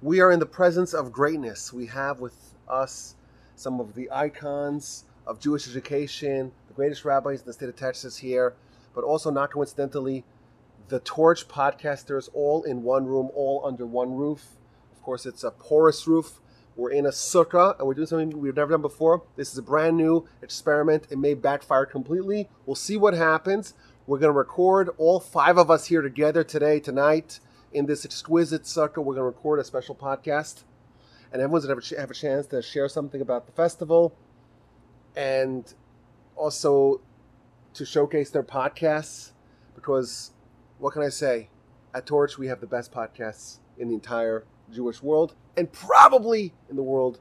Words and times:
We 0.00 0.20
are 0.20 0.30
in 0.30 0.38
the 0.38 0.46
presence 0.46 0.94
of 0.94 1.10
greatness. 1.10 1.72
We 1.72 1.86
have 1.86 2.20
with 2.20 2.54
us 2.68 3.16
some 3.56 3.80
of 3.80 3.96
the 3.96 4.08
icons 4.12 5.04
of 5.26 5.40
Jewish 5.40 5.66
education, 5.66 6.52
the 6.68 6.74
greatest 6.74 7.04
rabbis 7.04 7.40
in 7.40 7.46
the 7.46 7.52
state 7.52 7.68
of 7.68 7.74
Texas 7.74 8.16
here, 8.16 8.54
but 8.94 9.02
also 9.02 9.32
not 9.32 9.50
coincidentally, 9.50 10.24
the 10.86 11.00
Torch 11.00 11.48
podcasters 11.48 12.28
all 12.32 12.62
in 12.62 12.84
one 12.84 13.06
room, 13.06 13.30
all 13.34 13.66
under 13.66 13.84
one 13.84 14.14
roof. 14.14 14.50
Of 14.92 15.02
course, 15.02 15.26
it's 15.26 15.42
a 15.42 15.50
porous 15.50 16.06
roof. 16.06 16.40
We're 16.76 16.92
in 16.92 17.04
a 17.04 17.10
sukkah 17.10 17.76
and 17.76 17.88
we're 17.88 17.94
doing 17.94 18.06
something 18.06 18.40
we've 18.40 18.54
never 18.54 18.70
done 18.70 18.82
before. 18.82 19.24
This 19.34 19.50
is 19.50 19.58
a 19.58 19.62
brand 19.62 19.96
new 19.96 20.28
experiment. 20.42 21.08
It 21.10 21.18
may 21.18 21.34
backfire 21.34 21.86
completely. 21.86 22.48
We'll 22.66 22.76
see 22.76 22.96
what 22.96 23.14
happens. 23.14 23.74
We're 24.06 24.18
going 24.18 24.32
to 24.32 24.38
record 24.38 24.90
all 24.96 25.18
five 25.18 25.58
of 25.58 25.72
us 25.72 25.86
here 25.86 26.02
together 26.02 26.44
today, 26.44 26.78
tonight 26.78 27.40
in 27.72 27.86
this 27.86 28.04
exquisite 28.04 28.62
sukkah, 28.64 28.98
we're 28.98 29.14
going 29.14 29.16
to 29.16 29.24
record 29.24 29.58
a 29.58 29.64
special 29.64 29.94
podcast, 29.94 30.64
and 31.32 31.42
everyone's 31.42 31.66
going 31.66 31.80
to 31.80 31.96
have 31.98 32.10
a 32.10 32.14
chance 32.14 32.46
to 32.46 32.62
share 32.62 32.88
something 32.88 33.20
about 33.20 33.46
the 33.46 33.52
festival, 33.52 34.16
and 35.16 35.74
also 36.36 37.00
to 37.74 37.84
showcase 37.84 38.30
their 38.30 38.42
podcasts. 38.42 39.32
Because 39.74 40.32
what 40.78 40.92
can 40.92 41.02
I 41.02 41.08
say? 41.08 41.50
At 41.94 42.06
Torch, 42.06 42.38
we 42.38 42.48
have 42.48 42.60
the 42.60 42.66
best 42.66 42.92
podcasts 42.92 43.58
in 43.78 43.88
the 43.88 43.94
entire 43.94 44.44
Jewish 44.72 45.02
world, 45.02 45.34
and 45.56 45.70
probably 45.72 46.54
in 46.68 46.76
the 46.76 46.82
world 46.82 47.20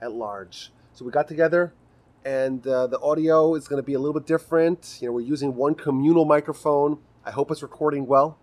at 0.00 0.12
large. 0.12 0.72
So 0.92 1.04
we 1.04 1.12
got 1.12 1.28
together 1.28 1.72
and 2.24 2.66
uh, 2.66 2.86
the 2.88 3.00
audio 3.00 3.54
is 3.54 3.68
going 3.68 3.80
to 3.80 3.86
be 3.86 3.94
a 3.94 3.98
little 3.98 4.12
bit 4.12 4.26
different. 4.26 4.98
You 5.00 5.08
know, 5.08 5.12
we're 5.12 5.20
using 5.20 5.54
one 5.54 5.74
communal 5.74 6.24
microphone. 6.24 6.98
I 7.24 7.30
hope 7.30 7.50
it's 7.50 7.62
recording 7.62 8.06
well 8.06 8.38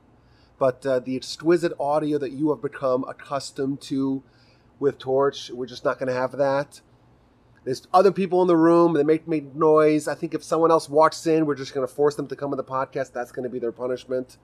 but 0.57 0.85
uh, 0.85 0.99
the 0.99 1.15
exquisite 1.15 1.73
audio 1.79 2.17
that 2.17 2.31
you 2.31 2.49
have 2.49 2.61
become 2.61 3.03
accustomed 3.07 3.81
to 3.81 4.23
with 4.79 4.97
Torch, 4.97 5.49
we're 5.51 5.65
just 5.65 5.85
not 5.85 5.99
going 5.99 6.07
to 6.07 6.13
have 6.13 6.33
that. 6.33 6.81
There's 7.65 7.87
other 7.93 8.11
people 8.11 8.41
in 8.43 8.47
the 8.47 8.55
room. 8.55 8.93
They 8.93 9.03
make 9.03 9.27
make 9.27 9.55
noise. 9.55 10.07
I 10.07 10.13
think 10.13 10.35
if 10.35 10.43
someone 10.43 10.69
else 10.69 10.87
walks 10.87 11.25
in, 11.25 11.45
we're 11.45 11.55
just 11.55 11.73
going 11.73 11.85
to 11.85 11.91
force 11.91 12.15
them 12.15 12.27
to 12.27 12.35
come 12.35 12.51
on 12.51 12.57
the 12.57 12.63
podcast. 12.63 13.11
That's 13.11 13.31
going 13.31 13.43
to 13.43 13.49
be 13.49 13.57
their 13.57 13.71
punishment. 13.71 14.37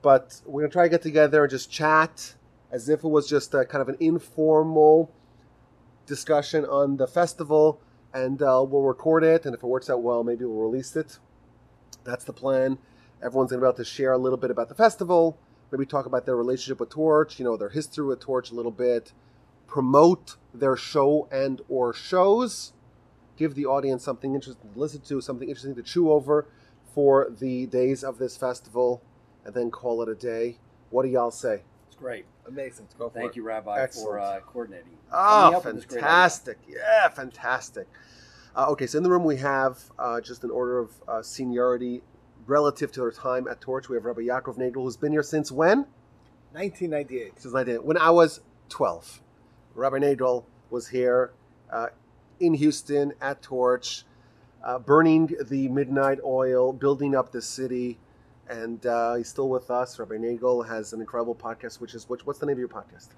But 0.00 0.40
we're 0.46 0.62
going 0.62 0.70
to 0.70 0.72
try 0.72 0.84
to 0.84 0.88
get 0.88 1.02
together 1.02 1.42
and 1.44 1.50
just 1.50 1.70
chat 1.70 2.34
as 2.72 2.88
if 2.88 3.04
it 3.04 3.08
was 3.08 3.28
just 3.28 3.52
a 3.54 3.66
kind 3.66 3.82
of 3.82 3.88
an 3.88 3.96
informal 4.00 5.12
discussion 6.06 6.64
on 6.64 6.96
the 6.96 7.06
festival. 7.06 7.80
And 8.14 8.40
uh, 8.40 8.64
we'll 8.66 8.82
record 8.82 9.24
it. 9.24 9.44
And 9.44 9.54
if 9.54 9.62
it 9.62 9.66
works 9.66 9.90
out 9.90 10.02
well, 10.02 10.24
maybe 10.24 10.46
we'll 10.46 10.70
release 10.70 10.96
it. 10.96 11.18
That's 12.04 12.24
the 12.24 12.32
plan. 12.32 12.78
Everyone's 13.24 13.50
going 13.50 13.60
to 13.60 13.64
be 13.64 13.68
able 13.68 13.76
to 13.76 13.84
share 13.84 14.12
a 14.12 14.18
little 14.18 14.38
bit 14.38 14.50
about 14.50 14.68
the 14.68 14.74
festival 14.74 15.38
maybe 15.74 15.86
talk 15.86 16.06
about 16.06 16.24
their 16.24 16.36
relationship 16.36 16.78
with 16.78 16.90
Torch, 16.90 17.38
you 17.38 17.44
know, 17.44 17.56
their 17.56 17.68
history 17.68 18.06
with 18.06 18.20
Torch 18.20 18.50
a 18.52 18.54
little 18.54 18.70
bit, 18.70 19.12
promote 19.66 20.36
their 20.52 20.76
show 20.76 21.28
and 21.32 21.60
or 21.68 21.92
shows, 21.92 22.72
give 23.36 23.56
the 23.56 23.66
audience 23.66 24.04
something 24.04 24.34
interesting 24.34 24.72
to 24.72 24.78
listen 24.78 25.00
to, 25.00 25.20
something 25.20 25.48
interesting 25.48 25.74
to 25.74 25.82
chew 25.82 26.12
over 26.12 26.46
for 26.94 27.28
the 27.40 27.66
days 27.66 28.04
of 28.04 28.18
this 28.18 28.36
festival, 28.36 29.02
and 29.44 29.52
then 29.52 29.68
call 29.70 30.00
it 30.02 30.08
a 30.08 30.14
day. 30.14 30.58
What 30.90 31.02
do 31.02 31.08
y'all 31.08 31.32
say? 31.32 31.62
It's 31.88 31.96
great. 31.96 32.24
Amazing. 32.46 32.84
Let's 32.84 32.94
go 32.94 33.08
for 33.08 33.18
Thank 33.18 33.32
it. 33.32 33.36
you, 33.36 33.42
Rabbi, 33.42 33.80
Excellent. 33.80 34.08
for 34.08 34.18
uh, 34.20 34.40
coordinating. 34.46 34.96
Oh, 35.12 35.58
fantastic. 35.58 36.58
Yeah, 36.68 37.08
fantastic. 37.08 37.88
Uh, 38.54 38.66
okay, 38.70 38.86
so 38.86 38.98
in 38.98 39.02
the 39.02 39.10
room 39.10 39.24
we 39.24 39.38
have 39.38 39.80
uh, 39.98 40.20
just 40.20 40.44
an 40.44 40.52
order 40.52 40.78
of 40.78 40.92
uh, 41.08 41.20
seniority 41.20 42.02
relative 42.46 42.92
to 42.92 43.02
her 43.02 43.10
time 43.10 43.48
at 43.48 43.60
Torch. 43.60 43.88
We 43.88 43.96
have 43.96 44.04
Rabbi 44.04 44.22
Yaakov 44.22 44.58
Nagel, 44.58 44.82
who's 44.82 44.96
been 44.96 45.12
here 45.12 45.22
since 45.22 45.50
when? 45.50 45.86
1998. 46.52 47.40
Since 47.40 47.54
1998. 47.54 47.84
When 47.84 47.98
I 47.98 48.10
was 48.10 48.40
12. 48.68 49.20
Rabbi 49.74 49.98
Nagel 49.98 50.46
was 50.70 50.88
here 50.88 51.32
uh, 51.70 51.88
in 52.40 52.54
Houston 52.54 53.12
at 53.20 53.42
Torch, 53.42 54.04
uh, 54.62 54.78
burning 54.78 55.34
the 55.48 55.68
midnight 55.68 56.18
oil, 56.24 56.72
building 56.72 57.14
up 57.14 57.32
the 57.32 57.42
city. 57.42 57.98
And 58.48 58.84
uh, 58.84 59.14
he's 59.14 59.28
still 59.28 59.48
with 59.48 59.70
us. 59.70 59.98
Rabbi 59.98 60.16
Nagel 60.16 60.62
has 60.62 60.92
an 60.92 61.00
incredible 61.00 61.34
podcast, 61.34 61.80
which 61.80 61.94
is 61.94 62.08
which, 62.08 62.26
what's 62.26 62.38
the 62.38 62.46
name 62.46 62.54
of 62.54 62.58
your 62.58 62.68
podcast? 62.68 63.08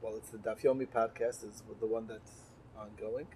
Well, 0.00 0.14
it's 0.16 0.30
the 0.30 0.38
Daf 0.38 0.62
Yomi 0.62 0.86
podcast. 0.86 1.44
Is 1.48 1.62
the 1.80 1.86
one 1.86 2.06
that's 2.06 2.52
ongoing. 2.78 3.26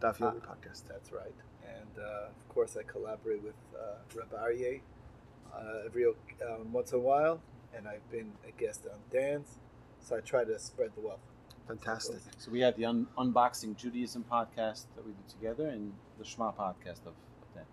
Daf 0.00 0.18
Yomi 0.18 0.42
uh, 0.42 0.46
podcast. 0.46 0.82
That's 0.88 1.12
right 1.12 1.34
and 1.66 2.04
uh, 2.04 2.26
of 2.28 2.48
course 2.48 2.76
I 2.78 2.82
collaborate 2.82 3.42
with 3.42 3.54
uh, 3.74 3.96
Reb 4.14 4.30
Aryeh 4.32 4.80
uh, 5.54 5.86
every 5.86 6.06
um, 6.06 6.72
once 6.72 6.92
in 6.92 6.98
a 6.98 7.00
while, 7.00 7.40
and 7.76 7.86
I've 7.86 8.08
been 8.10 8.32
a 8.46 8.60
guest 8.60 8.86
on 8.90 8.98
Dan's, 9.12 9.58
so 10.00 10.16
I 10.16 10.20
try 10.20 10.44
to 10.44 10.58
spread 10.58 10.90
the 10.94 11.00
wealth. 11.00 11.20
Fantastic. 11.66 12.18
So 12.38 12.50
we 12.50 12.60
have 12.60 12.76
the 12.76 12.84
un- 12.84 13.06
unboxing 13.16 13.76
Judaism 13.76 14.24
podcast 14.30 14.84
that 14.96 15.06
we 15.06 15.12
do 15.12 15.22
together, 15.28 15.68
and 15.68 15.92
the 16.18 16.24
Shema 16.24 16.52
podcast 16.52 17.00
of, 17.06 17.14
of 17.42 17.54
Dan, 17.54 17.64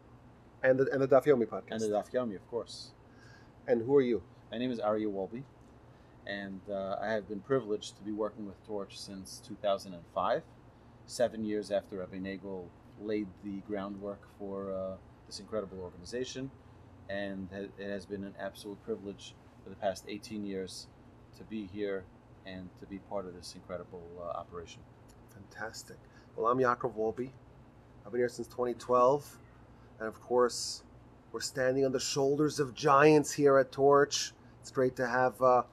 and 0.63 0.80
the 0.80 0.91
and 0.91 1.01
the 1.01 1.07
Daf 1.07 1.25
Yomi 1.25 1.46
podcast, 1.46 1.72
and 1.72 1.81
the 1.81 1.88
Daf 1.88 2.12
Yomi, 2.12 2.35
of 2.35 2.50
course. 2.50 2.91
And 3.68 3.81
who 3.84 3.96
are 3.96 4.01
you? 4.01 4.24
My 4.51 4.57
name 4.57 4.72
is 4.72 4.80
Aryeh 4.80 5.12
Wolbe, 5.12 5.44
and 6.25 6.62
uh, 6.69 6.96
I 7.01 7.07
have 7.07 7.28
been 7.28 7.41
privileged 7.41 7.97
to 7.97 8.03
be 8.03 8.12
working 8.12 8.46
with 8.46 8.66
Torch 8.66 8.97
since 8.97 9.41
2005, 9.47 10.41
seven 11.06 11.46
years 11.46 11.72
after 11.72 11.97
Rabbi 11.97 12.19
Nagel 12.19 12.66
laid 13.03 13.28
the 13.44 13.62
groundwork 13.67 14.22
for 14.38 14.73
uh, 14.73 14.95
this 15.28 15.39
incredible 15.39 15.79
organization, 15.79 16.51
and 17.09 17.47
it 17.51 17.89
has 17.89 18.06
been 18.06 18.23
an 18.23 18.34
absolute 18.39 18.81
privilege 18.84 19.35
for 19.63 19.69
the 19.69 19.75
past 19.75 20.06
18 20.07 20.45
years 20.45 20.88
to 21.38 21.44
be 21.44 21.67
here 21.73 22.03
and 22.45 22.69
to 22.79 22.85
be 22.85 22.97
part 23.09 23.25
of 23.25 23.35
this 23.35 23.53
incredible 23.56 24.03
uh, 24.19 24.38
operation. 24.38 24.81
Fantastic. 25.34 25.97
Well, 26.35 26.47
I'm 26.51 26.57
Yaakov 26.57 26.95
Wolbe. 26.95 27.29
I've 28.06 28.12
been 28.12 28.22
here 28.22 28.29
since 28.29 28.47
2012, 28.47 29.38
and 30.00 30.07
of 30.07 30.19
course, 30.22 30.83
we're 31.31 31.39
standing 31.39 31.85
on 31.85 31.91
the 31.91 32.00
shoulders 32.00 32.59
of 32.59 32.73
giants 32.73 33.31
here 33.31 33.57
at 33.57 33.72
Torch. 33.72 34.33
It's 34.59 34.72
great 34.72 34.95
to 34.97 35.07
have 35.07 35.41
uh, 35.41 35.63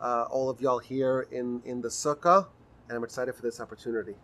uh, 0.00 0.26
all 0.30 0.48
of 0.48 0.60
y'all 0.60 0.78
here 0.78 1.26
in, 1.30 1.60
in 1.64 1.80
the 1.80 1.88
sukkah, 1.88 2.46
and 2.88 2.96
I'm 2.96 3.04
excited 3.04 3.34
for 3.34 3.42
this 3.42 3.60
opportunity. 3.60 4.14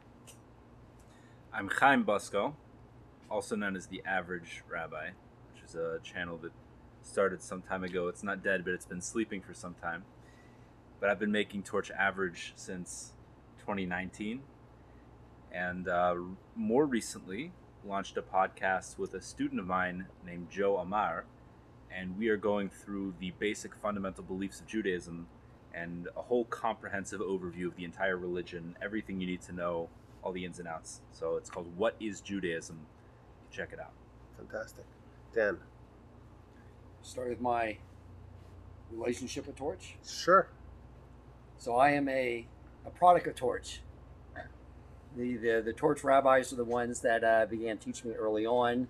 I'm 1.59 1.69
Chaim 1.69 2.05
Busko, 2.05 2.55
also 3.29 3.57
known 3.57 3.75
as 3.75 3.89
the 3.89 4.01
Average 4.07 4.63
Rabbi, 4.71 5.09
which 5.53 5.65
is 5.65 5.75
a 5.75 5.99
channel 6.05 6.37
that 6.37 6.53
started 7.03 7.43
some 7.43 7.63
time 7.63 7.83
ago. 7.83 8.07
It's 8.07 8.23
not 8.23 8.45
dead, 8.45 8.65
but 8.65 8.75
it's 8.75 8.85
been 8.85 9.01
sleeping 9.01 9.41
for 9.41 9.55
some 9.55 9.75
time. 9.75 10.05
But 11.01 11.11
I've 11.11 11.19
been 11.19 11.33
making 11.33 11.65
Torch 11.65 11.91
Average 11.91 12.53
since 12.55 13.13
2019, 13.59 14.43
and 15.51 15.89
uh, 15.89 16.15
more 16.55 16.87
recently 16.87 17.51
launched 17.85 18.17
a 18.17 18.23
podcast 18.23 18.97
with 18.97 19.15
a 19.15 19.21
student 19.21 19.59
of 19.59 19.67
mine 19.67 20.07
named 20.25 20.51
Joe 20.51 20.77
Amar, 20.77 21.25
and 21.91 22.17
we 22.17 22.29
are 22.29 22.37
going 22.37 22.69
through 22.69 23.15
the 23.19 23.33
basic 23.41 23.75
fundamental 23.75 24.23
beliefs 24.23 24.61
of 24.61 24.69
Judaism 24.69 25.27
and 25.75 26.07
a 26.17 26.23
whole 26.23 26.45
comprehensive 26.45 27.21
overview 27.21 27.67
of 27.67 27.75
the 27.75 27.83
entire 27.83 28.17
religion, 28.17 28.77
everything 28.81 29.21
you 29.21 29.27
need 29.27 29.43
to 29.43 29.53
know 29.53 29.89
all 30.23 30.33
the 30.33 30.45
ins 30.45 30.59
and 30.59 30.69
outs. 30.69 31.01
So 31.13 31.37
it's 31.37 31.51
called 31.51 31.67
What 31.77 31.95
is 32.01 32.21
Judaism? 32.21 32.79
Check 33.51 33.71
it 33.73 33.81
out. 33.81 33.93
Fantastic. 34.37 34.85
Dan. 35.35 35.59
Start 37.03 37.29
with 37.29 37.41
my 37.41 37.79
relationship 38.91 39.47
with 39.47 39.57
Torch. 39.57 39.97
Sure. 40.07 40.49
So 41.57 41.75
I 41.75 41.91
am 41.91 42.09
a, 42.09 42.47
a 42.87 42.91
product 42.91 43.27
of 43.27 43.35
Torch. 43.35 43.81
The, 45.17 45.37
the, 45.37 45.63
the 45.65 45.73
Torch 45.73 46.05
rabbis 46.05 46.53
are 46.53 46.57
the 46.57 46.65
ones 46.65 47.01
that 47.01 47.25
uh, 47.25 47.47
began 47.47 47.79
teaching 47.79 48.11
me 48.11 48.17
early 48.17 48.47
on. 48.47 48.89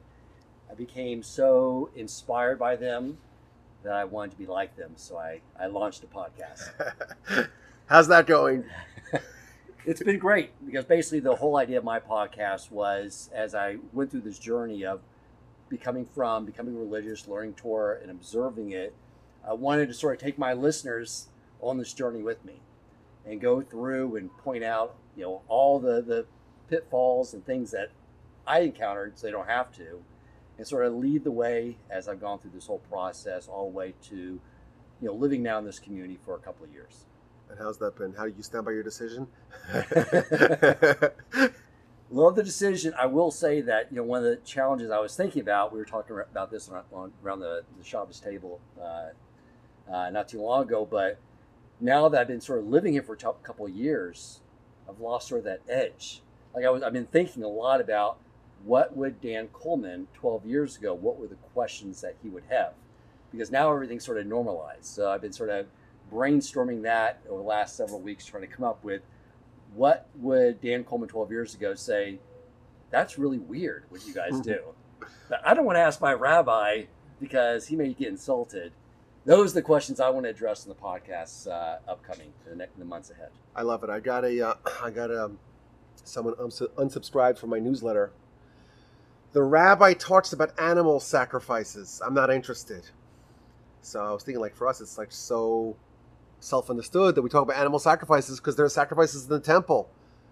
I 0.70 0.74
became 0.74 1.22
so 1.22 1.90
inspired 1.96 2.58
by 2.58 2.76
them 2.76 3.18
that 3.82 3.94
I 3.94 4.04
wanted 4.04 4.32
to 4.32 4.36
be 4.36 4.46
like 4.46 4.76
them. 4.76 4.92
So 4.96 5.16
I, 5.16 5.40
I 5.58 5.66
launched 5.66 6.04
a 6.04 6.06
podcast. 6.06 7.48
How's 7.86 8.08
that 8.08 8.26
going? 8.26 8.64
it's 9.84 10.02
been 10.02 10.18
great 10.18 10.50
because 10.66 10.84
basically 10.84 11.20
the 11.20 11.36
whole 11.36 11.56
idea 11.56 11.78
of 11.78 11.84
my 11.84 12.00
podcast 12.00 12.70
was 12.70 13.30
as 13.34 13.54
I 13.54 13.76
went 13.92 14.10
through 14.10 14.22
this 14.22 14.38
journey 14.38 14.84
of 14.84 15.00
becoming 15.68 16.06
from 16.06 16.44
becoming 16.44 16.78
religious, 16.78 17.28
learning 17.28 17.54
Torah, 17.54 17.98
and 18.00 18.10
observing 18.10 18.72
it. 18.72 18.94
I 19.46 19.52
wanted 19.52 19.88
to 19.88 19.94
sort 19.94 20.16
of 20.16 20.20
take 20.20 20.38
my 20.38 20.52
listeners 20.52 21.28
on 21.60 21.78
this 21.78 21.92
journey 21.92 22.22
with 22.22 22.44
me 22.44 22.60
and 23.26 23.40
go 23.40 23.60
through 23.60 24.16
and 24.16 24.36
point 24.38 24.64
out, 24.64 24.96
you 25.16 25.24
know, 25.24 25.42
all 25.48 25.78
the, 25.78 26.00
the 26.00 26.26
pitfalls 26.68 27.34
and 27.34 27.44
things 27.44 27.70
that 27.70 27.90
I 28.46 28.60
encountered 28.60 29.18
so 29.18 29.26
they 29.26 29.30
don't 29.30 29.48
have 29.48 29.72
to, 29.76 30.02
and 30.56 30.66
sort 30.66 30.86
of 30.86 30.94
lead 30.94 31.24
the 31.24 31.30
way 31.30 31.76
as 31.90 32.08
I've 32.08 32.20
gone 32.20 32.38
through 32.38 32.52
this 32.54 32.66
whole 32.66 32.82
process 32.90 33.48
all 33.48 33.70
the 33.70 33.76
way 33.76 33.94
to, 34.08 34.16
you 34.16 34.40
know, 35.00 35.12
living 35.12 35.42
now 35.42 35.58
in 35.58 35.64
this 35.64 35.78
community 35.78 36.18
for 36.24 36.34
a 36.34 36.38
couple 36.38 36.64
of 36.64 36.72
years. 36.72 37.04
And 37.50 37.58
how's 37.58 37.78
that 37.78 37.96
been? 37.96 38.12
How 38.12 38.24
do 38.24 38.34
you 38.36 38.42
stand 38.42 38.64
by 38.64 38.72
your 38.72 38.82
decision? 38.82 39.26
Love 42.10 42.36
the 42.36 42.42
decision. 42.42 42.94
I 42.98 43.06
will 43.06 43.30
say 43.30 43.60
that 43.62 43.88
you 43.90 43.98
know 43.98 44.02
one 44.02 44.24
of 44.24 44.24
the 44.24 44.36
challenges 44.36 44.90
I 44.90 44.98
was 44.98 45.14
thinking 45.14 45.42
about. 45.42 45.72
We 45.72 45.78
were 45.78 45.84
talking 45.84 46.18
about 46.18 46.50
this 46.50 46.70
on 46.92 47.12
around 47.24 47.40
the, 47.40 47.64
the 47.78 47.84
Shabbos 47.84 48.20
table 48.20 48.60
uh, 48.80 49.08
uh, 49.92 50.10
not 50.10 50.28
too 50.28 50.40
long 50.40 50.62
ago, 50.62 50.86
but 50.90 51.18
now 51.80 52.08
that 52.08 52.20
I've 52.20 52.28
been 52.28 52.40
sort 52.40 52.60
of 52.60 52.66
living 52.66 52.94
here 52.94 53.02
for 53.02 53.12
a 53.14 53.18
t- 53.18 53.26
couple 53.42 53.66
of 53.66 53.72
years, 53.72 54.40
I've 54.88 55.00
lost 55.00 55.28
sort 55.28 55.40
of 55.40 55.44
that 55.44 55.60
edge. 55.68 56.22
Like 56.54 56.64
I 56.64 56.70
was, 56.70 56.82
I've 56.82 56.92
been 56.92 57.06
thinking 57.06 57.42
a 57.42 57.48
lot 57.48 57.80
about 57.80 58.18
what 58.64 58.96
would 58.96 59.20
Dan 59.20 59.48
Coleman 59.48 60.08
12 60.14 60.46
years 60.46 60.76
ago, 60.76 60.94
what 60.94 61.18
were 61.18 61.26
the 61.26 61.36
questions 61.54 62.00
that 62.00 62.16
he 62.22 62.28
would 62.28 62.44
have? 62.48 62.72
Because 63.30 63.50
now 63.50 63.72
everything's 63.72 64.04
sort 64.04 64.18
of 64.18 64.26
normalized. 64.26 64.86
So 64.86 65.10
I've 65.10 65.20
been 65.20 65.32
sort 65.32 65.50
of 65.50 65.66
brainstorming 66.12 66.82
that 66.82 67.20
over 67.28 67.42
the 67.42 67.48
last 67.48 67.76
several 67.76 68.00
weeks, 68.00 68.24
trying 68.24 68.42
to 68.42 68.48
come 68.48 68.64
up 68.64 68.82
with 68.84 69.02
what 69.74 70.08
would 70.16 70.60
Dan 70.60 70.84
Coleman 70.84 71.08
12 71.08 71.30
years 71.30 71.54
ago 71.54 71.74
say, 71.74 72.18
that's 72.90 73.18
really 73.18 73.38
weird 73.38 73.84
what 73.88 74.06
you 74.06 74.14
guys 74.14 74.40
do. 74.40 74.60
But 75.28 75.40
I 75.46 75.54
don't 75.54 75.64
want 75.64 75.76
to 75.76 75.80
ask 75.80 76.00
my 76.00 76.12
rabbi 76.12 76.84
because 77.20 77.68
he 77.68 77.76
may 77.76 77.92
get 77.92 78.08
insulted. 78.08 78.72
Those 79.24 79.52
are 79.52 79.54
the 79.54 79.62
questions 79.62 80.00
I 80.00 80.10
want 80.10 80.24
to 80.24 80.30
address 80.30 80.64
in 80.64 80.70
the 80.70 80.74
podcast 80.74 81.46
uh, 81.46 81.78
upcoming 81.88 82.32
in 82.44 82.50
the, 82.50 82.56
next, 82.56 82.74
in 82.74 82.80
the 82.80 82.86
months 82.86 83.10
ahead. 83.10 83.28
I 83.54 83.62
love 83.62 83.84
it. 83.84 83.90
I 83.90 84.00
got 84.00 84.24
a, 84.24 84.48
uh, 84.48 84.54
I 84.82 84.90
got 84.90 85.10
a, 85.10 85.30
someone 86.02 86.34
unsubscribed 86.34 87.38
from 87.38 87.50
my 87.50 87.58
newsletter. 87.58 88.10
The 89.32 89.42
rabbi 89.42 89.92
talks 89.92 90.32
about 90.32 90.58
animal 90.58 90.98
sacrifices. 90.98 92.00
I'm 92.04 92.14
not 92.14 92.30
interested. 92.30 92.82
So 93.82 94.04
I 94.04 94.10
was 94.12 94.22
thinking, 94.22 94.40
like 94.40 94.56
for 94.56 94.66
us, 94.66 94.80
it's 94.80 94.98
like 94.98 95.12
so 95.12 95.76
self-understood 96.40 97.14
that 97.14 97.22
we 97.22 97.28
talk 97.28 97.42
about 97.42 97.56
animal 97.56 97.78
sacrifices 97.78 98.38
because 98.38 98.56
there 98.56 98.66
are 98.66 98.70
sacrifices 98.70 99.24
in 99.24 99.30
the 99.30 99.40
temple, 99.40 99.88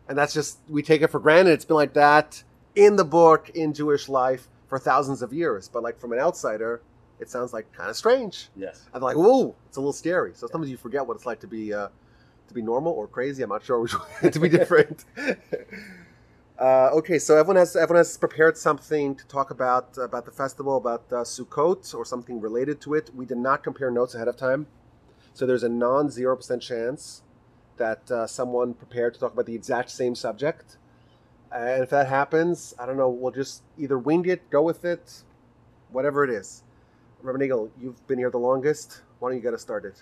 and 0.09 0.17
that's 0.17 0.35
just 0.35 0.59
we 0.69 0.83
take 0.83 1.03
it 1.03 1.09
for 1.09 1.21
granted. 1.21 1.53
It's 1.53 1.65
been 1.65 1.77
like 1.77 1.95
that 1.95 2.43
in 2.75 2.97
the 2.97 3.05
book 3.05 3.51
in 3.55 3.73
Jewish 3.73 4.09
life 4.09 4.49
for 4.69 4.79
thousands 4.79 5.23
of 5.23 5.33
years. 5.33 5.69
But 5.69 5.83
like 5.83 5.99
from 5.99 6.13
an 6.13 6.19
outsider, 6.19 6.83
it 7.19 7.31
sounds 7.31 7.53
like 7.53 7.73
kind 7.73 7.91
of 7.91 7.97
strange. 7.97 8.49
Yes. 8.57 8.85
I'm 8.93 9.03
like, 9.03 9.17
whoa, 9.17 9.55
it's 9.67 9.77
a 9.77 9.81
little 9.81 9.93
scary. 9.93 10.33
So 10.35 10.47
sometimes 10.47 10.71
you 10.71 10.77
forget 10.77 11.07
what 11.07 11.17
it's 11.17 11.27
like 11.27 11.41
to 11.41 11.47
be 11.47 11.73
uh, 11.73 11.89
to 12.49 12.55
be 12.55 12.63
normal 12.63 12.93
or 12.93 13.07
crazy. 13.07 13.43
I'm 13.43 13.49
not 13.49 13.65
sure 13.65 13.81
which 13.81 13.95
way 13.95 14.31
to 14.31 14.41
be 14.41 14.49
different. 14.49 15.05
uh, 16.59 16.91
okay, 16.93 17.19
so 17.19 17.37
everyone 17.37 17.57
has 17.57 17.75
everyone 17.75 18.01
has 18.01 18.17
prepared 18.17 18.57
something 18.57 19.15
to 19.15 19.27
talk 19.27 19.51
about 19.51 19.97
about 19.99 20.25
the 20.25 20.33
festival, 20.33 20.77
about 20.77 21.05
uh, 21.11 21.17
Sukkot 21.17 21.95
or 21.95 22.05
something 22.05 22.41
related 22.41 22.81
to 22.83 22.95
it. 22.95 23.11
We 23.15 23.25
did 23.25 23.39
not 23.39 23.63
compare 23.63 23.91
notes 23.91 24.15
ahead 24.15 24.29
of 24.29 24.37
time, 24.37 24.67
so 25.37 25.45
there's 25.45 25.63
a 25.63 25.69
non 25.69 26.09
zero 26.09 26.35
percent 26.35 26.63
chance 26.63 27.23
that 27.77 28.11
uh, 28.11 28.27
someone 28.27 28.73
prepared 28.73 29.13
to 29.13 29.21
talk 29.21 29.35
about 29.35 29.45
the 29.45 29.55
exact 29.55 29.91
same 29.91 30.15
subject. 30.15 30.79
And 31.53 31.83
if 31.83 31.91
that 31.91 32.07
happens, 32.09 32.75
I 32.79 32.87
don't 32.87 32.97
know. 32.97 33.11
We'll 33.11 33.33
just 33.33 33.63
either 33.79 33.99
wing 33.99 34.25
it, 34.25 34.49
go 34.49 34.63
with 34.63 34.83
it, 34.85 35.23
whatever 35.91 36.25
it 36.25 36.31
is. 36.31 36.63
Rabbi 37.21 37.39
Nagel, 37.39 37.71
you've 37.79 38.07
been 38.07 38.19
here 38.19 38.31
the 38.31 38.39
longest. 38.39 39.03
Why 39.19 39.29
don't 39.29 39.37
you 39.37 39.43
get 39.43 39.53
us 39.53 39.61
started? 39.61 39.95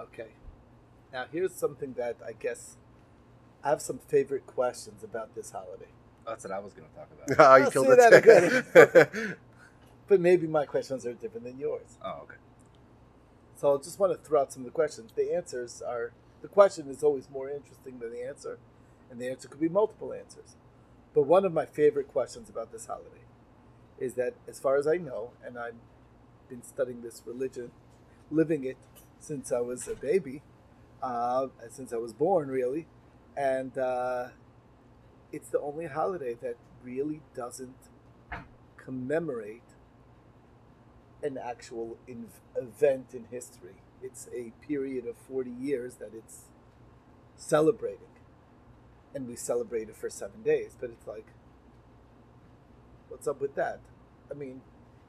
Okay. 0.00 0.28
Now 1.12 1.26
here's 1.30 1.54
something 1.54 1.92
that 1.94 2.16
I 2.26 2.32
guess 2.32 2.76
I 3.62 3.68
have 3.68 3.80
some 3.82 4.00
favorite 4.08 4.46
questions 4.46 5.04
about 5.04 5.36
this 5.36 5.52
holiday. 5.52 5.86
That's 6.26 6.44
what 6.44 6.52
I 6.52 6.58
was 6.58 6.72
going 6.72 6.88
to 6.88 6.94
talk 6.96 7.08
about. 7.12 7.52
oh, 7.52 7.56
you 7.58 7.64
I'll 7.64 7.70
killed 7.70 7.86
see 7.86 7.92
it. 7.92 8.72
that 8.74 9.36
But 10.08 10.20
maybe 10.20 10.48
my 10.48 10.66
questions 10.66 11.06
are 11.06 11.12
different 11.12 11.44
than 11.44 11.58
yours. 11.58 11.96
Oh, 12.04 12.22
okay. 12.24 12.34
So 13.60 13.74
I 13.74 13.76
just 13.76 13.98
want 13.98 14.10
to 14.10 14.26
throw 14.26 14.40
out 14.40 14.54
some 14.54 14.62
of 14.62 14.64
the 14.64 14.72
questions. 14.72 15.12
The 15.14 15.34
answers 15.34 15.82
are 15.82 16.12
the 16.40 16.48
question 16.48 16.88
is 16.88 17.02
always 17.02 17.28
more 17.28 17.50
interesting 17.50 17.98
than 17.98 18.10
the 18.10 18.26
answer, 18.26 18.58
and 19.10 19.20
the 19.20 19.28
answer 19.28 19.48
could 19.48 19.60
be 19.60 19.68
multiple 19.68 20.14
answers. 20.14 20.56
But 21.14 21.26
one 21.26 21.44
of 21.44 21.52
my 21.52 21.66
favorite 21.66 22.08
questions 22.08 22.48
about 22.48 22.72
this 22.72 22.86
holiday 22.86 23.26
is 23.98 24.14
that, 24.14 24.32
as 24.48 24.58
far 24.58 24.78
as 24.78 24.86
I 24.86 24.96
know, 24.96 25.32
and 25.44 25.58
I've 25.58 25.74
been 26.48 26.62
studying 26.62 27.02
this 27.02 27.20
religion, 27.26 27.70
living 28.30 28.64
it 28.64 28.78
since 29.18 29.52
I 29.52 29.60
was 29.60 29.86
a 29.88 29.94
baby, 29.94 30.40
uh, 31.02 31.48
since 31.68 31.92
I 31.92 31.96
was 31.96 32.14
born, 32.14 32.48
really, 32.48 32.86
and 33.36 33.76
uh, 33.76 34.28
it's 35.32 35.50
the 35.50 35.60
only 35.60 35.84
holiday 35.84 36.32
that 36.40 36.56
really 36.82 37.20
doesn't 37.36 37.76
commemorate 38.78 39.69
an 41.22 41.38
actual 41.38 41.96
in- 42.06 42.28
event 42.56 43.08
in 43.12 43.26
history. 43.30 43.82
It's 44.02 44.28
a 44.34 44.52
period 44.66 45.06
of 45.06 45.16
40 45.16 45.50
years 45.50 45.96
that 45.96 46.12
it's 46.14 46.44
celebrating. 47.36 47.98
And 49.14 49.26
we 49.28 49.36
celebrate 49.36 49.88
it 49.88 49.96
for 49.96 50.08
seven 50.08 50.42
days. 50.42 50.76
But 50.80 50.90
it's 50.90 51.06
like, 51.06 51.26
what's 53.08 53.26
up 53.26 53.40
with 53.40 53.54
that? 53.56 53.80
I 54.30 54.34
mean, 54.34 54.62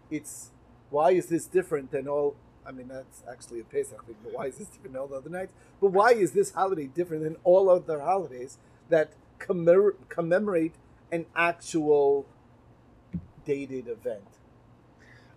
it's 0.10 0.52
why 0.90 1.12
is 1.12 1.28
this 1.28 1.46
different 1.46 1.92
than 1.92 2.08
all? 2.08 2.36
I 2.66 2.72
mean, 2.72 2.90
that's 2.90 3.24
actually 3.30 3.60
a 3.62 3.64
Pesach 3.64 4.06
thing, 4.06 4.16
but 4.24 4.34
why 4.34 4.46
is 4.48 4.58
this 4.58 4.68
different 4.68 4.94
than 4.94 5.02
all 5.02 5.08
the 5.08 5.16
other 5.16 5.30
nights? 5.30 5.54
But 5.80 5.92
why 5.92 6.12
is 6.12 6.34
this 6.34 6.52
holiday 6.52 6.88
different 6.88 7.24
than 7.24 7.38
all 7.44 7.70
other 7.70 8.02
holidays 8.02 8.58
that 8.90 9.14
commemor- 9.40 9.96
commemorate 10.10 10.76
an 11.12 11.26
actual 11.36 12.28
dated 13.46 13.88
event? 13.88 14.41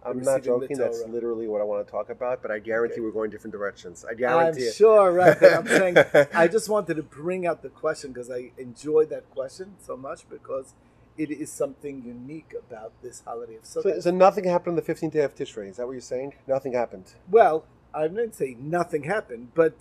I'm 0.05 0.21
not 0.23 0.43
joking. 0.43 0.77
That's 0.77 1.05
literally 1.06 1.49
what 1.49 1.61
I 1.61 1.65
want 1.65 1.87
to 1.87 1.91
talk 1.91 2.11
about, 2.11 2.43
but 2.43 2.51
I 2.51 2.59
guarantee 2.59 2.95
Okay. 2.95 3.01
we're 3.01 3.11
going 3.11 3.31
different 3.31 3.53
directions. 3.53 4.05
I 4.05 4.15
guarantee 4.15 4.62
I'm 4.62 4.69
it. 4.69 4.75
sure, 4.75 5.12
right? 5.12 5.39
But 5.39 5.53
I'm 5.55 5.67
saying 5.67 5.97
I 6.35 6.49
just 6.49 6.69
wanted 6.69 6.95
to 6.97 7.03
bring 7.03 7.47
out 7.47 7.62
the 7.62 7.71
question 7.71 8.12
because 8.12 8.31
I 8.31 8.51
enjoy 8.59 9.06
that 9.06 9.31
question 9.31 9.77
so 9.81 9.97
much 9.97 10.29
because 10.29 10.75
it 11.17 11.31
is 11.31 11.51
something 11.53 12.03
unique 12.05 12.53
about 12.59 12.93
this 13.03 13.23
holiday 13.25 13.56
of 13.56 13.65
So, 13.65 13.83
Sukkot. 13.83 14.03
so 14.03 14.11
nothing 14.11 14.45
happened 14.45 14.77
on 14.79 14.85
the 14.85 14.95
15th 14.95 15.12
day 15.12 15.21
of 15.21 15.35
Tishrei. 15.35 15.69
Is 15.71 15.77
that 15.77 15.87
what 15.87 15.93
you're 15.93 16.01
saying? 16.01 16.35
Nothing 16.47 16.73
happened. 16.73 17.15
well, 17.31 17.65
I 17.95 18.09
didn't 18.09 18.35
say 18.35 18.57
nothing 18.59 19.05
happened, 19.05 19.53
but 19.55 19.75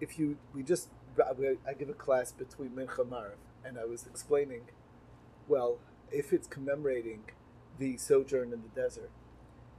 if 0.00 0.18
you, 0.18 0.38
we 0.54 0.62
just, 0.62 0.88
I 1.18 1.74
give 1.74 1.90
a 1.90 1.92
class 1.92 2.32
between 2.32 2.70
Mincha 2.70 3.06
Maariv, 3.06 3.36
and 3.64 3.78
I 3.78 3.84
was 3.84 4.06
explaining, 4.06 4.62
well, 5.46 5.78
if 6.10 6.32
it's 6.32 6.46
commemorating 6.46 7.24
the 7.78 7.98
sojourn 7.98 8.52
in 8.54 8.62
the 8.62 8.80
desert, 8.80 9.10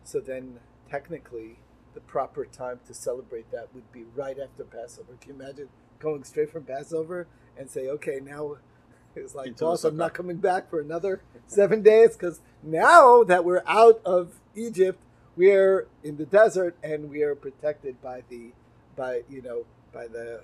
so 0.04 0.19
then 0.19 0.60
technically 0.90 1.60
the 1.94 2.00
proper 2.01 2.46
time 2.46 2.80
to 2.88 2.94
celebrate 2.94 3.51
that 3.51 3.74
would 3.74 3.92
be 3.92 4.04
right 4.16 4.38
after 4.40 4.63
Passover. 4.63 5.13
Can 5.19 5.36
you 5.36 5.42
imagine 5.42 5.69
going 6.00 6.24
straight 6.24 6.51
from 6.51 6.63
Passover 6.63 7.28
and 7.57 7.69
say, 7.69 7.88
okay, 7.88 8.19
now 8.24 8.57
it's 9.16 9.36
like, 9.36 9.57
boss, 9.57 9.84
I'm 9.84 9.98
not 9.98 10.13
coming 10.13 10.38
back 10.38 10.69
for 10.69 10.80
another 10.80 11.22
seven 11.48 11.81
days 11.81 12.16
because 12.16 12.42
now 12.63 13.24
that 13.24 13.44
we're 13.44 13.63
out 13.66 14.01
of 14.06 14.40
Egypt, 14.56 15.01
we're 15.36 15.88
in 16.04 16.18
the 16.18 16.25
desert 16.25 16.75
and 16.84 17.10
we 17.10 17.24
are 17.24 17.36
protected 17.36 18.02
by 18.02 18.24
the, 18.30 18.52
by 18.95 19.22
you 19.30 19.42
know, 19.42 19.66
by 19.94 20.07
the 20.07 20.42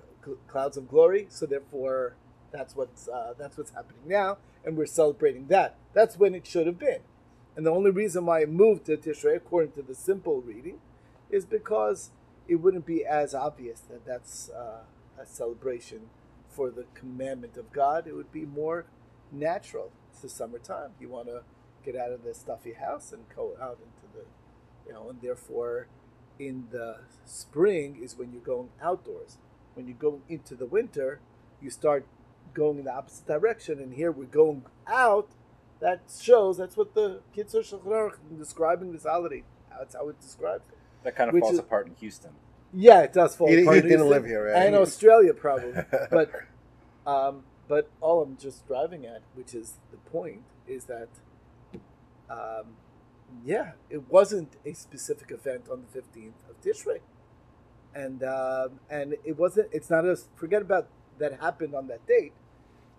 clouds 0.48 0.78
of 0.78 0.88
glory. 0.88 1.28
So 1.30 1.46
therefore, 1.46 2.16
that's 2.52 2.76
what's 2.76 3.08
uh, 3.08 3.34
that's 3.38 3.58
what's 3.58 3.72
happening 3.72 4.02
now, 4.08 4.38
and 4.64 4.78
we're 4.78 4.86
celebrating 4.86 5.48
that. 5.48 5.76
That's 5.94 6.18
when 6.18 6.34
it 6.34 6.48
should 6.48 6.68
have 6.68 6.80
been. 6.80 7.00
And 7.56 7.66
the 7.66 7.72
only 7.72 7.92
reason 7.92 8.26
why 8.26 8.42
it 8.42 8.50
moved 8.50 8.86
to 8.86 8.98
Tishrei, 8.98 9.38
according 9.38 9.72
to 9.74 9.82
the 9.82 9.96
simple 9.96 10.42
reading, 10.42 10.80
is 11.30 11.46
because 11.46 12.12
it 12.48 12.56
wouldn't 12.56 12.86
be 12.86 13.06
as 13.06 13.34
obvious 13.34 13.80
that 13.90 14.06
that's 14.06 14.50
uh, 14.50 14.84
a 15.20 15.26
celebration 15.26 16.10
for 16.50 16.70
the 16.70 16.86
commandment 16.94 17.58
of 17.58 17.72
God. 17.72 18.08
It 18.08 18.14
would 18.14 18.32
be 18.32 18.46
more 18.46 18.86
natural. 19.32 19.92
It's 20.12 20.22
the 20.22 20.30
summertime. 20.30 20.92
You 21.00 21.10
want 21.10 21.28
to 21.28 21.44
get 21.84 21.96
out 21.96 22.12
of 22.12 22.24
the 22.24 22.34
stuffy 22.34 22.74
house 22.74 23.12
and 23.12 23.24
go 23.36 23.54
out 23.62 23.80
into 23.80 24.14
the, 24.14 24.26
you 24.88 24.94
know, 24.94 25.10
and 25.10 25.22
therefore, 25.22 25.88
in 26.38 26.68
the 26.72 26.98
spring 27.26 28.00
is 28.02 28.18
when 28.18 28.32
you're 28.32 28.42
going 28.42 28.70
outdoors. 28.82 29.38
When 29.74 29.88
you're 29.88 29.98
going 29.98 30.24
into 30.30 30.56
the 30.56 30.66
winter, 30.66 31.20
you 31.62 31.70
start 31.70 32.06
going 32.54 32.80
in 32.80 32.86
the 32.86 32.94
opposite 32.94 33.28
direction. 33.28 33.80
And 33.80 33.94
here 33.94 34.12
we're 34.12 34.26
going 34.26 34.66
out 34.88 35.30
that 35.80 36.02
shows 36.22 36.58
that's 36.58 36.78
what 36.78 36.94
the 36.94 37.22
Kitzur 37.36 37.62
Shulchan 37.62 37.86
Aruch 37.86 38.18
describing 38.38 38.92
this 38.94 39.04
holiday. 39.04 39.44
That's 39.78 39.96
how 39.96 40.08
it 40.10 40.20
describes 40.22 40.70
it. 40.70 40.78
That 41.04 41.16
kind 41.16 41.28
of 41.30 41.34
Which 41.34 41.42
falls 41.42 41.54
is- 41.54 41.60
apart 41.60 41.88
in 41.88 41.96
Houston. 41.96 42.32
Yeah, 42.74 43.02
it 43.02 43.14
does 43.14 43.36
fall 43.36 43.48
He- 43.48 43.56
he 43.58 43.62
apart. 43.62 43.76
didn't 43.76 43.90
Houston 43.90 44.10
live 44.10 44.26
here, 44.26 44.46
right? 44.46 44.66
And 44.66 44.76
Australia 44.76 45.34
probably, 45.34 45.74
but 46.12 46.32
um, 47.06 47.44
but 47.68 47.90
all 48.02 48.22
I'm 48.22 48.38
just 48.38 48.68
driving 48.68 49.06
at, 49.06 49.22
which 49.34 49.54
is 49.54 49.76
the 49.92 49.98
point, 50.10 50.42
is 50.68 50.86
that 50.86 51.08
um, 52.30 52.76
yeah, 53.44 53.72
it 53.90 54.10
wasn't 54.10 54.56
a 54.66 54.74
specific 54.74 55.32
event 55.32 55.66
on 55.72 55.84
the 55.92 56.00
15th 56.02 56.34
of 56.50 56.60
Tishrei, 56.62 57.00
and 57.94 58.24
um, 58.24 58.80
and 58.90 59.16
it 59.24 59.38
wasn't. 59.38 59.70
It's 59.72 59.90
not 59.90 60.06
a 60.06 60.18
forget 60.36 60.62
about 60.62 60.88
that 61.20 61.40
happened 61.40 61.76
on 61.76 61.88
that 61.88 62.06
date. 62.08 62.34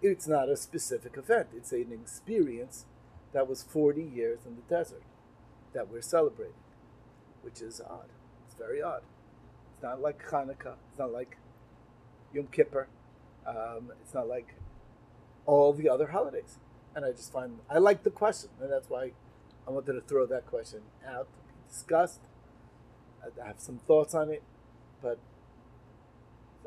It's 0.03 0.29
not 0.29 0.49
a 0.49 0.57
specific 0.57 1.17
event. 1.17 1.49
It's 1.57 1.73
an 1.73 1.91
experience 1.93 2.85
that 3.33 3.49
was 3.49 3.63
40 3.63 4.03
years 4.03 4.41
in 4.47 4.57
the 4.57 4.63
desert 4.63 5.03
that 5.73 5.91
we're 5.91 6.03
celebrating, 6.03 6.55
which 7.43 7.61
is 7.61 7.81
odd. 7.81 8.09
It's 8.47 8.57
very 8.57 8.83
odd. 8.83 9.03
It's 9.75 9.83
not 9.83 10.01
like 10.01 10.23
Hanukkah. 10.31 10.77
It's 10.91 10.99
not 10.99 11.13
like 11.13 11.39
Yom 12.33 12.49
Kippur. 12.49 12.89
Um, 13.47 13.93
it's 14.03 14.15
not 14.15 14.29
like 14.29 14.55
all 15.45 15.73
the 15.73 15.89
other 15.89 16.09
holidays. 16.09 16.59
And 16.95 17.05
I 17.05 17.13
just 17.13 17.33
find 17.33 17.59
I 17.71 17.79
like 17.79 18.05
the 18.05 18.11
question, 18.11 18.51
and 18.61 18.73
that's 18.73 18.89
why 18.89 19.13
I 19.69 19.71
wanted 19.71 19.93
to 19.93 20.01
throw 20.01 20.25
that 20.27 20.47
question 20.47 20.81
out 21.07 21.29
to 21.37 21.55
be 21.55 21.69
discussed. 21.69 22.21
I 23.23 23.43
I 23.43 23.49
have 23.49 23.61
some 23.61 23.79
thoughts 23.87 24.15
on 24.15 24.31
it, 24.31 24.43
but 25.03 25.19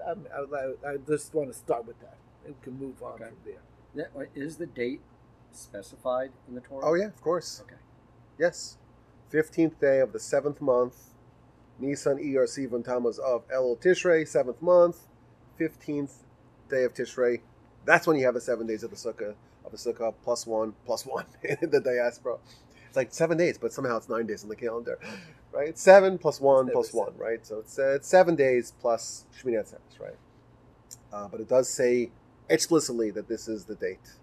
I'm, 0.08 0.28
I, 0.32 0.88
I 0.88 0.98
just 0.98 1.34
want 1.34 1.52
to 1.52 1.58
start 1.58 1.88
with 1.88 2.00
that. 2.02 2.19
And 2.50 2.58
we 2.58 2.64
can 2.64 2.80
move 2.80 3.02
on 3.04 3.14
Okay. 3.14 3.26
from 3.26 3.38
there. 3.46 3.62
That- 3.96 4.30
Is 4.36 4.58
the 4.58 4.66
date 4.66 5.02
specified 5.52 6.32
in 6.48 6.56
the 6.56 6.62
Torah? 6.62 6.86
Oh 6.86 6.94
yeah, 6.96 7.06
of 7.06 7.22
course. 7.22 7.62
Okay. 7.62 7.76
Yes. 8.40 8.78
Fifteenth 9.30 9.80
day 9.80 10.00
of 10.00 10.14
the 10.14 10.20
seventh 10.20 10.60
month. 10.62 11.14
Nisan 11.80 12.18
Iyar 12.18 12.46
Sivan 12.46 12.84
Tammuz 12.84 13.20
Av 13.20 13.48
Elul 13.50 13.80
Tishrei, 13.80 14.28
seventh 14.28 14.62
month. 14.62 15.08
Fifteenth 15.58 16.24
day 16.70 16.84
of 16.84 16.94
Tishrei. 16.94 17.42
That's 17.86 18.08
when 18.08 18.18
you 18.18 18.26
have 18.26 18.34
the 18.34 18.42
seven 18.42 18.66
days 18.68 18.84
of 18.84 18.90
the 18.90 18.96
Sukkah 18.98 19.36
of 19.64 19.72
the 19.72 19.78
Sukkah 19.78 20.14
plus 20.24 20.46
one 20.48 20.74
plus 20.86 21.06
one 21.06 21.26
in 21.44 21.70
the 21.70 21.80
diaspora. 21.80 22.38
It's 22.88 22.96
like 22.98 23.14
seven 23.14 23.38
days, 23.38 23.58
but 23.60 23.72
somehow 23.72 23.98
it's 23.98 24.10
nine 24.10 24.26
days 24.26 24.42
on 24.44 24.50
the 24.50 24.56
calendar, 24.56 24.98
right? 25.52 25.78
Seven 25.78 26.18
plus 26.18 26.42
one 26.42 26.70
It's 26.74 26.92
one, 26.94 27.10
seven. 27.12 27.20
right? 27.22 27.46
So 27.46 27.60
it's, 27.60 27.78
uh, 27.78 27.94
it's 27.96 28.08
seven 28.08 28.36
days 28.36 28.74
plus 28.80 29.26
Shmini 29.40 29.60
Atzeres, 29.64 30.00
right? 30.00 30.16
Uh, 31.14 31.28
but 31.28 31.40
it 31.40 31.48
does 31.48 31.70
say 31.70 32.10
explicitly 32.50 33.12
that 33.12 33.28
this 33.28 33.48
is 33.48 33.66
the 33.66 33.76
date. 33.76 34.14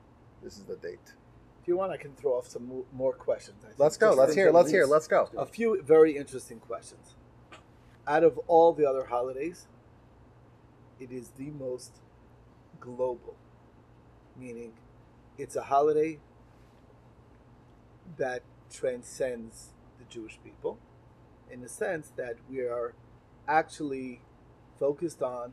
This 0.43 0.57
is 0.59 0.65
the 0.65 0.77
date. 0.77 1.15
If 1.63 1.69
you 1.69 1.77
want, 1.77 1.93
I 1.93 1.97
can 1.97 2.13
throw 2.15 2.33
off 2.33 2.49
some 2.49 2.85
more 2.93 3.13
questions. 3.13 3.65
I. 3.65 3.73
Let's 3.79 3.97
go. 3.97 4.13
Let's 4.13 4.35
hear. 4.35 4.53
Let's 4.53 4.71
hear. 4.71 4.87
Let's 4.87 5.09
go. 5.09 5.29
A 5.37 5.47
few 5.47 5.83
very 5.83 6.17
interesting 6.17 6.61
questions. 6.61 7.15
Out 8.07 8.23
of 8.23 8.39
all 8.47 8.73
the 8.73 8.89
other 8.89 9.07
holidays, 9.07 9.67
it 11.01 11.11
is 11.11 11.31
the 11.37 11.51
most 11.51 12.01
global, 12.79 13.35
meaning 14.39 14.73
it's 15.39 15.57
a 15.57 15.63
holiday 15.63 16.19
that 18.17 18.43
transcends 18.71 19.71
the 19.99 20.05
Jewish 20.05 20.39
people 20.45 20.79
in 21.51 21.61
the 21.63 21.69
sense 21.69 22.13
that 22.17 22.37
we 22.49 22.61
are 22.61 22.95
actually 23.49 24.21
focused 24.79 25.23
on 25.23 25.53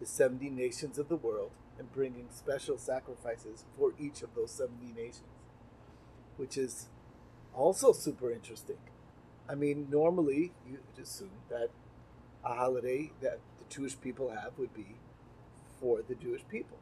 the 0.00 0.06
70 0.06 0.50
nations 0.50 0.98
of 0.98 1.08
the 1.08 1.16
world 1.16 1.52
and 1.78 1.92
bringing 1.92 2.26
special 2.30 2.76
sacrifices 2.76 3.64
for 3.76 3.92
each 3.98 4.22
of 4.22 4.34
those 4.34 4.50
70 4.50 4.92
nations, 4.92 5.22
which 6.36 6.56
is 6.56 6.86
also 7.54 7.92
super 7.92 8.30
interesting. 8.30 8.78
I 9.48 9.54
mean, 9.54 9.88
normally 9.90 10.52
you 10.66 10.78
would 10.94 11.02
assume 11.02 11.30
that 11.48 11.70
a 12.44 12.54
holiday 12.54 13.12
that 13.20 13.38
the 13.58 13.74
Jewish 13.74 13.98
people 14.00 14.30
have 14.30 14.52
would 14.58 14.74
be 14.74 14.96
for 15.80 16.02
the 16.06 16.14
Jewish 16.14 16.42
people. 16.48 16.78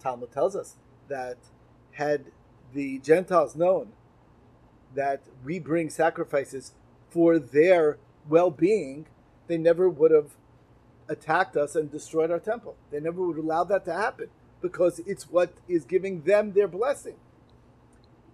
Talmud 0.00 0.32
tells 0.32 0.56
us 0.56 0.76
that 1.08 1.36
had 1.92 2.26
the 2.72 2.98
Gentiles 3.00 3.56
known 3.56 3.92
that 4.94 5.20
we 5.44 5.58
bring 5.58 5.90
sacrifices 5.90 6.72
for 7.10 7.38
their 7.38 7.98
well 8.28 8.50
being, 8.50 9.06
they 9.46 9.58
never 9.58 9.88
would 9.88 10.10
have 10.10 10.36
attacked 11.10 11.56
us 11.56 11.74
and 11.74 11.90
destroyed 11.90 12.30
our 12.30 12.38
temple. 12.38 12.76
They 12.90 13.00
never 13.00 13.20
would 13.20 13.36
allow 13.36 13.64
that 13.64 13.84
to 13.84 13.92
happen 13.92 14.28
because 14.62 15.00
it's 15.00 15.28
what 15.28 15.52
is 15.68 15.84
giving 15.84 16.22
them 16.22 16.52
their 16.52 16.68
blessing. 16.68 17.16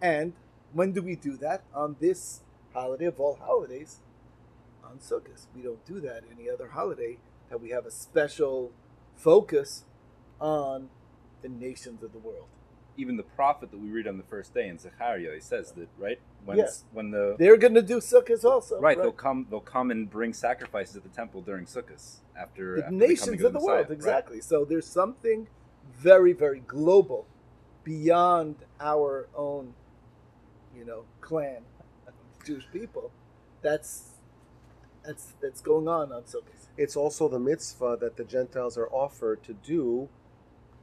And 0.00 0.34
when 0.72 0.92
do 0.92 1.02
we 1.02 1.16
do 1.16 1.36
that? 1.38 1.62
On 1.74 1.96
this 1.98 2.42
holiday 2.72 3.06
of 3.06 3.18
all 3.18 3.38
holidays, 3.40 4.00
on 4.84 4.98
Sukkot. 4.98 5.46
We 5.54 5.62
don't 5.62 5.84
do 5.84 6.00
that 6.00 6.24
any 6.30 6.48
other 6.48 6.68
holiday 6.68 7.18
that 7.48 7.60
we 7.60 7.70
have 7.70 7.86
a 7.86 7.90
special 7.90 8.72
focus 9.16 9.84
on 10.40 10.90
the 11.42 11.48
nations 11.48 12.02
of 12.02 12.12
the 12.12 12.18
world. 12.18 12.46
Even 12.98 13.16
the 13.16 13.22
prophet 13.22 13.70
that 13.70 13.78
we 13.78 13.90
read 13.90 14.06
on 14.06 14.16
the 14.16 14.22
first 14.24 14.54
day 14.54 14.68
in 14.68 14.78
Zechariah, 14.78 15.34
he 15.34 15.40
says 15.40 15.72
that 15.72 15.88
right 15.98 16.18
when 16.44 16.58
Yeah. 16.58 16.68
when 16.92 17.10
the 17.10 17.36
They're 17.38 17.56
going 17.56 17.74
to 17.74 17.82
do 17.82 17.98
Sukkot 17.98 18.44
also. 18.44 18.80
right, 18.80 18.96
they'll 18.96 19.12
come 19.12 19.46
they'll 19.50 19.60
come 19.60 19.90
and 19.90 20.08
bring 20.08 20.32
sacrifices 20.32 20.96
at 20.96 21.02
the 21.02 21.08
temple 21.10 21.42
during 21.42 21.66
Sukkot 21.66 22.20
after, 22.38 22.76
the 22.76 22.84
after 22.84 22.94
nations 22.96 23.20
coming 23.26 23.44
of 23.44 23.52
the 23.52 23.58
Messiah, 23.58 23.66
world 23.66 23.86
right? 23.88 23.96
exactly 23.96 24.40
so 24.40 24.64
there's 24.64 24.86
something 24.86 25.48
very 25.94 26.32
very 26.32 26.60
global 26.60 27.26
beyond 27.84 28.56
our 28.80 29.28
own 29.34 29.74
you 30.76 30.84
know 30.84 31.04
clan 31.20 31.62
jewish 32.44 32.66
people 32.72 33.10
that's 33.62 34.10
that's 35.04 35.32
that's 35.40 35.60
going 35.60 35.86
on 35.88 36.12
on 36.12 36.22
Sukkot. 36.22 36.66
It's 36.76 36.96
also 36.96 37.28
the 37.28 37.38
mitzvah 37.38 37.96
that 38.00 38.16
the 38.16 38.24
Gentiles 38.24 38.76
are 38.76 38.88
offered 38.88 39.42
to 39.44 39.54
do 39.54 40.08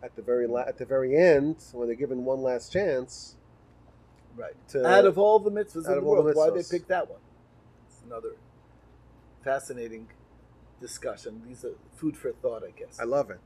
at 0.03 0.15
the 0.15 0.22
very 0.22 0.45
la- 0.48 0.62
at 0.67 0.77
the 0.77 0.86
very 0.86 1.15
end 1.15 1.55
when 1.72 1.88
they're 1.88 1.95
given 1.95 2.25
one 2.25 2.41
last 2.41 2.72
chance 2.72 3.36
right 4.36 4.55
to 4.67 4.86
out 4.86 5.05
of 5.05 5.17
all 5.17 5.39
the 5.39 5.50
mitzvahs 5.51 5.75
in 5.77 5.83
the 5.83 5.89
all 5.89 5.95
the 5.95 6.01
world 6.24 6.36
why 6.36 6.50
they 6.50 6.60
mitzvahs. 6.60 6.72
picked 6.72 6.88
that 6.89 7.10
one 7.10 7.19
it's 7.88 8.01
another 8.05 8.33
fascinating 9.43 10.07
discussion 10.81 11.41
these 11.48 11.63
are 11.63 11.75
food 11.95 12.17
for 12.17 12.31
thought 12.31 12.63
i 12.63 12.72
guess 12.77 13.00
I 13.00 13.05
love 13.05 13.29
it. 13.29 13.39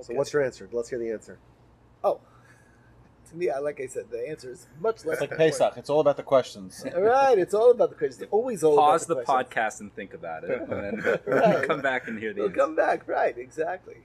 So 0.00 0.14
what's 0.14 0.32
your 0.32 0.42
answer? 0.42 0.68
Let's 0.72 0.88
hear 0.88 0.98
the 0.98 1.10
answer. 1.10 1.38
oh 2.04 2.20
to 3.30 3.36
me 3.36 3.50
I, 3.50 3.58
like 3.58 3.80
i 3.80 3.86
said 3.86 4.04
the 4.10 4.26
answer 4.28 4.50
is 4.50 4.66
much 4.80 5.04
less 5.04 5.14
It's 5.14 5.20
like 5.22 5.30
important. 5.32 5.52
Pesach. 5.58 5.72
It's 5.76 5.90
all 5.90 6.00
about 6.00 6.16
the 6.16 6.22
questions. 6.22 6.84
All 6.94 7.02
right, 7.16 7.38
it's 7.38 7.54
all 7.54 7.70
about 7.72 7.90
the 7.90 7.96
questions. 7.96 8.22
It's 8.22 8.32
always 8.32 8.62
all 8.64 8.76
Pause 8.76 9.10
about 9.10 9.18
the 9.18 9.24
questions. 9.24 9.54
podcast 9.54 9.80
and 9.80 9.94
think 9.94 10.14
about 10.14 10.44
it, 10.44 10.60
and 10.62 10.70
then 11.02 11.20
Right. 11.26 11.66
come 11.68 11.80
back 11.82 12.08
and 12.08 12.18
hear 12.18 12.32
the 12.32 12.40
We'll 12.40 12.48
answer. 12.50 12.60
come 12.60 12.74
back, 12.76 13.06
right? 13.08 13.36
Exactly. 13.36 13.98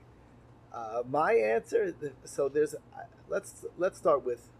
Uh, 0.72 1.02
my 1.08 1.32
answer. 1.32 1.94
So 2.24 2.48
there's. 2.48 2.74
Uh, 2.74 3.04
let's 3.28 3.64
let's 3.76 3.98
start 3.98 4.24
with 4.24 4.50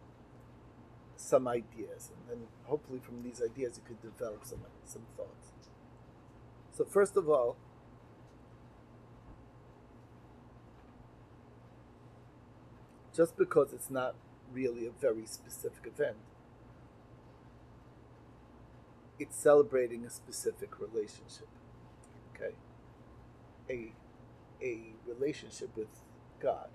some 1.16 1.48
ideas, 1.48 2.10
and 2.12 2.30
then 2.30 2.46
hopefully 2.64 3.00
from 3.00 3.22
these 3.22 3.42
ideas 3.42 3.78
you 3.78 3.82
could 3.86 4.00
develop 4.00 4.44
some 4.44 4.60
some 4.84 5.02
thoughts. 5.16 5.52
So 6.72 6.84
first 6.84 7.16
of 7.16 7.28
all, 7.28 7.56
just 13.14 13.36
because 13.36 13.72
it's 13.72 13.90
not 13.90 14.14
really 14.52 14.86
a 14.86 14.90
very 14.90 15.26
specific 15.26 15.86
event, 15.86 16.16
it's 19.18 19.36
celebrating 19.36 20.04
a 20.06 20.10
specific 20.10 20.78
relationship. 20.80 21.48
Okay, 22.34 22.54
a 23.68 23.92
a 24.62 24.94
relationship 25.06 25.70
with 25.76 25.88
God, 26.40 26.68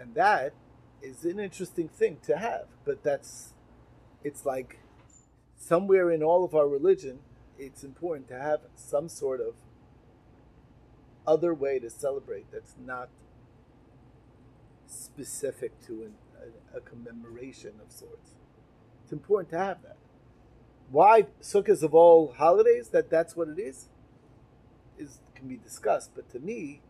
and 0.00 0.14
that 0.14 0.54
is 1.02 1.24
an 1.24 1.38
interesting 1.38 1.88
thing 1.88 2.18
to 2.24 2.36
have. 2.36 2.66
But 2.84 3.02
that's 3.02 3.54
it's 4.22 4.46
like 4.46 4.80
somewhere 5.56 6.10
in 6.10 6.22
all 6.22 6.44
of 6.44 6.54
our 6.54 6.68
religion, 6.68 7.20
it's 7.58 7.84
important 7.84 8.28
to 8.28 8.38
have 8.38 8.60
some 8.74 9.08
sort 9.08 9.40
of 9.40 9.54
other 11.26 11.54
way 11.54 11.78
to 11.78 11.90
celebrate 11.90 12.50
that's 12.52 12.74
not 12.84 13.08
specific 14.86 15.80
to 15.86 16.02
an, 16.02 16.14
a, 16.74 16.78
a 16.78 16.80
commemoration 16.80 17.72
of 17.84 17.92
sorts. 17.92 18.32
It's 19.02 19.12
important 19.12 19.50
to 19.50 19.58
have 19.58 19.82
that. 19.82 19.96
Why 20.90 21.26
sukkahs 21.42 21.82
of 21.82 21.94
all 21.94 22.34
holidays 22.36 22.88
that 22.90 23.10
that's 23.10 23.36
what 23.36 23.48
it 23.48 23.58
is 23.58 23.76
is 23.76 23.88
can 25.44 25.56
be 25.56 25.62
discussed. 25.62 26.10
But 26.14 26.30
to 26.30 26.38
me, 26.38 26.80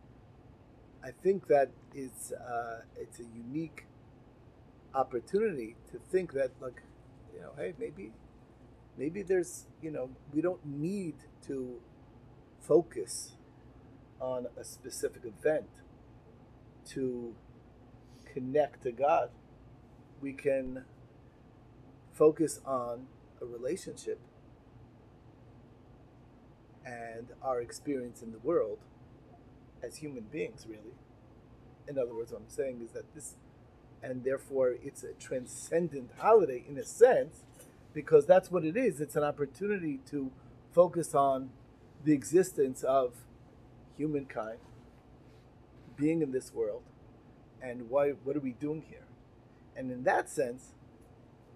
I 1.03 1.11
think 1.11 1.47
that 1.47 1.69
is 1.93 2.33
uh, 2.33 2.81
it's 2.97 3.19
a 3.19 3.23
unique 3.23 3.85
opportunity 4.93 5.75
to 5.91 5.99
think 6.11 6.33
that 6.33 6.51
like 6.61 6.81
you 7.33 7.41
know 7.41 7.51
hey 7.57 7.73
maybe 7.77 8.13
maybe 8.97 9.21
there's 9.21 9.65
you 9.81 9.91
know 9.91 10.09
we 10.33 10.41
don't 10.41 10.65
need 10.65 11.15
to 11.47 11.81
focus 12.61 13.33
on 14.21 14.47
a 14.57 14.63
specific 14.63 15.23
event 15.25 15.69
to 16.85 17.35
connect 18.33 18.83
to 18.83 18.91
God. 18.91 19.29
We 20.21 20.31
can 20.33 20.85
focus 22.13 22.61
on 22.65 23.07
a 23.41 23.45
relationship 23.45 24.19
and 26.85 27.27
our 27.41 27.59
experience 27.59 28.21
in 28.21 28.31
the 28.31 28.39
world 28.39 28.79
as 29.83 29.97
human 29.97 30.23
beings, 30.31 30.65
really. 30.67 30.95
In 31.87 31.97
other 31.97 32.13
words, 32.13 32.31
what 32.31 32.41
I'm 32.41 32.49
saying 32.49 32.81
is 32.83 32.91
that 32.91 33.13
this, 33.13 33.35
and 34.01 34.23
therefore 34.23 34.75
it's 34.83 35.03
a 35.03 35.13
transcendent 35.13 36.11
holiday 36.17 36.63
in 36.67 36.77
a 36.77 36.85
sense, 36.85 37.43
because 37.93 38.25
that's 38.25 38.51
what 38.51 38.65
it 38.65 38.75
is. 38.75 38.99
It's 38.99 39.15
an 39.15 39.23
opportunity 39.23 39.99
to 40.09 40.31
focus 40.73 41.15
on 41.15 41.49
the 42.03 42.13
existence 42.13 42.83
of 42.83 43.13
humankind 43.97 44.59
being 45.95 46.21
in 46.21 46.31
this 46.31 46.53
world 46.53 46.83
and 47.61 47.89
why 47.89 48.09
what 48.09 48.35
are 48.35 48.41
we 48.41 48.51
doing 48.51 48.83
here 48.89 49.05
and 49.75 49.91
in 49.91 50.03
that 50.03 50.29
sense 50.29 50.73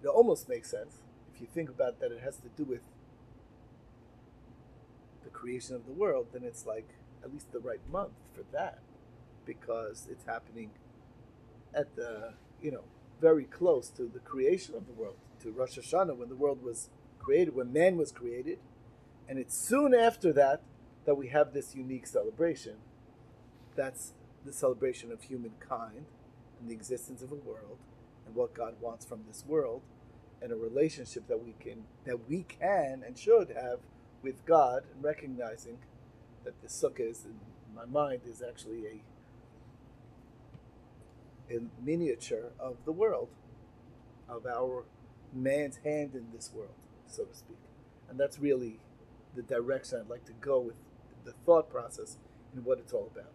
it 0.02 0.08
almost 0.08 0.48
makes 0.48 0.70
sense 0.70 0.94
if 1.34 1.40
you 1.40 1.46
think 1.52 1.68
about 1.68 2.00
that 2.00 2.10
it 2.10 2.20
has 2.22 2.36
to 2.38 2.48
do 2.56 2.64
with 2.64 2.80
creation 5.40 5.74
of 5.74 5.86
the 5.86 5.92
world 5.92 6.26
then 6.32 6.42
it's 6.44 6.66
like 6.66 6.88
at 7.22 7.32
least 7.32 7.50
the 7.52 7.58
right 7.58 7.80
month 7.90 8.12
for 8.34 8.42
that 8.52 8.78
because 9.46 10.06
it's 10.10 10.24
happening 10.24 10.70
at 11.74 11.96
the 11.96 12.34
you 12.62 12.70
know 12.70 12.84
very 13.20 13.44
close 13.44 13.88
to 13.88 14.04
the 14.04 14.18
creation 14.20 14.74
of 14.74 14.86
the 14.86 14.92
world 14.92 15.16
to 15.40 15.50
Rosh 15.50 15.78
Hashanah 15.78 16.16
when 16.16 16.28
the 16.28 16.36
world 16.36 16.62
was 16.62 16.90
created 17.18 17.54
when 17.54 17.72
man 17.72 17.96
was 17.96 18.12
created 18.12 18.58
and 19.28 19.38
it's 19.38 19.56
soon 19.56 19.94
after 19.94 20.32
that 20.32 20.60
that 21.04 21.14
we 21.14 21.28
have 21.28 21.52
this 21.52 21.74
unique 21.74 22.06
celebration. 22.06 22.76
That's 23.76 24.12
the 24.44 24.52
celebration 24.52 25.12
of 25.12 25.22
humankind 25.22 26.06
and 26.60 26.68
the 26.68 26.74
existence 26.74 27.22
of 27.22 27.30
a 27.30 27.36
world 27.36 27.78
and 28.26 28.34
what 28.34 28.54
God 28.54 28.74
wants 28.80 29.04
from 29.04 29.20
this 29.28 29.44
world 29.46 29.82
and 30.42 30.50
a 30.50 30.56
relationship 30.56 31.28
that 31.28 31.44
we 31.44 31.54
can 31.60 31.84
that 32.04 32.28
we 32.28 32.42
can 32.42 33.02
and 33.06 33.16
should 33.16 33.50
have 33.50 33.80
with 34.22 34.44
God 34.44 34.84
and 34.92 35.02
recognizing 35.02 35.78
that 36.44 36.60
the 36.62 36.68
sukkah 36.68 37.10
is 37.10 37.24
in 37.24 37.34
my 37.74 37.84
mind 37.84 38.22
is 38.26 38.42
actually 38.42 38.86
a 38.86 39.02
a 41.50 41.60
miniature 41.84 42.52
of 42.58 42.76
the 42.84 42.92
world, 42.92 43.28
of 44.28 44.46
our 44.46 44.84
man's 45.32 45.78
hand 45.78 46.14
in 46.14 46.26
this 46.32 46.52
world, 46.54 46.74
so 47.06 47.24
to 47.24 47.34
speak. 47.34 47.58
And 48.08 48.18
that's 48.18 48.38
really 48.38 48.78
the 49.34 49.42
direction 49.42 50.00
I'd 50.00 50.08
like 50.08 50.24
to 50.26 50.32
go 50.40 50.60
with 50.60 50.76
the 51.24 51.32
thought 51.44 51.68
process 51.68 52.18
and 52.54 52.64
what 52.64 52.78
it's 52.78 52.92
all 52.92 53.10
about. 53.12 53.32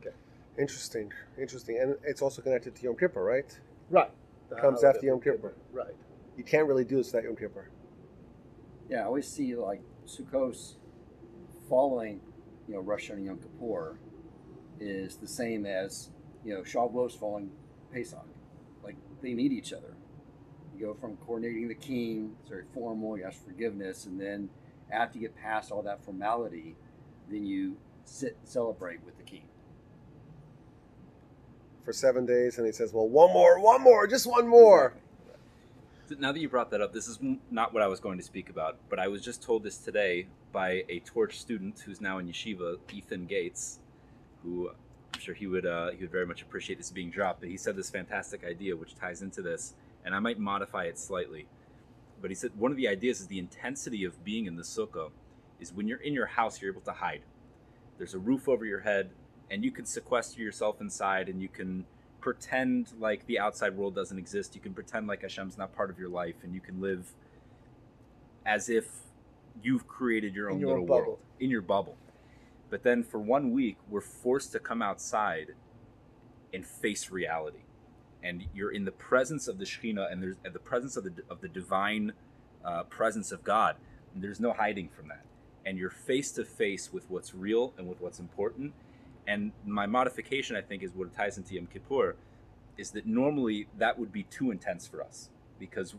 Okay. 0.00 0.14
Interesting, 0.58 1.12
interesting, 1.38 1.78
and 1.80 1.96
it's 2.04 2.22
also 2.22 2.42
connected 2.42 2.74
to 2.76 2.82
Yom 2.84 2.96
Kippur, 2.96 3.22
right? 3.22 3.58
Right. 3.90 4.10
The 4.48 4.56
Comes 4.56 4.84
after 4.84 5.06
Yom 5.06 5.18
of 5.18 5.24
Kippur. 5.24 5.54
Right. 5.72 5.94
You 6.36 6.44
can't 6.44 6.66
really 6.66 6.84
do 6.84 6.96
this 6.96 7.12
without 7.12 7.24
Yom 7.24 7.36
Kippur. 7.36 7.68
Yeah, 8.88 9.00
I 9.00 9.04
always 9.04 9.28
see 9.28 9.54
like 9.56 9.80
Sukkot 10.12 10.74
following, 11.70 12.20
you 12.68 12.74
know, 12.74 12.80
Rosh 12.80 13.10
Hashanah 13.10 13.24
Yom 13.24 13.38
Kippur 13.38 13.98
is 14.78 15.16
the 15.16 15.26
same 15.26 15.64
as, 15.64 16.10
you 16.44 16.52
know, 16.52 16.60
Shavuos 16.60 17.18
following 17.18 17.50
Pesach. 17.92 18.26
Like 18.84 18.96
they 19.22 19.32
need 19.32 19.52
each 19.52 19.72
other. 19.72 19.94
You 20.76 20.86
go 20.86 20.94
from 20.94 21.16
coordinating 21.16 21.68
the 21.68 21.74
king, 21.74 22.34
it's 22.40 22.50
very 22.50 22.64
formal, 22.74 23.16
you 23.16 23.24
ask 23.24 23.42
forgiveness, 23.42 24.04
and 24.04 24.20
then 24.20 24.50
after 24.90 25.18
you 25.18 25.28
get 25.28 25.36
past 25.36 25.70
all 25.70 25.82
that 25.82 26.04
formality, 26.04 26.76
then 27.30 27.46
you 27.46 27.76
sit 28.04 28.36
and 28.38 28.48
celebrate 28.48 29.02
with 29.04 29.16
the 29.16 29.22
king. 29.22 29.44
For 31.84 31.92
seven 31.92 32.26
days, 32.26 32.58
and 32.58 32.66
he 32.66 32.72
says, 32.72 32.92
"Well, 32.92 33.08
one 33.08 33.32
more, 33.32 33.60
one 33.60 33.80
more, 33.80 34.06
just 34.06 34.26
one 34.26 34.46
more." 34.46 34.94
Now 36.18 36.32
that 36.32 36.40
you 36.40 36.48
brought 36.48 36.70
that 36.70 36.80
up, 36.80 36.92
this 36.92 37.08
is 37.08 37.18
not 37.50 37.72
what 37.72 37.82
I 37.82 37.86
was 37.86 38.00
going 38.00 38.18
to 38.18 38.24
speak 38.24 38.50
about, 38.50 38.78
but 38.88 38.98
I 38.98 39.08
was 39.08 39.22
just 39.22 39.42
told 39.42 39.62
this 39.62 39.78
today 39.78 40.26
by 40.50 40.84
a 40.88 41.00
Torch 41.00 41.38
student 41.38 41.80
who's 41.80 42.00
now 42.00 42.18
in 42.18 42.26
yeshiva, 42.26 42.78
Ethan 42.92 43.26
Gates, 43.26 43.78
who 44.42 44.70
I'm 45.14 45.20
sure 45.20 45.34
he 45.34 45.46
would 45.46 45.66
uh, 45.66 45.90
he 45.90 45.98
would 45.98 46.10
very 46.10 46.26
much 46.26 46.42
appreciate 46.42 46.78
this 46.78 46.90
being 46.90 47.10
dropped. 47.10 47.40
But 47.40 47.50
he 47.50 47.56
said 47.56 47.76
this 47.76 47.90
fantastic 47.90 48.44
idea 48.44 48.76
which 48.76 48.94
ties 48.94 49.22
into 49.22 49.42
this, 49.42 49.74
and 50.04 50.14
I 50.14 50.18
might 50.18 50.38
modify 50.38 50.84
it 50.84 50.98
slightly. 50.98 51.46
But 52.20 52.30
he 52.30 52.34
said 52.34 52.52
one 52.56 52.70
of 52.70 52.76
the 52.76 52.88
ideas 52.88 53.20
is 53.20 53.26
the 53.28 53.38
intensity 53.38 54.04
of 54.04 54.24
being 54.24 54.46
in 54.46 54.56
the 54.56 54.62
sukkah 54.62 55.10
is 55.60 55.72
when 55.72 55.86
you're 55.86 56.02
in 56.02 56.12
your 56.12 56.26
house, 56.26 56.60
you're 56.60 56.72
able 56.72 56.82
to 56.82 56.92
hide. 56.92 57.22
There's 57.98 58.14
a 58.14 58.18
roof 58.18 58.48
over 58.48 58.64
your 58.64 58.80
head, 58.80 59.10
and 59.50 59.64
you 59.64 59.70
can 59.70 59.84
sequester 59.84 60.40
yourself 60.42 60.80
inside, 60.80 61.28
and 61.28 61.40
you 61.40 61.48
can 61.48 61.84
pretend 62.22 62.92
like 62.98 63.26
the 63.26 63.38
outside 63.38 63.76
world 63.76 63.94
doesn't 63.94 64.18
exist. 64.18 64.54
You 64.54 64.62
can 64.62 64.72
pretend 64.72 65.06
like 65.06 65.20
Hashem's 65.20 65.58
not 65.58 65.74
part 65.76 65.90
of 65.90 65.98
your 65.98 66.08
life, 66.08 66.36
and 66.42 66.54
you 66.54 66.60
can 66.60 66.80
live 66.80 67.12
as 68.46 68.70
if 68.70 68.86
you've 69.62 69.86
created 69.86 70.34
your 70.34 70.50
own 70.50 70.58
your 70.58 70.70
little 70.70 70.86
bubble. 70.86 71.02
world 71.02 71.18
in 71.38 71.50
your 71.50 71.60
bubble. 71.60 71.96
But 72.70 72.84
then 72.84 73.02
for 73.02 73.18
one 73.18 73.52
week, 73.52 73.76
we're 73.90 74.00
forced 74.00 74.52
to 74.52 74.58
come 74.58 74.80
outside 74.80 75.48
and 76.54 76.64
face 76.66 77.10
reality, 77.10 77.64
and 78.22 78.44
you're 78.54 78.72
in 78.72 78.86
the 78.86 78.92
presence 78.92 79.48
of 79.48 79.58
the 79.58 79.66
Shekhinah, 79.66 80.10
and 80.10 80.22
there's 80.22 80.36
at 80.46 80.54
the 80.54 80.58
presence 80.58 80.96
of 80.96 81.04
the 81.04 81.12
of 81.28 81.42
the 81.42 81.48
divine 81.48 82.12
uh, 82.64 82.84
presence 82.84 83.32
of 83.32 83.44
God. 83.44 83.76
And 84.14 84.22
there's 84.22 84.40
no 84.40 84.52
hiding 84.52 84.88
from 84.88 85.08
that, 85.08 85.24
and 85.66 85.76
you're 85.76 85.90
face 85.90 86.30
to 86.32 86.44
face 86.44 86.92
with 86.92 87.10
what's 87.10 87.34
real 87.34 87.74
and 87.76 87.88
with 87.88 88.00
what's 88.00 88.20
important. 88.20 88.72
And 89.26 89.52
my 89.64 89.86
modification, 89.86 90.56
I 90.56 90.62
think, 90.62 90.82
is 90.82 90.92
what 90.94 91.12
ties 91.14 91.38
into 91.38 91.54
Yom 91.54 91.66
Kippur, 91.66 92.16
is 92.76 92.90
that 92.92 93.06
normally 93.06 93.68
that 93.78 93.98
would 93.98 94.12
be 94.12 94.24
too 94.24 94.50
intense 94.50 94.86
for 94.86 95.02
us 95.02 95.28
because 95.58 95.94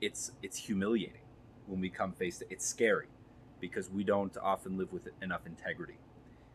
it's 0.00 0.32
it's 0.42 0.56
humiliating 0.56 1.22
when 1.66 1.80
we 1.80 1.88
come 1.88 2.12
face 2.12 2.38
to 2.38 2.46
it's 2.50 2.66
scary 2.66 3.06
because 3.60 3.90
we 3.90 4.04
don't 4.04 4.36
often 4.38 4.78
live 4.78 4.92
with 4.92 5.08
enough 5.22 5.46
integrity. 5.46 5.98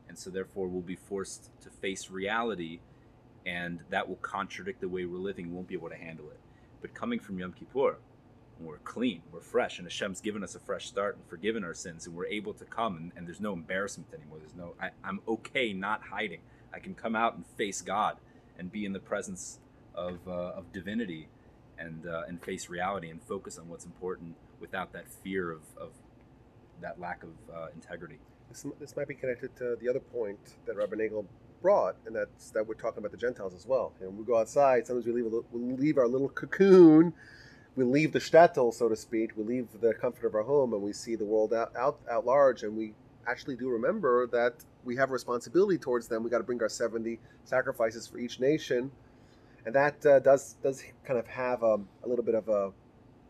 And 0.08 0.17
so 0.17 0.30
therefore 0.30 0.67
we'll 0.67 0.82
be 0.82 0.96
forced 0.96 1.50
to 1.62 1.69
face 1.69 2.10
reality 2.10 2.80
and 3.46 3.82
that 3.89 4.08
will 4.08 4.15
contradict 4.17 4.82
the 4.82 4.89
way 4.89 5.06
we're 5.06 5.17
living. 5.17 5.50
We 5.50 5.56
won't 5.56 5.67
be 5.67 5.76
able 5.76 5.89
to 5.89 5.96
handle 5.96 6.30
it. 6.30 6.39
But 6.82 6.93
coming 6.93 7.19
from 7.19 7.39
yom 7.39 7.54
kippur 7.54 7.98
we're 8.60 8.78
clean 8.80 9.22
we're 9.32 9.41
fresh 9.41 9.80
and 9.80 9.86
hashem's 9.86 10.22
given 10.22 10.44
us 10.44 10.56
a 10.56 10.60
fresh 10.60 10.88
start 10.88 11.15
and 11.15 11.26
forgiven 11.28 11.63
our 11.63 11.74
sins 11.74 12.08
and 12.08 12.15
we're 12.15 12.26
able 12.26 12.54
to 12.54 12.65
come 12.65 12.96
and, 12.96 13.12
and 13.15 13.28
there's 13.28 13.41
no 13.41 13.54
embarrassment 13.54 14.08
anymore. 14.13 14.38
There's 14.39 14.56
no 14.56 14.74
I, 14.80 14.89
i'm 15.04 15.20
okay 15.28 15.74
not 15.74 16.02
hiding. 16.02 16.39
I 16.74 16.80
can 16.80 16.94
come 16.96 17.15
out 17.15 17.36
and 17.36 17.46
face 17.58 17.82
god 17.82 18.18
and 18.58 18.72
be 18.72 18.86
in 18.86 18.94
the 18.94 19.00
presence 19.00 19.60
of, 19.94 20.20
uh, 20.28 20.32
of 20.32 20.72
divinity 20.72 21.28
and, 21.78 22.08
uh, 22.08 22.24
and 22.28 22.41
face 22.41 22.70
reality 22.70 23.10
and 23.10 23.22
focus 23.22 23.58
on 23.58 23.68
what's 23.68 23.86
important 23.86 24.36
without 24.60 24.94
that 24.94 25.10
fear 25.10 25.52
of, 25.52 25.62
of 25.78 25.91
that 26.82 27.00
lack 27.00 27.24
of 27.24 27.30
uh, 27.54 27.68
integrity. 27.74 28.20
This, 28.50 28.65
this 28.80 28.96
might 28.96 29.08
be 29.08 29.15
connected 29.15 29.56
to 29.58 29.78
the 29.82 29.89
other 29.89 30.00
point 30.00 30.39
that 30.65 30.76
Rabbi 30.76 30.96
Nagel 30.96 31.26
brought, 31.62 31.96
and 32.06 32.15
that's 32.15 32.52
that 32.52 32.65
we're 32.65 32.76
talking 32.76 33.00
about 33.00 33.12
the 33.12 33.18
Gentiles 33.18 33.54
as 33.54 33.65
well. 33.65 33.94
You 34.00 34.06
know, 34.06 34.12
we 34.12 34.24
go 34.24 34.38
outside, 34.38 34.86
sometimes 34.86 35.06
we 35.06 35.13
leave 35.13 35.26
a 35.26 35.30
little, 35.30 35.46
we 35.52 35.62
leave 35.62 35.98
our 35.98 36.08
little 36.08 36.30
cocoon, 36.30 37.13
we 37.76 37.84
leave 37.84 38.14
the 38.14 38.20
shtetl, 38.20 38.74
so 38.74 38.88
to 38.88 38.96
speak, 38.96 39.32
we 39.36 39.44
leave 39.44 39.68
the 39.82 39.94
comfort 39.94 40.26
of 40.26 40.36
our 40.36 40.44
home, 40.44 40.74
and 40.74 40.82
we 40.82 40.94
see 40.94 41.16
the 41.16 41.26
world 41.26 41.54
out 41.54 41.76
out, 41.76 42.00
out 42.10 42.26
large, 42.26 42.64
and 42.64 42.76
we 42.76 42.94
actually 43.28 43.56
do 43.56 43.70
remember 43.70 44.28
that 44.28 44.54
we 44.84 44.96
have 44.96 45.10
a 45.10 45.14
responsibility 45.14 45.78
towards 45.78 46.08
them. 46.08 46.24
We 46.24 46.30
got 46.30 46.38
to 46.38 46.44
bring 46.44 46.62
our 46.62 46.70
seventy 46.70 47.20
sacrifices 47.44 48.08
for 48.08 48.18
each 48.18 48.40
nation, 48.40 48.92
and 49.66 49.76
that 49.76 50.06
uh, 50.06 50.20
does 50.20 50.56
does 50.64 50.84
kind 51.04 51.20
of 51.20 51.28
have 51.28 51.64
um, 51.64 51.88
a 52.04 52.08
little 52.08 52.24
bit 52.24 52.36
of 52.36 52.48
a 52.48 52.72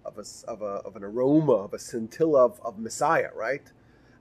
of 0.05 0.19
a, 0.19 0.23
of 0.47 0.61
a 0.61 0.87
of 0.87 0.95
an 0.95 1.03
aroma 1.03 1.53
of 1.53 1.73
a 1.73 1.79
scintilla 1.79 2.45
of, 2.45 2.61
of 2.63 2.77
Messiah, 2.77 3.31
right? 3.35 3.71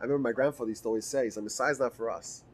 I 0.01 0.05
remember 0.05 0.29
my 0.29 0.33
grandfather 0.33 0.71
used 0.71 0.83
to 0.85 0.89
always 0.89 1.05
say, 1.05 1.29
"The 1.29 1.43
Messiah's 1.43 1.81
not 1.81 1.95
for 1.95 2.11
us. 2.11 2.45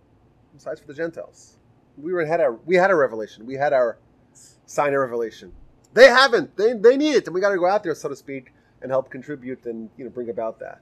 Messiah's 0.53 0.81
for 0.81 0.87
the 0.89 0.95
Gentiles." 0.95 1.57
We 1.97 2.13
were 2.13 2.25
had 2.25 2.41
our 2.41 2.55
we 2.67 2.77
had 2.77 2.91
our 2.91 2.99
revelation. 2.99 3.47
We 3.47 3.55
had 3.55 3.73
our 3.73 3.99
sign 4.67 4.95
of 4.95 5.01
revelation. 5.01 5.53
They 5.92 6.07
haven't. 6.07 6.57
They 6.57 6.72
they 6.72 6.96
need 6.96 7.14
it, 7.14 7.26
and 7.26 7.35
we 7.35 7.40
got 7.40 7.50
to 7.50 7.59
go 7.59 7.66
out 7.66 7.83
there, 7.83 7.94
so 7.94 8.09
to 8.09 8.16
speak, 8.16 8.53
and 8.83 8.90
help 8.90 9.11
contribute 9.11 9.66
and 9.66 9.90
you 9.96 10.05
know 10.05 10.11
bring 10.11 10.31
about 10.31 10.59
that. 10.61 10.81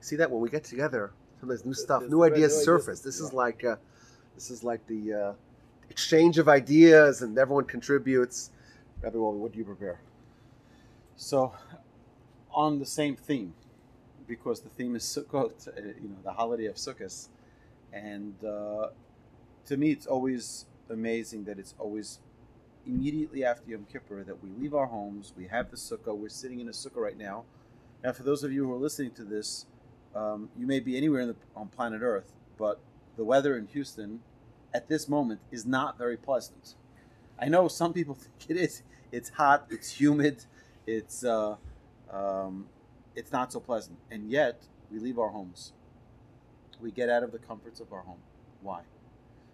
See 0.00 0.16
that 0.16 0.30
when 0.30 0.40
we 0.40 0.48
get 0.48 0.64
together, 0.64 1.12
sometimes 1.40 1.64
new 1.64 1.74
stuff, 1.74 2.02
new 2.02 2.08
new 2.08 2.24
ideas 2.24 2.52
ideas, 2.52 2.64
surface. 2.64 3.00
This 3.00 3.20
is 3.20 3.32
like 3.32 3.64
uh, 3.64 3.76
this 4.34 4.50
is 4.50 4.64
like 4.64 4.86
the 4.86 5.12
uh, 5.12 5.32
exchange 5.90 6.38
of 6.38 6.48
ideas, 6.48 7.22
and 7.22 7.36
everyone 7.36 7.64
contributes. 7.64 8.50
Rabbi 9.02 9.16
Wolbe, 9.16 9.36
what 9.36 9.52
do 9.52 9.58
you 9.58 9.64
prepare? 9.64 10.00
So, 11.16 11.52
on 12.52 12.78
the 12.78 12.86
same 12.86 13.16
theme, 13.16 13.54
because 14.26 14.60
the 14.60 14.70
theme 14.70 14.96
is 14.96 15.02
Sukkot, 15.04 15.68
uh, 15.68 15.80
you 16.00 16.08
know, 16.08 16.16
the 16.24 16.32
holiday 16.32 16.66
of 16.66 16.76
Sukkot, 16.76 17.28
and 17.92 18.34
uh, 18.44 18.88
to 19.66 19.76
me, 19.76 19.90
it's 19.90 20.06
always 20.06 20.64
amazing 20.88 21.44
that 21.44 21.58
it's 21.58 21.74
always 21.78 22.20
immediately 22.88 23.44
after 23.44 23.70
Yom 23.70 23.86
Kippur 23.92 24.24
that 24.24 24.42
we 24.42 24.50
leave 24.58 24.74
our 24.74 24.86
homes, 24.86 25.32
we 25.36 25.46
have 25.46 25.70
the 25.70 25.76
Sukkah, 25.76 26.16
we're 26.16 26.28
sitting 26.28 26.60
in 26.60 26.68
a 26.68 26.72
Sukkah 26.72 26.96
right 26.96 27.18
now. 27.18 27.44
Now, 28.02 28.12
for 28.12 28.22
those 28.22 28.42
of 28.42 28.52
you 28.52 28.64
who 28.64 28.72
are 28.72 28.78
listening 28.78 29.12
to 29.12 29.24
this, 29.24 29.66
um, 30.14 30.48
you 30.58 30.66
may 30.66 30.80
be 30.80 30.96
anywhere 30.96 31.26
the, 31.26 31.36
on 31.54 31.68
planet 31.68 32.00
Earth, 32.02 32.32
but 32.56 32.80
the 33.16 33.24
weather 33.24 33.56
in 33.56 33.66
Houston 33.66 34.20
at 34.72 34.88
this 34.88 35.08
moment 35.08 35.40
is 35.50 35.66
not 35.66 35.98
very 35.98 36.16
pleasant. 36.16 36.74
I 37.38 37.48
know 37.48 37.68
some 37.68 37.92
people 37.92 38.14
think 38.38 38.50
it 38.50 38.56
is. 38.56 38.82
It's 39.12 39.30
hot, 39.30 39.66
it's 39.70 39.90
humid, 40.00 40.44
it's 40.86 41.24
uh, 41.24 41.56
um, 42.10 42.66
it's 43.14 43.32
not 43.32 43.52
so 43.52 43.60
pleasant, 43.60 43.98
and 44.10 44.30
yet 44.30 44.62
we 44.90 44.98
leave 44.98 45.18
our 45.18 45.30
homes. 45.30 45.72
We 46.80 46.90
get 46.90 47.08
out 47.08 47.22
of 47.22 47.32
the 47.32 47.38
comforts 47.38 47.80
of 47.80 47.92
our 47.92 48.02
home. 48.02 48.20
Why? 48.62 48.82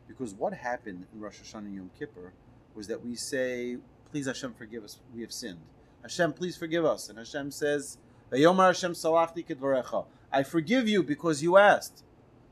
Because 0.07 0.35
what 0.35 0.53
happened 0.53 1.07
in 1.13 1.21
Rosh 1.21 1.41
Hashanah 1.41 1.67
and 1.67 1.75
Yom 1.75 1.91
Kippur 1.99 2.33
was 2.75 2.87
that 2.89 3.05
we 3.05 3.15
say, 3.15 3.79
"Please 4.11 4.27
Hashem, 4.27 4.55
forgive 4.55 4.85
us. 4.85 4.99
We 5.15 5.23
have 5.23 5.33
sinned. 5.33 5.61
Hashem, 6.03 6.33
please 6.33 6.57
forgive 6.57 6.85
us." 6.85 7.09
And 7.09 7.19
Hashem 7.19 7.51
says, 7.51 7.99
"Vayomar 8.31 8.69
Hashem 8.69 8.93
salachti 8.93 9.47
kedvarecha." 9.47 10.07
I 10.33 10.43
forgive 10.43 10.89
you 10.89 11.03
because 11.03 11.43
you 11.43 11.57
asked. 11.57 12.03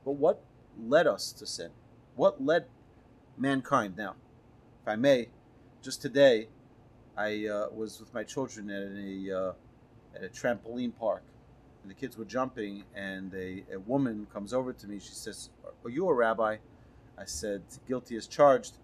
But 0.04 0.12
what 0.12 0.42
led 0.78 1.06
us 1.06 1.32
to 1.32 1.46
sin? 1.46 1.70
What 2.16 2.44
led 2.44 2.66
mankind? 3.36 3.96
Now, 3.96 4.14
if 4.82 4.88
I 4.88 4.96
may, 4.96 5.28
just 5.82 6.02
today, 6.02 6.48
I 7.16 7.46
uh, 7.46 7.66
was 7.72 8.00
with 8.00 8.12
my 8.14 8.24
children 8.24 8.70
at 8.70 8.82
a 8.82 9.38
uh, 9.38 9.52
at 10.14 10.24
a 10.24 10.28
trampoline 10.28 10.92
park, 10.98 11.22
and 11.82 11.90
the 11.90 11.94
kids 11.94 12.16
were 12.16 12.24
jumping, 12.24 12.84
and 12.94 13.34
a, 13.34 13.64
a 13.72 13.78
woman 13.80 14.26
comes 14.32 14.52
over 14.52 14.72
to 14.72 14.86
me. 14.86 14.98
She 14.98 15.14
says, 15.14 15.50
"Are 15.84 15.90
you 15.90 16.08
a 16.08 16.14
rabbi?" 16.14 16.56
I 17.18 17.24
said, 17.24 17.62
"Guilty 17.86 18.16
as 18.16 18.26
charged," 18.26 18.78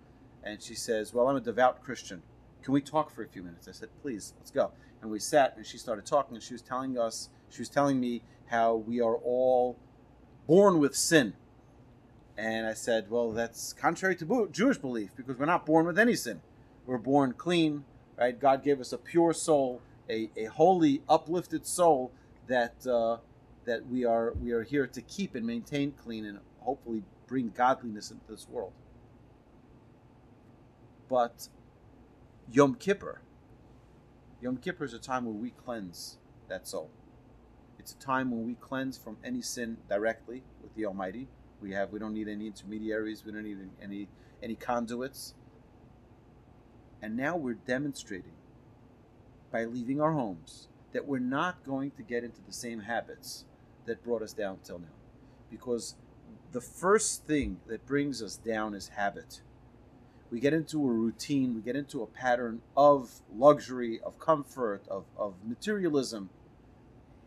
and 0.49 0.63
she 0.63 0.75
says, 0.75 1.13
"Well, 1.15 1.29
I'm 1.29 1.37
a 1.37 1.41
devout 1.41 1.83
Christian. 1.83 2.23
Can 2.63 2.73
we 2.75 2.81
talk 2.81 3.11
for 3.11 3.23
a 3.23 3.29
few 3.29 3.43
minutes?" 3.43 3.69
I 3.69 3.73
said, 3.73 3.89
"Please, 4.03 4.35
let's 4.39 4.51
go." 4.51 4.73
And 5.01 5.11
we 5.11 5.19
sat, 5.21 5.57
and 5.57 5.65
she 5.65 5.79
started 5.79 6.07
talking, 6.07 6.35
and 6.37 6.43
she 6.43 6.55
was 6.55 6.63
telling 6.63 6.99
us 6.99 7.29
She 7.51 7.63
was 7.63 7.69
telling 7.69 7.99
me 8.01 8.23
how 8.47 8.75
we 8.75 9.01
are 9.01 9.17
all 9.17 9.77
born 10.47 10.79
with 10.79 10.95
sin. 10.95 11.35
And 12.37 12.67
I 12.67 12.75
said, 12.75 13.11
well, 13.11 13.33
that's 13.33 13.73
contrary 13.73 14.15
to 14.17 14.49
Jewish 14.53 14.79
belief 14.79 15.11
because 15.17 15.37
we're 15.39 15.47
not 15.47 15.67
born 15.67 15.87
with 15.87 15.99
any 15.99 16.15
sin. 16.15 16.41
We're 16.87 16.99
born 16.99 17.33
clean, 17.33 17.85
right? 18.17 18.39
God 18.39 18.63
gave 18.63 18.81
us 18.81 18.93
a 18.93 18.99
pure 18.99 19.33
soul, 19.33 19.83
a, 20.09 20.31
a 20.37 20.45
holy, 20.45 21.03
uplifted 21.09 21.67
soul 21.67 22.13
that 22.47 22.87
uh, 22.87 23.19
that 23.65 23.87
we 23.87 24.05
are 24.05 24.33
we 24.41 24.53
are 24.53 24.63
here 24.63 24.87
to 24.87 25.03
keep 25.03 25.35
and 25.35 25.47
maintain 25.47 25.93
clean 25.93 26.25
and 26.25 26.39
hopefully 26.61 27.03
bring 27.27 27.53
godliness 27.55 28.11
into 28.11 28.25
this 28.29 28.49
world. 28.49 28.73
But 31.09 31.49
Yom 32.51 32.75
Kippur, 32.75 33.23
Yom 34.41 34.59
Kippur 34.59 34.85
is 34.85 34.95
a 34.95 34.99
time 34.99 35.25
when 35.25 35.41
we 35.41 35.51
cleanse 35.51 36.19
that 36.49 36.69
soul. 36.69 36.91
It's 37.79 37.93
a 37.93 37.99
time 37.99 38.31
when 38.31 38.45
we 38.47 38.55
cleanse 38.55 38.99
from 38.99 39.17
any 39.25 39.41
sin 39.41 39.79
directly 39.89 40.43
with 40.63 40.75
the 40.75 40.85
Almighty. 40.87 41.29
We 41.61 41.73
have 41.73 41.91
we 41.91 41.99
don't 41.99 42.15
need 42.15 42.29
any 42.29 42.47
intermediaries. 42.47 43.25
We 43.25 43.33
don't 43.33 43.45
need 43.45 43.59
any 43.83 44.09
any 44.43 44.55
conduits. 44.55 45.35
And 47.01 47.17
now 47.17 47.37
we're 47.37 47.55
demonstrating 47.55 48.33
by 49.51 49.65
leaving 49.65 50.01
our 50.01 50.13
homes 50.13 50.69
that 50.93 51.07
we're 51.07 51.19
not 51.19 51.65
going 51.65 51.93
to 51.93 52.03
get 52.03 52.25
into 52.25 52.41
the 52.47 52.53
same 52.53 52.81
habits 52.81 53.45
that 53.87 54.05
brought 54.05 54.23
us 54.23 54.33
down 54.33 54.59
till 54.65 54.79
now. 54.79 54.87
Because 55.51 55.95
the 56.53 56.61
first 56.61 57.25
thing 57.25 57.61
that 57.67 57.87
brings 57.87 58.23
us 58.23 58.37
down 58.37 58.75
is 58.75 58.89
habit. 58.89 59.43
We 60.31 60.41
get 60.41 60.53
into 60.53 60.87
a 60.87 60.93
routine, 60.93 61.55
we 61.55 61.63
get 61.63 61.77
into 61.77 62.03
a 62.03 62.07
pattern 62.07 62.61
of 62.77 63.23
luxury, 63.35 64.01
of 64.05 64.19
comfort, 64.19 64.83
of, 64.89 65.05
of 65.17 65.35
materialism. 65.47 66.29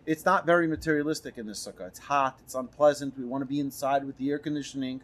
It's 0.06 0.26
not 0.26 0.46
very 0.46 0.68
materialistic 0.68 1.38
in 1.38 1.48
this 1.48 1.66
sukkah. 1.66 1.88
It's 1.88 2.00
hot, 2.00 2.40
it's 2.44 2.54
unpleasant, 2.54 3.18
we 3.18 3.26
want 3.26 3.42
to 3.42 3.48
be 3.48 3.60
inside 3.60 4.06
with 4.06 4.18
the 4.18 4.30
air 4.30 4.40
conditioning. 4.40 5.02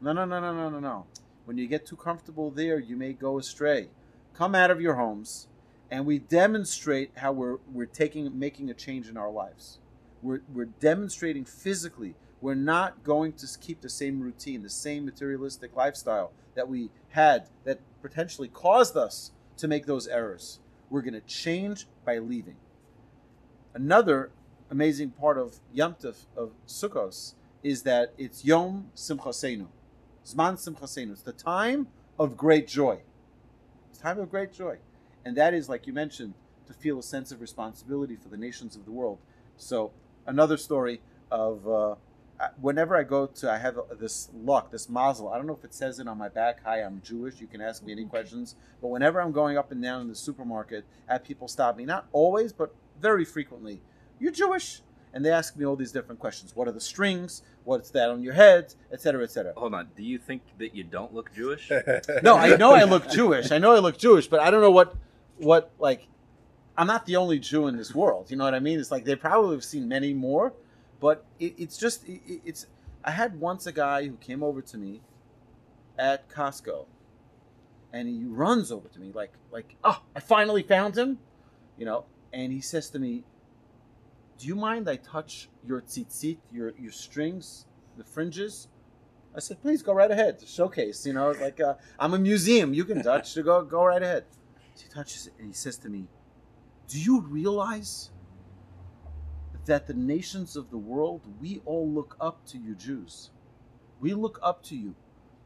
No, 0.00 0.12
no, 0.12 0.24
no, 0.24 0.40
no, 0.40 0.54
no, 0.54 0.70
no, 0.70 0.78
no. 0.78 1.06
When 1.44 1.58
you 1.58 1.66
get 1.66 1.86
too 1.86 1.96
comfortable 1.96 2.50
there, 2.50 2.78
you 2.78 2.96
may 2.96 3.12
go 3.12 3.38
astray. 3.38 3.88
Come 4.34 4.54
out 4.54 4.70
of 4.70 4.80
your 4.80 4.94
homes, 4.94 5.48
and 5.90 6.06
we 6.06 6.18
demonstrate 6.18 7.10
how 7.16 7.32
we're, 7.32 7.56
we're 7.72 7.86
taking 7.86 8.38
making 8.38 8.70
a 8.70 8.74
change 8.74 9.08
in 9.08 9.16
our 9.16 9.30
lives. 9.30 9.78
We're, 10.22 10.42
we're 10.52 10.66
demonstrating 10.66 11.44
physically 11.44 12.14
we're 12.40 12.54
not 12.54 13.02
going 13.02 13.32
to 13.32 13.46
keep 13.60 13.80
the 13.80 13.88
same 13.88 14.20
routine, 14.20 14.62
the 14.62 14.70
same 14.70 15.04
materialistic 15.04 15.74
lifestyle 15.76 16.32
that 16.54 16.68
we 16.68 16.90
had 17.10 17.48
that 17.64 17.80
potentially 18.02 18.48
caused 18.48 18.96
us 18.96 19.32
to 19.56 19.68
make 19.68 19.86
those 19.86 20.06
errors. 20.06 20.60
We're 20.90 21.02
going 21.02 21.14
to 21.14 21.20
change 21.20 21.86
by 22.04 22.18
leaving. 22.18 22.56
Another 23.74 24.30
amazing 24.70 25.10
part 25.10 25.38
of 25.38 25.56
Yom 25.72 25.94
Tov 25.94 26.26
of 26.36 26.52
Sukkos 26.66 27.34
is 27.62 27.82
that 27.82 28.12
it's 28.16 28.44
Yom 28.44 28.90
Simchasenu, 28.94 29.66
Zman 30.24 30.54
Simchasenu. 30.54 31.12
It's 31.12 31.22
the 31.22 31.32
time 31.32 31.88
of 32.18 32.36
great 32.36 32.68
joy. 32.68 33.00
It's 33.90 33.98
time 33.98 34.18
of 34.18 34.30
great 34.30 34.52
joy, 34.52 34.78
and 35.24 35.36
that 35.36 35.54
is, 35.54 35.68
like 35.68 35.86
you 35.86 35.92
mentioned, 35.92 36.34
to 36.66 36.72
feel 36.72 36.98
a 36.98 37.02
sense 37.02 37.32
of 37.32 37.40
responsibility 37.40 38.16
for 38.16 38.28
the 38.28 38.36
nations 38.36 38.76
of 38.76 38.84
the 38.84 38.92
world. 38.92 39.18
So 39.56 39.90
another 40.26 40.56
story 40.56 41.00
of 41.30 41.68
uh, 41.68 41.94
whenever 42.60 42.96
I 42.96 43.02
go 43.02 43.26
to, 43.26 43.50
I 43.50 43.58
have 43.58 43.78
this 43.98 44.28
luck, 44.34 44.70
this 44.70 44.88
mazel. 44.88 45.28
I 45.28 45.36
don't 45.36 45.46
know 45.46 45.56
if 45.56 45.64
it 45.64 45.74
says 45.74 45.98
it 45.98 46.06
on 46.06 46.18
my 46.18 46.28
back. 46.28 46.60
Hi, 46.64 46.82
I'm 46.82 47.00
Jewish. 47.04 47.40
You 47.40 47.46
can 47.46 47.60
ask 47.60 47.82
me 47.82 47.92
any 47.92 48.02
mm-hmm. 48.02 48.10
questions. 48.10 48.54
But 48.80 48.88
whenever 48.88 49.20
I'm 49.20 49.32
going 49.32 49.58
up 49.58 49.72
and 49.72 49.82
down 49.82 50.02
in 50.02 50.08
the 50.08 50.14
supermarket, 50.14 50.84
I 51.08 51.14
have 51.14 51.24
people 51.24 51.48
stop 51.48 51.76
me. 51.76 51.84
Not 51.84 52.06
always, 52.12 52.52
but 52.52 52.74
very 53.00 53.24
frequently. 53.24 53.80
You're 54.20 54.32
Jewish, 54.32 54.82
and 55.12 55.24
they 55.24 55.30
ask 55.30 55.56
me 55.56 55.64
all 55.64 55.76
these 55.76 55.92
different 55.92 56.20
questions. 56.20 56.54
What 56.54 56.68
are 56.68 56.72
the 56.72 56.80
strings? 56.80 57.42
What's 57.64 57.90
that 57.90 58.10
on 58.10 58.22
your 58.22 58.34
head? 58.34 58.74
Etc. 58.92 59.22
Etc. 59.22 59.52
Hold 59.56 59.74
on. 59.74 59.88
Do 59.96 60.02
you 60.02 60.18
think 60.18 60.42
that 60.58 60.74
you 60.74 60.84
don't 60.84 61.12
look 61.12 61.34
Jewish? 61.34 61.70
No, 62.22 62.36
I 62.36 62.56
know 62.56 62.72
I 62.72 62.84
look 62.84 63.08
Jewish. 63.10 63.50
I 63.50 63.58
know 63.58 63.74
I 63.74 63.78
look 63.78 63.98
Jewish, 63.98 64.26
but 64.26 64.40
I 64.40 64.50
don't 64.50 64.60
know 64.60 64.70
what 64.70 64.94
what 65.38 65.70
like. 65.78 66.06
I'm 66.76 66.86
not 66.86 67.06
the 67.06 67.16
only 67.16 67.40
Jew 67.40 67.66
in 67.66 67.76
this 67.76 67.92
world. 67.92 68.30
You 68.30 68.36
know 68.36 68.44
what 68.44 68.54
I 68.54 68.60
mean? 68.60 68.78
It's 68.78 68.92
like 68.92 69.04
they 69.04 69.16
probably 69.16 69.56
have 69.56 69.64
seen 69.64 69.88
many 69.88 70.14
more, 70.14 70.52
but 71.00 71.24
it, 71.38 71.54
it's 71.58 71.76
just 71.76 72.08
it, 72.08 72.20
it's. 72.44 72.66
I 73.04 73.10
had 73.10 73.38
once 73.40 73.66
a 73.66 73.72
guy 73.72 74.06
who 74.06 74.16
came 74.16 74.42
over 74.42 74.60
to 74.62 74.78
me 74.78 75.00
at 75.98 76.28
Costco, 76.28 76.86
and 77.92 78.08
he 78.08 78.24
runs 78.24 78.70
over 78.72 78.88
to 78.88 79.00
me 79.00 79.12
like 79.14 79.32
like 79.50 79.76
oh 79.84 80.02
I 80.14 80.20
finally 80.20 80.62
found 80.62 80.96
him, 80.96 81.18
you 81.76 81.84
know, 81.84 82.04
and 82.32 82.52
he 82.52 82.60
says 82.60 82.90
to 82.90 82.98
me, 82.98 83.24
"Do 84.38 84.46
you 84.46 84.56
mind 84.56 84.88
I 84.88 84.96
touch 84.96 85.48
your 85.64 85.80
tzitzit, 85.82 86.38
your 86.52 86.72
your 86.78 86.92
strings, 86.92 87.66
the 87.96 88.04
fringes?" 88.04 88.68
I 89.34 89.40
said, 89.40 89.62
"Please 89.62 89.82
go 89.82 89.92
right 89.92 90.10
ahead, 90.10 90.42
showcase. 90.46 91.06
You 91.06 91.12
know, 91.12 91.30
like 91.40 91.60
uh, 91.60 91.74
I'm 91.98 92.14
a 92.14 92.18
museum. 92.18 92.74
You 92.74 92.84
can 92.84 93.02
touch. 93.02 93.32
So 93.32 93.42
go 93.42 93.62
go 93.62 93.84
right 93.84 94.02
ahead." 94.02 94.24
He 94.76 94.88
touches 94.88 95.26
it, 95.26 95.32
and 95.38 95.48
he 95.48 95.54
says 95.54 95.76
to 95.78 95.88
me, 95.88 96.08
"Do 96.88 97.00
you 97.00 97.20
realize?" 97.20 98.10
That 99.68 99.86
the 99.86 99.94
nations 99.94 100.56
of 100.56 100.70
the 100.70 100.78
world, 100.78 101.20
we 101.40 101.62
all 101.64 101.88
look 101.88 102.16
up 102.20 102.44
to 102.46 102.58
you, 102.58 102.74
Jews. 102.74 103.30
We 104.00 104.14
look 104.14 104.40
up 104.42 104.62
to 104.64 104.76
you. 104.76 104.94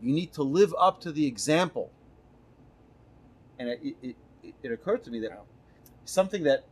You 0.01 0.13
need 0.15 0.33
to 0.35 0.43
live 0.43 0.75
up 0.79 1.01
to 1.03 1.13
the 1.13 1.27
example. 1.27 1.91
And 3.59 3.69
it, 3.69 3.97
it, 4.03 4.17
it, 4.63 4.73
occurred 4.73 5.05
to 5.05 5.11
me 5.11 5.21
that 5.21 5.45
something 6.05 6.45
that 6.45 6.65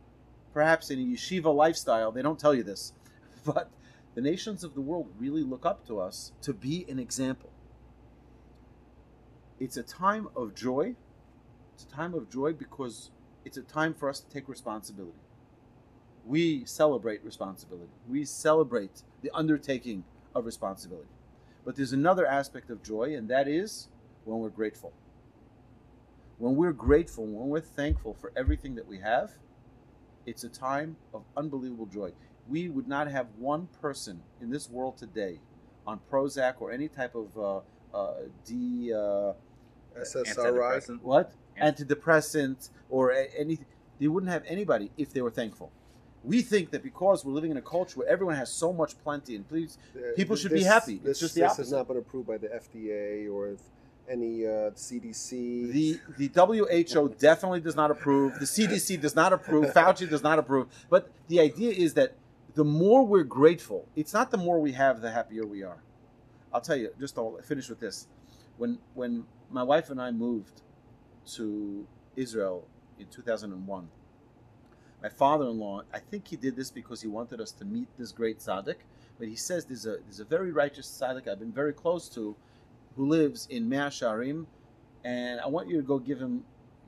perhaps 0.53 0.89
in 0.89 0.99
a 0.99 1.03
yeshiva 1.03 1.53
lifestyle, 1.53 2.11
they 2.11 2.21
don't 2.21 2.39
tell 2.39 2.55
you 2.55 2.63
this, 2.63 2.93
but 3.45 3.69
the 4.15 4.21
nations 4.21 4.63
of 4.63 4.73
the 4.73 4.81
world 4.81 5.07
really 5.19 5.43
look 5.43 5.65
up 5.65 5.85
to 5.87 5.99
us 5.99 6.31
to 6.41 6.53
be 6.53 6.85
an 6.89 6.99
example. 6.99 7.51
It's 9.59 9.77
a 9.77 9.83
time 9.83 10.27
of 10.35 10.55
joy. 10.55 10.95
It's 11.75 11.83
a 11.83 11.95
time 11.95 12.13
of 12.13 12.29
joy 12.29 12.53
because 12.53 13.11
it's 13.45 13.57
a 13.57 13.61
time 13.61 13.93
for 13.93 14.09
us 14.09 14.19
to 14.19 14.29
take 14.29 14.49
responsibility 14.49 15.19
we 16.25 16.65
celebrate 16.65 17.23
responsibility. 17.23 17.91
We 18.07 18.25
celebrate 18.25 19.03
the 19.21 19.31
undertaking 19.33 20.03
of 20.35 20.45
responsibility. 20.45 21.09
But 21.65 21.75
there's 21.75 21.93
another 21.93 22.25
aspect 22.25 22.69
of 22.69 22.83
joy, 22.83 23.15
and 23.15 23.29
that 23.29 23.47
is 23.47 23.87
when 24.25 24.39
we're 24.39 24.49
grateful. 24.49 24.93
When 26.37 26.55
we're 26.55 26.71
grateful, 26.73 27.25
when 27.25 27.49
we're 27.49 27.59
thankful 27.61 28.15
for 28.15 28.31
everything 28.35 28.75
that 28.75 28.87
we 28.87 28.99
have, 28.99 29.31
it's 30.25 30.43
a 30.43 30.49
time 30.49 30.95
of 31.13 31.23
unbelievable 31.37 31.85
joy. 31.85 32.11
We 32.47 32.69
would 32.69 32.87
not 32.87 33.07
have 33.09 33.27
one 33.37 33.67
person 33.81 34.21
in 34.41 34.49
this 34.49 34.69
world 34.69 34.97
today 34.97 35.39
on 35.85 35.99
Prozac 36.11 36.55
or 36.59 36.71
any 36.71 36.87
type 36.87 37.15
of 37.15 37.37
uh, 37.37 37.97
uh, 37.97 38.13
D. 38.45 38.91
Uh, 38.93 39.33
SSRI. 39.99 41.01
What? 41.01 41.31
Antidepressant 41.61 42.69
or 42.89 43.11
a- 43.11 43.27
anything. 43.37 43.65
They 43.99 44.07
wouldn't 44.07 44.31
have 44.31 44.43
anybody 44.47 44.91
if 44.97 45.13
they 45.13 45.21
were 45.21 45.29
thankful. 45.31 45.71
We 46.23 46.41
think 46.41 46.69
that 46.71 46.83
because 46.83 47.25
we're 47.25 47.33
living 47.33 47.51
in 47.51 47.57
a 47.57 47.61
culture 47.61 47.99
where 47.99 48.07
everyone 48.07 48.35
has 48.35 48.51
so 48.51 48.71
much 48.71 48.97
plenty, 49.03 49.35
and 49.35 49.47
please, 49.47 49.77
People 50.15 50.35
should 50.35 50.51
be 50.51 50.59
this- 50.59 50.67
happy. 50.67 50.95
It's 50.95 51.03
This, 51.03 51.19
just 51.19 51.35
the 51.35 51.41
this 51.41 51.57
has 51.57 51.71
not 51.71 51.87
been 51.87 51.97
approved 51.97 52.27
by 52.27 52.37
the 52.37 52.47
FDA 52.49 53.27
or 53.31 53.55
any 54.09 54.45
uh, 54.45 54.71
CDC. 54.71 55.71
the 55.71 55.99
the 56.17 56.27
WHO 56.33 57.09
definitely 57.17 57.61
does 57.61 57.75
not 57.75 57.89
approve. 57.91 58.33
The 58.39 58.45
CDC 58.45 58.99
does 59.01 59.15
not 59.15 59.33
approve. 59.33 59.65
Fauci 59.73 60.07
does 60.09 60.21
not 60.23 60.37
approve. 60.37 60.67
But 60.89 61.09
the 61.27 61.39
idea 61.39 61.71
is 61.71 61.93
that 61.95 62.13
the 62.53 62.63
more 62.65 63.05
we're 63.05 63.23
grateful, 63.23 63.87
it's 63.95 64.13
not 64.13 64.29
the 64.29 64.37
more 64.37 64.59
we 64.59 64.73
have, 64.73 65.01
the 65.01 65.11
happier 65.11 65.45
we 65.45 65.63
are. 65.63 65.77
I'll 66.53 66.61
tell 66.61 66.75
you. 66.75 66.89
Just 66.99 67.17
I'll 67.17 67.39
finish 67.43 67.69
with 67.69 67.79
this. 67.79 68.07
When 68.57 68.77
when 68.93 69.25
my 69.49 69.63
wife 69.63 69.89
and 69.89 69.99
I 70.01 70.11
moved 70.11 70.61
to 71.35 71.87
Israel 72.15 72.67
in 72.99 73.07
2001, 73.07 73.87
my 75.01 75.09
father-in-law, 75.09 75.83
I 75.93 75.99
think 75.99 76.27
he 76.27 76.35
did 76.35 76.55
this 76.55 76.69
because 76.69 77.01
he 77.01 77.07
wanted 77.07 77.41
us 77.41 77.51
to 77.53 77.65
meet 77.65 77.87
this 77.97 78.11
great 78.11 78.39
tzaddik. 78.39 78.77
But 79.17 79.27
he 79.27 79.35
says 79.35 79.65
there's 79.65 79.85
a 79.85 79.97
there's 80.05 80.19
a 80.19 80.25
very 80.25 80.51
righteous 80.51 80.87
tzaddik 80.87 81.27
I've 81.27 81.39
been 81.39 81.51
very 81.51 81.73
close 81.73 82.09
to, 82.09 82.35
who 82.95 83.07
lives 83.07 83.47
in 83.49 83.67
Mea 83.69 83.89
Sharim, 83.89 84.45
and 85.03 85.39
I 85.39 85.47
want 85.47 85.69
you 85.69 85.77
to 85.77 85.83
go 85.83 85.99
give 85.99 86.19
him 86.19 86.43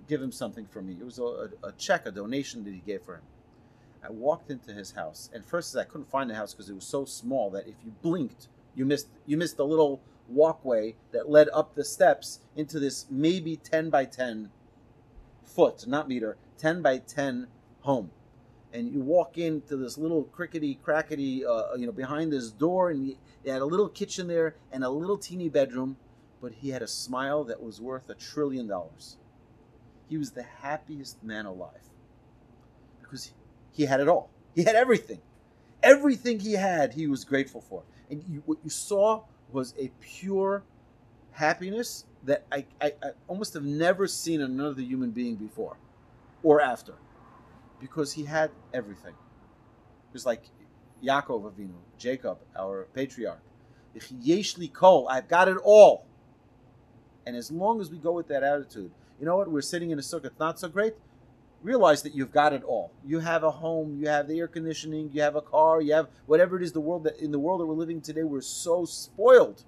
give 0.07 0.21
him 0.21 0.31
something 0.31 0.65
for 0.65 0.81
me. 0.81 0.97
It 0.99 1.05
was 1.05 1.19
a, 1.19 1.49
a, 1.63 1.71
check, 1.77 2.05
a 2.05 2.11
donation 2.11 2.63
that 2.65 2.73
he 2.73 2.81
gave 2.85 3.03
for 3.03 3.15
him. 3.15 3.21
I 4.03 4.11
walked 4.11 4.51
into 4.51 4.73
his 4.73 4.91
house, 4.91 5.29
and 5.33 5.45
first 5.45 5.77
I 5.77 5.85
couldn't 5.85 6.09
find 6.09 6.29
the 6.29 6.35
house 6.35 6.53
because 6.53 6.69
it 6.69 6.75
was 6.75 6.85
so 6.85 7.05
small 7.05 7.49
that 7.51 7.67
if 7.67 7.75
you 7.85 7.93
blinked, 8.01 8.47
you 8.75 8.85
missed 8.85 9.07
you 9.25 9.37
missed 9.37 9.57
the 9.57 9.65
little 9.65 10.01
walkway 10.27 10.95
that 11.11 11.29
led 11.29 11.49
up 11.53 11.75
the 11.75 11.85
steps 11.85 12.39
into 12.55 12.79
this 12.79 13.05
maybe 13.09 13.55
ten 13.57 13.89
by 13.89 14.05
ten 14.05 14.49
foot, 15.43 15.87
not 15.87 16.07
meter, 16.07 16.37
ten 16.57 16.81
by 16.81 16.97
ten 16.97 17.47
home. 17.83 18.09
And 18.73 18.91
you 18.91 19.01
walk 19.01 19.37
into 19.37 19.77
this 19.77 19.97
little 19.97 20.23
crickety 20.23 20.79
crackety, 20.83 21.45
uh, 21.45 21.75
you 21.75 21.85
know, 21.85 21.91
behind 21.91 22.33
this 22.33 22.49
door, 22.49 22.89
and 22.89 23.05
he, 23.05 23.17
had 23.49 23.61
a 23.61 23.65
little 23.65 23.89
kitchen 23.89 24.27
there 24.27 24.55
and 24.71 24.83
a 24.83 24.89
little 24.89 25.17
teeny 25.17 25.49
bedroom, 25.49 25.97
but 26.41 26.53
he 26.53 26.69
had 26.69 26.81
a 26.81 26.87
smile 26.87 27.43
that 27.43 27.61
was 27.61 27.79
worth 27.79 28.09
a 28.09 28.15
trillion 28.15 28.67
dollars. 28.67 29.17
He 30.09 30.17
was 30.17 30.31
the 30.31 30.43
happiest 30.43 31.21
man 31.23 31.45
alive 31.45 31.89
because 33.01 33.33
he 33.73 33.85
had 33.85 33.99
it 33.99 34.07
all. 34.07 34.29
He 34.55 34.63
had 34.63 34.75
everything. 34.75 35.19
Everything 35.83 36.39
he 36.39 36.53
had, 36.53 36.93
he 36.93 37.07
was 37.07 37.25
grateful 37.25 37.61
for. 37.61 37.83
And 38.09 38.23
you, 38.29 38.41
what 38.45 38.59
you 38.63 38.69
saw 38.69 39.23
was 39.51 39.73
a 39.77 39.91
pure 39.99 40.63
happiness 41.31 42.05
that 42.23 42.45
I, 42.51 42.65
I, 42.79 42.93
I 43.03 43.09
almost 43.27 43.53
have 43.53 43.63
never 43.63 44.07
seen 44.07 44.41
another 44.41 44.81
human 44.81 45.11
being 45.11 45.35
before 45.35 45.75
or 46.43 46.61
after 46.61 46.93
because 47.83 48.13
he 48.13 48.23
had 48.23 48.49
everything. 48.73 49.11
It 49.11 50.13
was 50.13 50.25
like 50.25 50.43
Yaakov 51.03 51.51
Avinu, 51.51 51.75
Jacob, 51.97 52.37
our 52.57 52.87
patriarch. 52.93 53.41
Yeshli 53.93 54.71
kol, 54.71 55.05
I've 55.09 55.27
got 55.27 55.49
it 55.49 55.57
all. 55.57 56.05
And 57.25 57.35
as 57.35 57.51
long 57.51 57.81
as 57.81 57.91
we 57.91 57.97
go 57.97 58.13
with 58.13 58.29
that 58.29 58.41
attitude, 58.41 58.89
you 59.19 59.25
know 59.25 59.35
what? 59.35 59.51
We're 59.51 59.61
sitting 59.61 59.91
in 59.91 59.99
a 59.99 60.01
sukkah, 60.01 60.27
it's 60.27 60.39
not 60.39 60.61
so 60.61 60.69
great. 60.69 60.93
Realize 61.61 62.03
that 62.03 62.15
you've 62.15 62.31
got 62.31 62.53
it 62.53 62.63
all. 62.63 62.91
You 63.05 63.19
have 63.19 63.43
a 63.43 63.51
home, 63.51 63.97
you 63.99 64.07
have 64.07 64.29
the 64.29 64.39
air 64.39 64.47
conditioning, 64.47 65.09
you 65.13 65.21
have 65.21 65.35
a 65.35 65.41
car, 65.41 65.81
you 65.81 65.93
have 65.93 66.07
whatever 66.25 66.55
it 66.55 66.63
is. 66.63 66.71
The 66.71 66.79
world 66.79 67.03
that 67.03 67.19
in 67.19 67.31
the 67.31 67.39
world 67.39 67.59
that 67.59 67.65
we're 67.65 67.75
living 67.75 67.99
today, 67.99 68.23
we're 68.23 68.41
so 68.41 68.85
spoiled, 68.85 69.65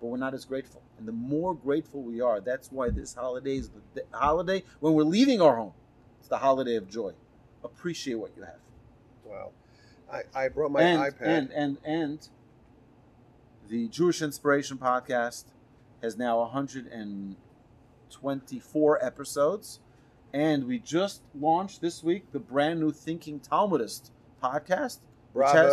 but 0.00 0.06
we're 0.06 0.16
not 0.16 0.32
as 0.32 0.44
grateful. 0.44 0.82
And 0.96 1.08
the 1.08 1.12
more 1.12 1.54
grateful 1.54 2.02
we 2.02 2.20
are, 2.20 2.40
that's 2.40 2.70
why 2.70 2.90
this 2.90 3.14
holiday 3.14 3.56
is 3.56 3.70
the 3.94 4.04
holiday 4.12 4.62
when 4.78 4.94
we're 4.94 5.02
leaving 5.02 5.40
our 5.40 5.56
home. 5.56 5.72
It's 6.26 6.30
the 6.30 6.38
holiday 6.38 6.74
of 6.74 6.90
joy. 6.90 7.12
Appreciate 7.62 8.16
what 8.16 8.32
you 8.36 8.42
have. 8.42 8.58
Wow. 9.24 9.52
I, 10.12 10.22
I 10.34 10.48
brought 10.48 10.72
my 10.72 10.82
and, 10.82 11.00
iPad. 11.00 11.20
And 11.20 11.52
and 11.52 11.78
and 11.84 12.28
the 13.68 13.86
Jewish 13.86 14.20
Inspiration 14.20 14.76
podcast 14.76 15.44
has 16.02 16.18
now 16.18 16.40
124 16.40 19.04
episodes, 19.04 19.78
and 20.32 20.66
we 20.66 20.80
just 20.80 21.22
launched 21.32 21.80
this 21.80 22.02
week 22.02 22.32
the 22.32 22.40
brand 22.40 22.80
new 22.80 22.90
Thinking 22.90 23.38
Talmudist 23.38 24.10
podcast, 24.42 24.98
which 25.32 25.52
has 25.52 25.70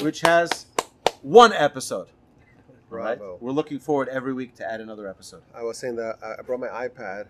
which 0.00 0.22
has 0.22 0.64
one 1.20 1.52
episode. 1.52 2.08
All 2.90 2.96
right? 2.96 3.18
Bravo. 3.18 3.36
We're 3.38 3.52
looking 3.52 3.78
forward 3.78 4.08
every 4.08 4.32
week 4.32 4.54
to 4.54 4.66
add 4.66 4.80
another 4.80 5.06
episode. 5.06 5.42
I 5.54 5.62
was 5.62 5.76
saying 5.76 5.96
that 5.96 6.16
I 6.24 6.40
brought 6.40 6.60
my 6.60 6.68
iPad 6.68 7.26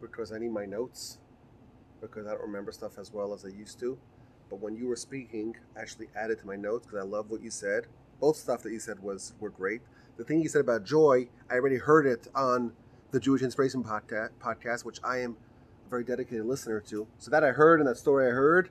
because 0.00 0.32
I 0.32 0.38
need 0.38 0.52
my 0.52 0.64
notes 0.64 1.18
because 2.00 2.26
I 2.26 2.30
don't 2.30 2.42
remember 2.42 2.72
stuff 2.72 2.98
as 2.98 3.12
well 3.12 3.32
as 3.34 3.44
I 3.44 3.48
used 3.48 3.78
to. 3.80 3.98
But 4.50 4.60
when 4.60 4.76
you 4.76 4.86
were 4.86 4.96
speaking, 4.96 5.56
I 5.76 5.80
actually 5.80 6.08
added 6.16 6.38
to 6.40 6.46
my 6.46 6.56
notes 6.56 6.86
because 6.86 7.04
I 7.04 7.06
love 7.06 7.30
what 7.30 7.42
you 7.42 7.50
said. 7.50 7.86
Both 8.20 8.36
stuff 8.36 8.62
that 8.62 8.72
you 8.72 8.80
said 8.80 9.00
was 9.00 9.34
were 9.40 9.50
great. 9.50 9.82
The 10.16 10.24
thing 10.24 10.40
you 10.40 10.48
said 10.48 10.60
about 10.60 10.84
joy, 10.84 11.28
I 11.50 11.54
already 11.54 11.76
heard 11.76 12.06
it 12.06 12.28
on 12.34 12.72
the 13.10 13.20
Jewish 13.20 13.42
Inspiration 13.42 13.84
podca- 13.84 14.30
podcast, 14.40 14.84
which 14.84 14.98
I 15.04 15.18
am 15.18 15.36
a 15.86 15.90
very 15.90 16.04
dedicated 16.04 16.44
listener 16.44 16.80
to. 16.88 17.06
So 17.18 17.30
that 17.30 17.44
I 17.44 17.52
heard 17.52 17.80
and 17.80 17.88
that 17.88 17.96
story 17.96 18.26
I 18.26 18.30
heard. 18.30 18.70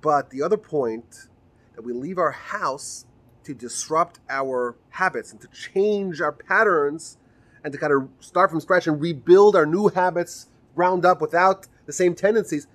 But 0.00 0.30
the 0.30 0.42
other 0.42 0.58
point 0.58 1.28
that 1.74 1.82
we 1.82 1.92
leave 1.92 2.18
our 2.18 2.32
house 2.32 3.06
to 3.44 3.54
disrupt 3.54 4.20
our 4.28 4.76
habits 4.90 5.32
and 5.32 5.40
to 5.40 5.48
change 5.48 6.20
our 6.20 6.32
patterns 6.32 7.18
and 7.62 7.72
to 7.72 7.78
kind 7.78 7.92
of 7.92 8.08
start 8.20 8.50
from 8.50 8.60
scratch 8.60 8.86
and 8.86 9.00
rebuild 9.00 9.56
our 9.56 9.66
new 9.66 9.88
habits 9.88 10.48
ground 10.74 11.04
up 11.04 11.20
without 11.20 11.66
the 11.86 11.92
same 11.92 12.14
tendencies, 12.14 12.66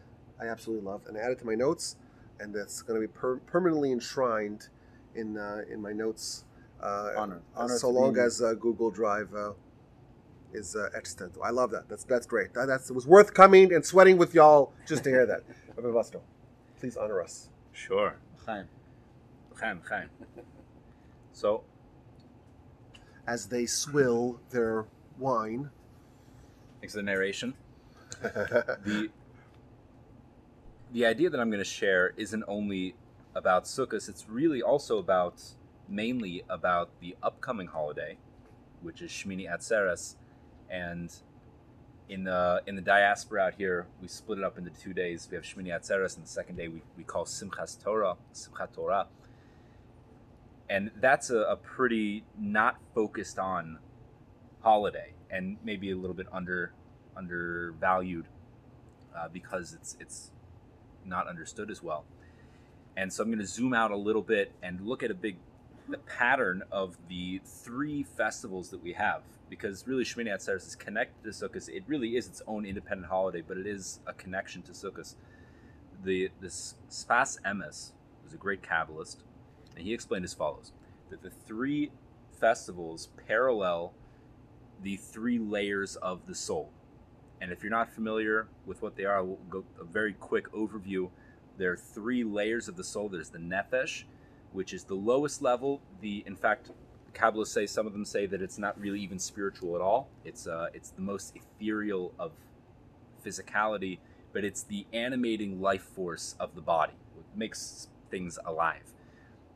I 0.42 0.48
absolutely 0.48 0.86
love. 0.86 1.02
And 1.08 1.18
I 1.18 1.22
added 1.22 1.40
to 1.40 1.46
my 1.46 1.56
notes, 1.56 1.96
and 2.40 2.54
that's 2.54 2.82
going 2.82 3.00
to 3.02 3.08
be 3.08 3.12
per- 3.12 3.38
permanently 3.38 3.92
enshrined 3.92 4.70
in 5.16 5.38
uh, 5.38 5.62
in 5.72 5.82
my 5.82 5.92
notes. 5.94 6.46
Uh, 6.82 7.12
Honor. 7.18 7.42
Honor 7.56 7.78
so 7.78 7.90
long 7.90 8.14
be- 8.14 8.22
as 8.22 8.42
uh, 8.42 8.54
Google 8.54 8.90
Drive 8.90 9.34
uh, 9.36 9.52
is 10.54 10.76
uh, 10.76 10.90
etched. 10.96 11.22
I 11.44 11.50
love 11.50 11.72
that. 11.72 11.90
That's 11.90 12.04
that's 12.06 12.26
great. 12.26 12.54
That, 12.54 12.68
that's 12.68 12.90
it 12.90 12.94
was 12.94 13.06
worth 13.08 13.34
coming 13.34 13.74
and 13.74 13.86
sweating 13.86 14.18
with 14.18 14.34
y'all 14.34 14.72
just 14.88 15.04
to 15.04 15.10
hear 15.10 15.26
that. 15.26 15.42
Rabbi 15.76 15.92
Vasco, 15.92 16.22
please 16.80 16.96
honor 16.98 17.22
us. 17.22 17.50
Sure. 17.74 18.16
Chaim. 18.46 18.66
Chaim, 19.60 19.82
Chaim. 19.88 20.10
So, 21.32 21.64
As 23.26 23.48
they 23.48 23.66
swill 23.66 24.42
their 24.50 24.88
wine. 25.18 25.70
thanks 26.82 26.94
for 26.94 26.98
the 27.00 27.04
narration. 27.04 27.54
the 28.22 29.10
the 30.92 31.06
idea 31.06 31.30
that 31.30 31.40
I'm 31.40 31.50
going 31.50 31.64
to 31.64 31.70
share 31.70 32.14
isn't 32.18 32.44
only 32.48 32.96
about 33.36 33.66
Sukkot, 33.66 34.10
it's 34.10 34.26
really 34.28 34.62
also 34.62 34.98
about 34.98 35.42
mainly 35.88 36.44
about 36.50 36.90
the 37.00 37.16
upcoming 37.24 37.68
holiday, 37.68 38.18
which 38.82 39.02
is 39.02 39.12
Shmini 39.12 39.50
Atzeres, 39.50 40.16
and 40.70 41.14
in 42.10 42.24
the 42.24 42.62
in 42.68 42.76
the 42.76 42.82
diaspora 42.82 43.44
out 43.44 43.54
here, 43.54 43.88
we 44.02 44.08
split 44.08 44.40
it 44.40 44.44
up 44.44 44.58
into 44.58 44.72
two 44.72 44.94
days. 44.94 45.28
We 45.30 45.36
have 45.36 45.46
Shmini 45.46 45.68
Atzeres, 45.68 46.16
and 46.18 46.26
the 46.26 46.30
second 46.30 46.58
day 46.58 46.68
we, 46.68 46.82
we 46.98 47.04
call 47.04 47.26
Simchas 47.26 47.82
Torah, 47.82 48.16
Simchat 48.34 48.74
Torah, 48.74 49.08
and 50.70 50.92
that's 51.00 51.30
a, 51.30 51.40
a 51.42 51.56
pretty 51.56 52.24
not 52.38 52.78
focused 52.94 53.40
on 53.40 53.80
holiday, 54.62 55.14
and 55.30 55.58
maybe 55.64 55.92
a 55.92 55.96
little 55.96 56.16
bit 56.16 56.28
under 56.34 56.74
undervalued 57.20 58.26
uh, 59.16 59.28
because 59.28 59.74
it's 59.74 59.98
it's 60.00 60.32
not 61.06 61.28
understood 61.28 61.70
as 61.70 61.84
well. 61.84 62.06
And 62.98 63.12
so 63.14 63.24
I'm 63.24 63.30
going 63.30 63.40
to 63.40 63.46
zoom 63.46 63.74
out 63.74 63.92
a 63.92 63.98
little 63.98 64.22
bit 64.22 64.52
and 64.64 64.82
look 64.82 65.04
at 65.04 65.12
a 65.12 65.14
big 65.14 65.38
the 65.88 65.98
pattern 65.98 66.64
of 66.72 66.98
the 67.08 67.42
three 67.44 68.04
festivals 68.04 68.70
that 68.70 68.84
we 68.84 68.94
have 68.94 69.24
because 69.50 69.88
really 69.88 70.04
Shmini 70.04 70.28
Atzeres 70.28 70.68
is 70.68 70.76
connected 70.76 71.24
to 71.24 71.30
Sukkot. 71.30 71.68
It 71.68 71.84
really 71.88 72.16
is 72.16 72.28
its 72.28 72.44
own 72.46 72.66
independent 72.66 73.10
holiday, 73.10 73.42
but 73.42 73.58
it 73.58 73.66
is 73.66 74.00
a 74.06 74.14
connection 74.14 74.62
to 74.64 74.72
Sukkot. 74.72 75.16
The 76.04 76.30
this 76.40 76.76
Sfas 76.90 77.42
Emes 77.42 77.92
was 78.24 78.34
a 78.34 78.38
great 78.38 78.62
Kabbalist, 78.62 79.18
and 79.76 79.84
he 79.84 79.94
explained 79.94 80.26
as 80.26 80.34
follows: 80.34 80.72
that 81.10 81.24
the 81.24 81.32
three 81.32 81.92
festivals 82.40 83.10
parallel 83.28 83.94
the 84.82 84.96
three 84.98 85.40
layers 85.40 85.96
of 85.98 86.26
the 86.28 86.36
soul. 86.36 86.72
And 87.42 87.52
if 87.52 87.64
you're 87.64 87.72
not 87.72 87.92
familiar 87.92 88.48
with 88.66 88.82
what 88.82 88.96
they 88.96 89.06
are, 89.06 89.24
we'll 89.24 89.38
go 89.50 89.64
a 89.80 89.84
very 89.84 90.14
quick 90.14 90.52
overview. 90.52 91.10
There 91.58 91.72
are 91.72 91.78
three 91.78 92.24
layers 92.24 92.68
of 92.68 92.76
the 92.76 92.84
soul. 92.84 93.10
There's 93.10 93.30
the 93.30 93.40
nefesh, 93.40 94.04
which 94.52 94.74
is 94.74 94.84
the 94.84 94.96
lowest 94.96 95.42
level. 95.42 95.82
The 96.02 96.24
in 96.26 96.36
fact, 96.36 96.72
Kabbalists 97.14 97.48
say 97.48 97.66
some 97.66 97.88
of 97.88 97.94
them 97.94 98.06
say 98.06 98.26
that 98.26 98.42
it's 98.42 98.58
not 98.58 98.80
really 98.80 99.02
even 99.02 99.20
spiritual 99.20 99.76
at 99.76 99.82
all. 99.82 100.10
It's 100.26 100.48
uh, 100.48 100.68
it's 100.74 100.90
the 100.92 101.02
most 101.02 101.34
ethereal 101.36 102.14
of 102.20 102.32
physicality, 103.26 104.00
but 104.34 104.44
it's 104.44 104.64
the 104.64 104.86
animating 104.94 105.62
life 105.62 105.84
force 105.84 106.36
of 106.40 106.56
the 106.56 106.62
body. 106.62 106.94
What 107.16 107.26
makes 107.36 107.88
things 108.10 108.40
alive. 108.46 108.94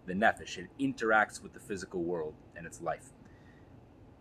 The 0.05 0.13
nefesh 0.13 0.57
it 0.57 0.67
interacts 0.79 1.41
with 1.41 1.53
the 1.53 1.59
physical 1.59 2.03
world 2.03 2.33
and 2.55 2.65
its 2.65 2.81
life. 2.81 3.09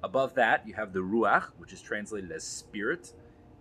Above 0.02 0.34
that, 0.34 0.66
you 0.66 0.74
have 0.74 0.92
the 0.92 1.00
ruach, 1.00 1.44
which 1.58 1.72
is 1.72 1.80
translated 1.80 2.32
as 2.32 2.44
spirit, 2.44 3.12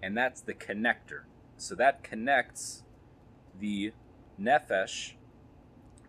and 0.01 0.17
that's 0.17 0.41
the 0.41 0.53
connector. 0.53 1.23
So 1.57 1.75
that 1.75 2.03
connects 2.03 2.83
the 3.59 3.93
nefesh 4.39 5.13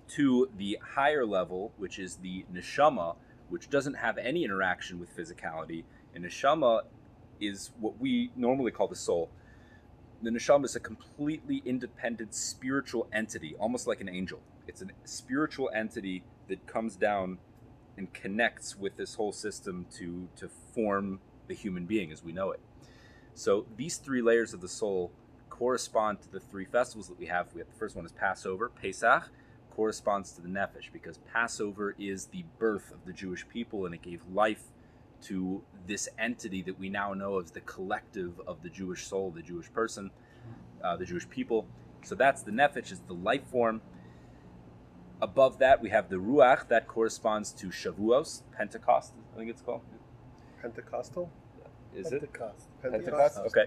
to 0.08 0.48
the 0.56 0.78
higher 0.94 1.26
level, 1.26 1.72
which 1.76 1.98
is 1.98 2.16
the 2.16 2.44
neshama, 2.52 3.16
which 3.48 3.70
doesn't 3.70 3.94
have 3.94 4.18
any 4.18 4.44
interaction 4.44 4.98
with 4.98 5.14
physicality. 5.16 5.84
And 6.14 6.24
neshama 6.24 6.82
is 7.40 7.70
what 7.78 7.98
we 8.00 8.30
normally 8.36 8.70
call 8.70 8.88
the 8.88 8.96
soul. 8.96 9.30
The 10.22 10.30
neshama 10.30 10.64
is 10.64 10.76
a 10.76 10.80
completely 10.80 11.62
independent 11.64 12.34
spiritual 12.34 13.08
entity, 13.12 13.54
almost 13.58 13.86
like 13.86 14.00
an 14.00 14.08
angel. 14.08 14.40
It's 14.66 14.82
a 14.82 14.86
spiritual 15.04 15.70
entity 15.74 16.22
that 16.48 16.66
comes 16.66 16.96
down 16.96 17.38
and 17.96 18.12
connects 18.12 18.76
with 18.76 18.96
this 18.96 19.14
whole 19.14 19.32
system 19.32 19.86
to 19.98 20.28
to 20.36 20.48
form 20.48 21.20
the 21.48 21.54
human 21.54 21.86
being 21.86 22.12
as 22.12 22.22
we 22.22 22.32
know 22.32 22.50
it. 22.50 22.60
So 23.34 23.66
these 23.76 23.96
three 23.96 24.22
layers 24.22 24.52
of 24.52 24.60
the 24.60 24.68
soul 24.68 25.10
correspond 25.48 26.20
to 26.22 26.32
the 26.32 26.40
three 26.40 26.64
festivals 26.64 27.08
that 27.08 27.18
we 27.18 27.26
have. 27.26 27.52
We 27.54 27.60
have 27.60 27.68
the 27.68 27.78
first 27.78 27.94
one 27.96 28.04
is 28.04 28.12
Passover, 28.12 28.68
Pesach, 28.68 29.30
corresponds 29.70 30.32
to 30.32 30.40
the 30.40 30.48
Nefesh 30.48 30.92
because 30.92 31.18
Passover 31.32 31.94
is 31.98 32.26
the 32.26 32.44
birth 32.58 32.90
of 32.92 33.04
the 33.06 33.12
Jewish 33.12 33.46
people 33.48 33.86
and 33.86 33.94
it 33.94 34.02
gave 34.02 34.22
life 34.32 34.64
to 35.22 35.62
this 35.86 36.08
entity 36.18 36.62
that 36.62 36.78
we 36.78 36.88
now 36.88 37.14
know 37.14 37.38
as 37.38 37.52
the 37.52 37.60
collective 37.60 38.40
of 38.46 38.62
the 38.62 38.68
Jewish 38.68 39.06
soul, 39.06 39.30
the 39.30 39.42
Jewish 39.42 39.72
person, 39.72 40.10
uh, 40.82 40.96
the 40.96 41.04
Jewish 41.04 41.28
people. 41.28 41.66
So 42.04 42.14
that's 42.14 42.42
the 42.42 42.50
Nefesh, 42.50 42.90
is 42.90 43.00
the 43.06 43.14
life 43.14 43.46
form. 43.50 43.80
Above 45.20 45.58
that, 45.58 45.80
we 45.80 45.90
have 45.90 46.08
the 46.08 46.16
Ruach, 46.16 46.66
that 46.68 46.88
corresponds 46.88 47.52
to 47.52 47.68
Shavuos, 47.68 48.42
Pentecost, 48.56 49.12
I 49.34 49.38
think 49.38 49.50
it's 49.50 49.62
called. 49.62 49.82
Pentecostal? 50.60 51.30
Is 51.94 52.06
it? 52.12 52.20
Pentecost. 52.20 52.66
Pentecost? 52.82 53.38
Okay. 53.46 53.66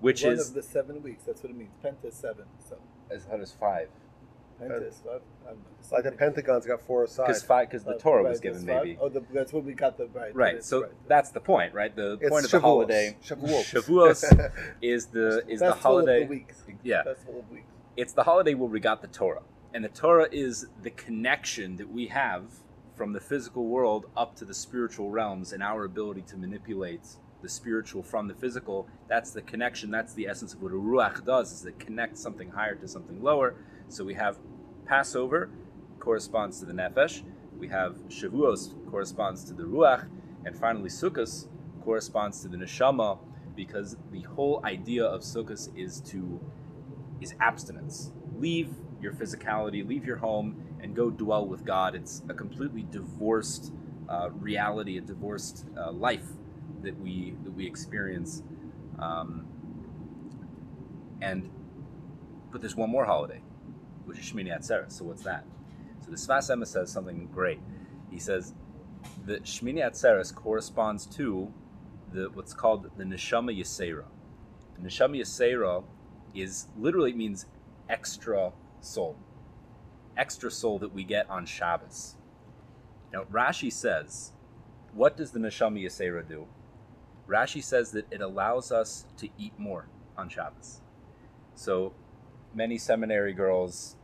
Which 0.00 0.20
is 0.20 0.24
One 0.24 0.32
is 0.34 0.48
of 0.48 0.54
the 0.54 0.62
seven 0.62 1.02
weeks. 1.02 1.22
That's 1.24 1.42
what 1.42 1.50
it 1.50 1.56
means. 1.56 1.70
Penta 1.84 2.06
is 2.08 2.14
seven. 2.14 2.44
So 2.68 2.76
as 3.10 3.26
how 3.30 3.36
does 3.36 3.52
five? 3.52 3.88
Penta 4.60 4.88
is 4.88 5.00
five. 5.04 5.20
I 5.44 5.50
don't. 5.50 5.60
Like 5.92 6.04
the 6.04 6.12
Pentagon's 6.12 6.66
got 6.66 6.80
four 6.82 7.06
sides. 7.06 7.28
Because 7.28 7.42
five, 7.42 7.68
because 7.70 7.84
the 7.84 7.98
Torah 7.98 8.22
right, 8.24 8.30
was 8.30 8.40
given 8.40 8.64
maybe. 8.64 8.98
Oh, 9.00 9.08
the, 9.08 9.22
that's 9.32 9.52
when 9.52 9.64
we 9.64 9.74
got 9.74 9.96
the 9.98 10.06
right. 10.08 10.34
Right. 10.34 10.54
that's 10.56 10.66
So 10.66 10.82
right. 10.82 10.90
that's 11.08 11.30
the 11.30 11.40
point, 11.40 11.74
right? 11.74 11.94
The 11.94 12.18
It's 12.20 12.30
point 12.30 12.44
of 12.44 12.50
the 12.50 12.58
Shavuos. 12.58 12.60
holiday, 12.60 13.16
Shavuos. 13.24 13.72
Shavuos, 13.72 14.52
is 14.80 15.06
the 15.12 15.44
is 15.48 15.60
the 15.60 15.66
Festival 15.66 15.72
holiday. 15.80 16.22
Of 16.22 16.28
the 16.28 16.34
weeks. 16.34 16.62
Yeah. 16.82 17.02
Festival 17.04 17.40
of 17.40 17.50
weeks. 17.50 17.66
It's 17.96 18.12
the 18.12 18.22
holiday 18.24 18.54
where 18.54 18.68
we 18.68 18.80
got 18.80 19.02
the 19.02 19.08
Torah. 19.08 19.42
And 19.74 19.84
the 19.84 19.88
Torah 19.88 20.28
is 20.30 20.66
the 20.82 20.90
connection 20.90 21.76
that 21.76 21.90
we 21.90 22.06
have 22.08 22.44
from 22.94 23.12
the 23.12 23.20
physical 23.20 23.66
world 23.66 24.06
up 24.16 24.34
to 24.36 24.44
the 24.44 24.54
spiritual 24.54 25.10
realms 25.10 25.52
and 25.52 25.62
our 25.62 25.84
ability 25.84 26.22
to 26.22 26.36
manipulate 26.36 27.06
the 27.42 27.48
spiritual 27.48 28.02
from 28.02 28.28
the 28.28 28.34
physical. 28.34 28.88
That's 29.08 29.32
the 29.32 29.42
connection. 29.42 29.90
That's 29.90 30.14
the 30.14 30.26
essence 30.28 30.54
of 30.54 30.62
what 30.62 30.72
a 30.72 30.76
Ruach 30.76 31.24
does, 31.24 31.52
is 31.52 31.66
it 31.66 31.78
connects 31.78 32.20
something 32.20 32.50
higher 32.50 32.74
to 32.76 32.88
something 32.88 33.22
lower. 33.22 33.54
So 33.88 34.04
we 34.04 34.14
have 34.14 34.38
Passover 34.86 35.50
corresponds 35.98 36.60
to 36.60 36.66
the 36.66 36.72
Nefesh. 36.72 37.22
We 37.58 37.68
have 37.68 37.96
Shavuos 38.08 38.74
corresponds 38.90 39.44
to 39.44 39.54
the 39.54 39.64
Ruach. 39.64 40.06
And 40.44 40.56
finally, 40.56 40.88
Sukkot 40.88 41.48
corresponds 41.84 42.40
to 42.42 42.48
the 42.48 42.56
Neshama 42.56 43.18
because 43.54 43.96
the 44.10 44.22
whole 44.22 44.60
idea 44.64 45.04
of 45.04 45.20
Sukkot 45.22 45.68
is 45.76 46.00
to 46.02 46.40
is 47.20 47.34
abstinence. 47.40 48.10
Leave 48.36 48.70
your 49.00 49.12
physicality, 49.12 49.86
leave 49.86 50.04
your 50.04 50.16
home, 50.16 50.56
and 50.80 50.94
go 50.96 51.10
dwell 51.10 51.46
with 51.46 51.64
God. 51.64 51.94
It's 51.94 52.22
a 52.28 52.34
completely 52.34 52.84
divorced 52.90 53.72
uh, 54.08 54.30
reality, 54.30 54.98
a 54.98 55.00
divorced 55.00 55.66
uh, 55.76 55.92
life 55.92 56.26
that 56.82 56.98
we 57.00 57.34
that 57.44 57.52
we 57.52 57.66
experience. 57.66 58.42
Um, 58.98 59.46
and 61.20 61.50
but 62.50 62.60
there's 62.60 62.76
one 62.76 62.90
more 62.90 63.04
holiday, 63.04 63.40
which 64.04 64.18
is 64.18 64.24
Shmini 64.26 64.56
Atzeres. 64.56 64.92
So 64.92 65.04
what's 65.04 65.22
that? 65.22 65.44
So 66.04 66.10
the 66.10 66.16
Sfas 66.16 66.50
Emes 66.50 66.68
says 66.68 66.90
something 66.90 67.28
great. 67.32 67.60
He 68.10 68.18
says 68.18 68.54
the 69.24 69.38
Shmini 69.38 69.78
Atzeres 69.78 70.34
corresponds 70.34 71.06
to 71.06 71.52
the 72.12 72.30
what's 72.34 72.52
called 72.52 72.90
the 72.96 73.04
Neshama 73.04 73.56
Yisera. 73.58 74.04
The 74.76 74.88
Neshama 74.88 75.20
Yisera 75.20 75.84
is 76.34 76.66
literally 76.78 77.12
means 77.12 77.46
extra 77.88 78.52
soul, 78.80 79.16
extra 80.16 80.50
soul 80.50 80.78
that 80.80 80.92
we 80.92 81.04
get 81.04 81.28
on 81.30 81.46
Shabbos. 81.46 82.16
Now 83.12 83.24
Rashi 83.24 83.72
says, 83.72 84.32
what 84.92 85.16
does 85.16 85.30
the 85.30 85.38
Neshama 85.38 85.82
Yisera 85.82 86.26
do? 86.26 86.46
Rashi 87.28 87.62
says 87.62 87.92
that 87.92 88.06
it 88.10 88.20
allows 88.20 88.72
us 88.72 89.06
to 89.18 89.28
eat 89.38 89.52
more 89.58 89.86
on 90.16 90.28
Shabbos. 90.28 90.80
So 91.54 91.92
many 92.54 92.78
seminary 92.78 93.32
girls 93.32 93.96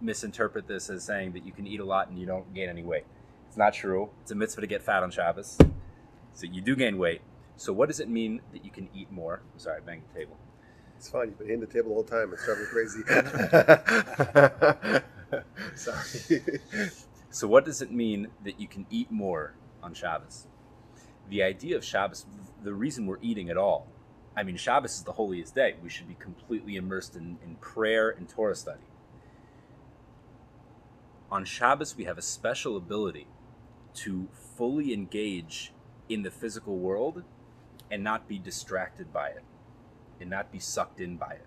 misinterpret 0.00 0.68
this 0.68 0.90
as 0.90 1.04
saying 1.04 1.32
that 1.32 1.44
you 1.44 1.52
can 1.52 1.66
eat 1.66 1.80
a 1.80 1.84
lot 1.84 2.08
and 2.08 2.18
you 2.18 2.26
don't 2.26 2.54
gain 2.54 2.68
any 2.68 2.82
weight. 2.82 3.04
It's 3.48 3.56
not 3.56 3.74
true. 3.74 4.10
It's 4.22 4.30
a 4.30 4.34
mitzvah 4.34 4.60
to 4.60 4.66
get 4.66 4.82
fat 4.82 5.02
on 5.02 5.10
Shabbos. 5.10 5.58
So 6.32 6.46
you 6.46 6.60
do 6.60 6.76
gain 6.76 6.98
weight. 6.98 7.22
So 7.56 7.72
what 7.72 7.88
does 7.88 8.00
it 8.00 8.08
mean 8.08 8.42
that 8.52 8.64
you 8.64 8.70
can 8.70 8.88
eat 8.94 9.10
more? 9.10 9.40
I'm 9.52 9.58
sorry, 9.58 9.78
I 9.78 9.80
banged 9.80 10.02
the 10.12 10.20
table. 10.20 10.36
It's 10.96 11.08
fine. 11.08 11.28
You've 11.28 11.38
been 11.38 11.46
hitting 11.46 11.60
the 11.60 11.66
table 11.66 11.92
all 11.92 12.02
the 12.02 12.14
whole 12.14 12.26
time. 12.26 12.32
It's 12.32 12.44
driving 12.44 12.64
me 12.64 12.70
crazy. 12.70 13.02
Sorry. 15.74 16.60
So 17.30 17.46
what 17.46 17.64
does 17.64 17.82
it 17.82 17.92
mean 17.92 18.28
that 18.44 18.58
you 18.60 18.66
can 18.66 18.86
eat 18.90 19.10
more 19.10 19.54
on 19.82 19.92
Shabbos? 19.92 20.46
The 21.28 21.42
idea 21.42 21.76
of 21.76 21.84
Shabbos, 21.84 22.26
the 22.62 22.74
reason 22.74 23.06
we're 23.06 23.18
eating 23.20 23.50
at 23.50 23.56
all, 23.56 23.88
I 24.36 24.42
mean, 24.42 24.56
Shabbos 24.56 24.94
is 24.96 25.02
the 25.02 25.12
holiest 25.12 25.54
day. 25.54 25.74
We 25.82 25.88
should 25.88 26.08
be 26.08 26.14
completely 26.14 26.76
immersed 26.76 27.16
in, 27.16 27.38
in 27.44 27.56
prayer 27.56 28.10
and 28.10 28.28
Torah 28.28 28.54
study. 28.54 28.84
On 31.30 31.44
Shabbos, 31.44 31.96
we 31.96 32.04
have 32.04 32.18
a 32.18 32.22
special 32.22 32.76
ability 32.76 33.26
to 33.94 34.28
fully 34.56 34.92
engage 34.92 35.72
in 36.08 36.22
the 36.22 36.30
physical 36.30 36.76
world 36.76 37.24
and 37.90 38.04
not 38.04 38.28
be 38.28 38.38
distracted 38.38 39.12
by 39.12 39.28
it 39.28 39.42
and 40.20 40.30
not 40.30 40.52
be 40.52 40.58
sucked 40.58 41.00
in 41.00 41.16
by 41.16 41.32
it 41.32 41.46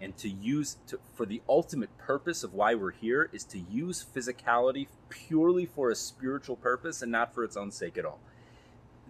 and 0.00 0.16
to 0.18 0.28
use 0.28 0.76
to, 0.86 0.98
for 1.14 1.24
the 1.24 1.40
ultimate 1.48 1.96
purpose 1.98 2.42
of 2.42 2.52
why 2.52 2.74
we're 2.74 2.90
here 2.90 3.30
is 3.32 3.44
to 3.44 3.58
use 3.58 4.04
physicality 4.04 4.88
purely 5.08 5.66
for 5.66 5.90
a 5.90 5.94
spiritual 5.94 6.56
purpose 6.56 7.02
and 7.02 7.12
not 7.12 7.34
for 7.34 7.44
its 7.44 7.56
own 7.56 7.70
sake 7.70 7.96
at 7.96 8.04
all 8.04 8.20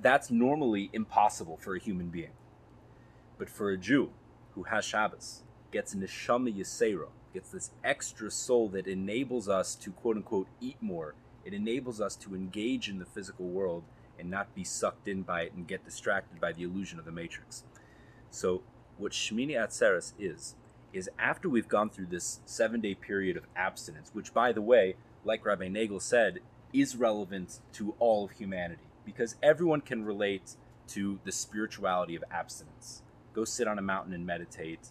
that's 0.00 0.30
normally 0.30 0.90
impossible 0.92 1.56
for 1.56 1.74
a 1.74 1.80
human 1.80 2.08
being. 2.08 2.32
But 3.38 3.50
for 3.50 3.70
a 3.70 3.76
jew 3.76 4.10
who 4.54 4.64
has 4.64 4.84
shabbos 4.84 5.42
gets 5.70 5.94
neshama 5.94 6.56
yisera 6.56 7.08
gets 7.32 7.50
this 7.50 7.70
extra 7.82 8.30
soul 8.30 8.68
that 8.68 8.86
enables 8.86 9.48
us 9.48 9.74
to 9.74 9.90
quote 9.90 10.16
unquote 10.16 10.46
eat 10.60 10.76
more 10.80 11.14
it 11.44 11.52
enables 11.52 12.00
us 12.00 12.16
to 12.16 12.34
engage 12.34 12.88
in 12.88 12.98
the 12.98 13.04
physical 13.04 13.46
world 13.46 13.84
and 14.18 14.30
not 14.30 14.54
be 14.54 14.64
sucked 14.64 15.08
in 15.08 15.22
by 15.22 15.42
it 15.42 15.52
and 15.52 15.66
get 15.66 15.84
distracted 15.84 16.40
by 16.40 16.52
the 16.52 16.62
illusion 16.62 16.98
of 16.98 17.04
the 17.04 17.12
matrix. 17.12 17.64
So 18.30 18.62
what 18.96 19.12
Shmini 19.12 19.52
Atzeres 19.52 20.12
is, 20.18 20.54
is 20.92 21.10
after 21.18 21.48
we've 21.48 21.68
gone 21.68 21.90
through 21.90 22.06
this 22.06 22.40
seven 22.46 22.80
day 22.80 22.94
period 22.94 23.36
of 23.36 23.44
abstinence, 23.56 24.10
which, 24.12 24.32
by 24.32 24.52
the 24.52 24.62
way, 24.62 24.94
like 25.24 25.44
Rabbi 25.44 25.68
Nagel 25.68 26.00
said, 26.00 26.38
is 26.72 26.96
relevant 26.96 27.60
to 27.72 27.94
all 27.98 28.24
of 28.24 28.32
humanity 28.32 28.83
because 29.04 29.36
everyone 29.42 29.80
can 29.80 30.04
relate 30.04 30.56
to 30.88 31.18
the 31.24 31.32
spirituality 31.32 32.14
of 32.14 32.24
abstinence. 32.30 33.02
Go 33.32 33.44
sit 33.44 33.66
on 33.66 33.78
a 33.78 33.82
mountain 33.82 34.12
and 34.12 34.26
meditate, 34.26 34.90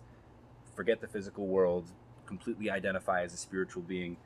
forget 0.76 1.02
the 1.02 1.08
physical 1.08 1.48
world, 1.48 1.92
completely 2.26 2.70
identify 2.70 3.24
as 3.24 3.34
a 3.34 3.38
spiritual 3.38 3.84
being. 3.84 4.18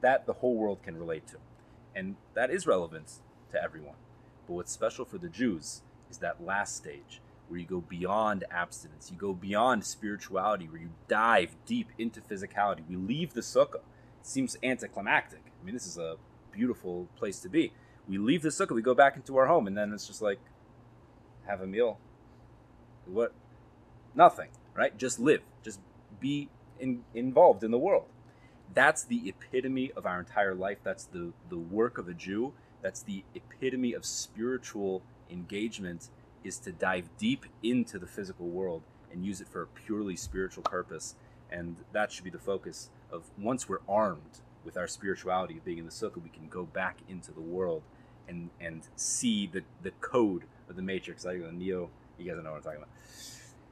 That 0.00 0.26
the 0.26 0.34
whole 0.34 0.56
world 0.56 0.82
can 0.82 0.96
relate 0.96 1.26
to. 1.28 1.36
And 1.94 2.16
that 2.34 2.50
is 2.50 2.66
relevant 2.66 3.20
to 3.50 3.62
everyone. 3.62 3.96
But 4.46 4.54
what's 4.54 4.72
special 4.72 5.04
for 5.04 5.18
the 5.18 5.28
Jews 5.28 5.82
is 6.10 6.18
that 6.18 6.44
last 6.44 6.76
stage 6.76 7.20
where 7.48 7.60
you 7.60 7.66
go 7.66 7.80
beyond 7.80 8.44
abstinence, 8.50 9.10
you 9.10 9.18
go 9.18 9.34
beyond 9.34 9.84
spirituality, 9.84 10.66
where 10.68 10.80
you 10.80 10.88
dive 11.06 11.54
deep 11.66 11.88
into 11.98 12.20
physicality. 12.20 12.80
We 12.88 12.96
leave 12.96 13.34
the 13.34 13.42
sukkah. 13.42 13.76
It 14.20 14.26
seems 14.26 14.56
anticlimactic. 14.62 15.42
I 15.60 15.64
mean, 15.64 15.74
this 15.74 15.86
is 15.86 15.98
a 15.98 16.16
beautiful 16.50 17.08
place 17.16 17.40
to 17.40 17.50
be. 17.50 17.72
We 18.08 18.18
leave 18.18 18.42
the 18.42 18.48
sukkah, 18.48 18.74
we 18.74 18.82
go 18.82 18.94
back 18.94 19.16
into 19.16 19.36
our 19.36 19.46
home, 19.46 19.66
and 19.66 19.76
then 19.76 19.92
it's 19.92 20.06
just 20.06 20.22
like, 20.22 20.40
have 21.46 21.60
a 21.60 21.66
meal. 21.66 21.98
What? 23.06 23.32
Nothing, 24.14 24.48
right? 24.74 24.96
Just 24.96 25.18
live. 25.18 25.42
Just 25.62 25.80
be 26.20 26.48
in, 26.78 27.04
involved 27.14 27.64
in 27.64 27.70
the 27.70 27.78
world. 27.78 28.06
That's 28.74 29.04
the 29.04 29.28
epitome 29.28 29.92
of 29.96 30.06
our 30.06 30.18
entire 30.20 30.54
life. 30.54 30.78
That's 30.82 31.04
the, 31.04 31.32
the 31.48 31.58
work 31.58 31.98
of 31.98 32.08
a 32.08 32.14
Jew. 32.14 32.52
That's 32.80 33.02
the 33.02 33.24
epitome 33.34 33.92
of 33.92 34.04
spiritual 34.04 35.02
engagement 35.30 36.08
is 36.42 36.58
to 36.58 36.72
dive 36.72 37.08
deep 37.18 37.46
into 37.62 37.98
the 37.98 38.06
physical 38.06 38.48
world 38.48 38.82
and 39.12 39.24
use 39.24 39.40
it 39.40 39.48
for 39.48 39.62
a 39.62 39.66
purely 39.66 40.16
spiritual 40.16 40.62
purpose. 40.62 41.14
And 41.50 41.76
that 41.92 42.10
should 42.10 42.24
be 42.24 42.30
the 42.30 42.38
focus 42.38 42.90
of 43.12 43.24
once 43.38 43.68
we're 43.68 43.78
armed 43.88 44.40
with 44.64 44.76
our 44.76 44.86
spirituality 44.88 45.60
being 45.64 45.78
in 45.78 45.84
the 45.84 45.90
sukkah, 45.90 46.22
we 46.22 46.28
can 46.30 46.48
go 46.48 46.64
back 46.64 46.98
into 47.08 47.32
the 47.32 47.40
world 47.40 47.82
and 48.28 48.50
and 48.60 48.82
see 48.96 49.46
the, 49.46 49.62
the 49.82 49.90
code 50.00 50.44
of 50.68 50.76
the 50.76 50.82
matrix. 50.82 51.24
Like 51.24 51.40
Neo, 51.52 51.90
you 52.18 52.26
guys 52.26 52.34
don't 52.36 52.44
know 52.44 52.50
what 52.52 52.58
I'm 52.58 52.62
talking 52.62 52.78
about. 52.78 52.90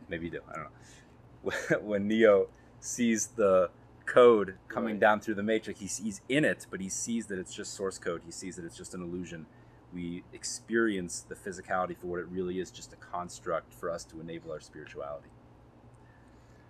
Maybe 0.08 0.26
you 0.26 0.32
do. 0.32 0.40
I 0.50 0.56
don't 0.56 0.64
know. 0.64 1.80
when 1.88 2.08
Neo 2.08 2.48
sees 2.80 3.28
the 3.28 3.70
code 4.06 4.56
coming 4.68 4.94
Right. 4.94 5.00
down 5.00 5.20
through 5.20 5.34
the 5.34 5.42
matrix, 5.42 5.80
he's, 5.80 5.98
he's 5.98 6.20
in 6.28 6.44
it, 6.44 6.66
but 6.70 6.80
he 6.80 6.88
sees 6.88 7.26
that 7.26 7.38
it's 7.38 7.54
just 7.54 7.74
source 7.74 7.98
code. 7.98 8.22
He 8.24 8.32
sees 8.32 8.56
that 8.56 8.64
it's 8.64 8.76
just 8.76 8.94
an 8.94 9.02
illusion 9.02 9.46
we 9.92 10.22
experience 10.32 11.24
the 11.28 11.34
physicality 11.34 11.96
for 11.96 12.06
what 12.06 12.20
it 12.20 12.26
really 12.28 12.60
is 12.60 12.70
just 12.70 12.92
a 12.92 12.96
construct 12.96 13.74
for 13.74 13.90
us 13.90 14.04
to 14.04 14.20
enable 14.20 14.52
our 14.52 14.60
spirituality. 14.60 15.28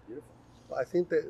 Beautiful. 0.07 0.35
I 0.77 0.85
think 0.85 1.09
that 1.11 1.25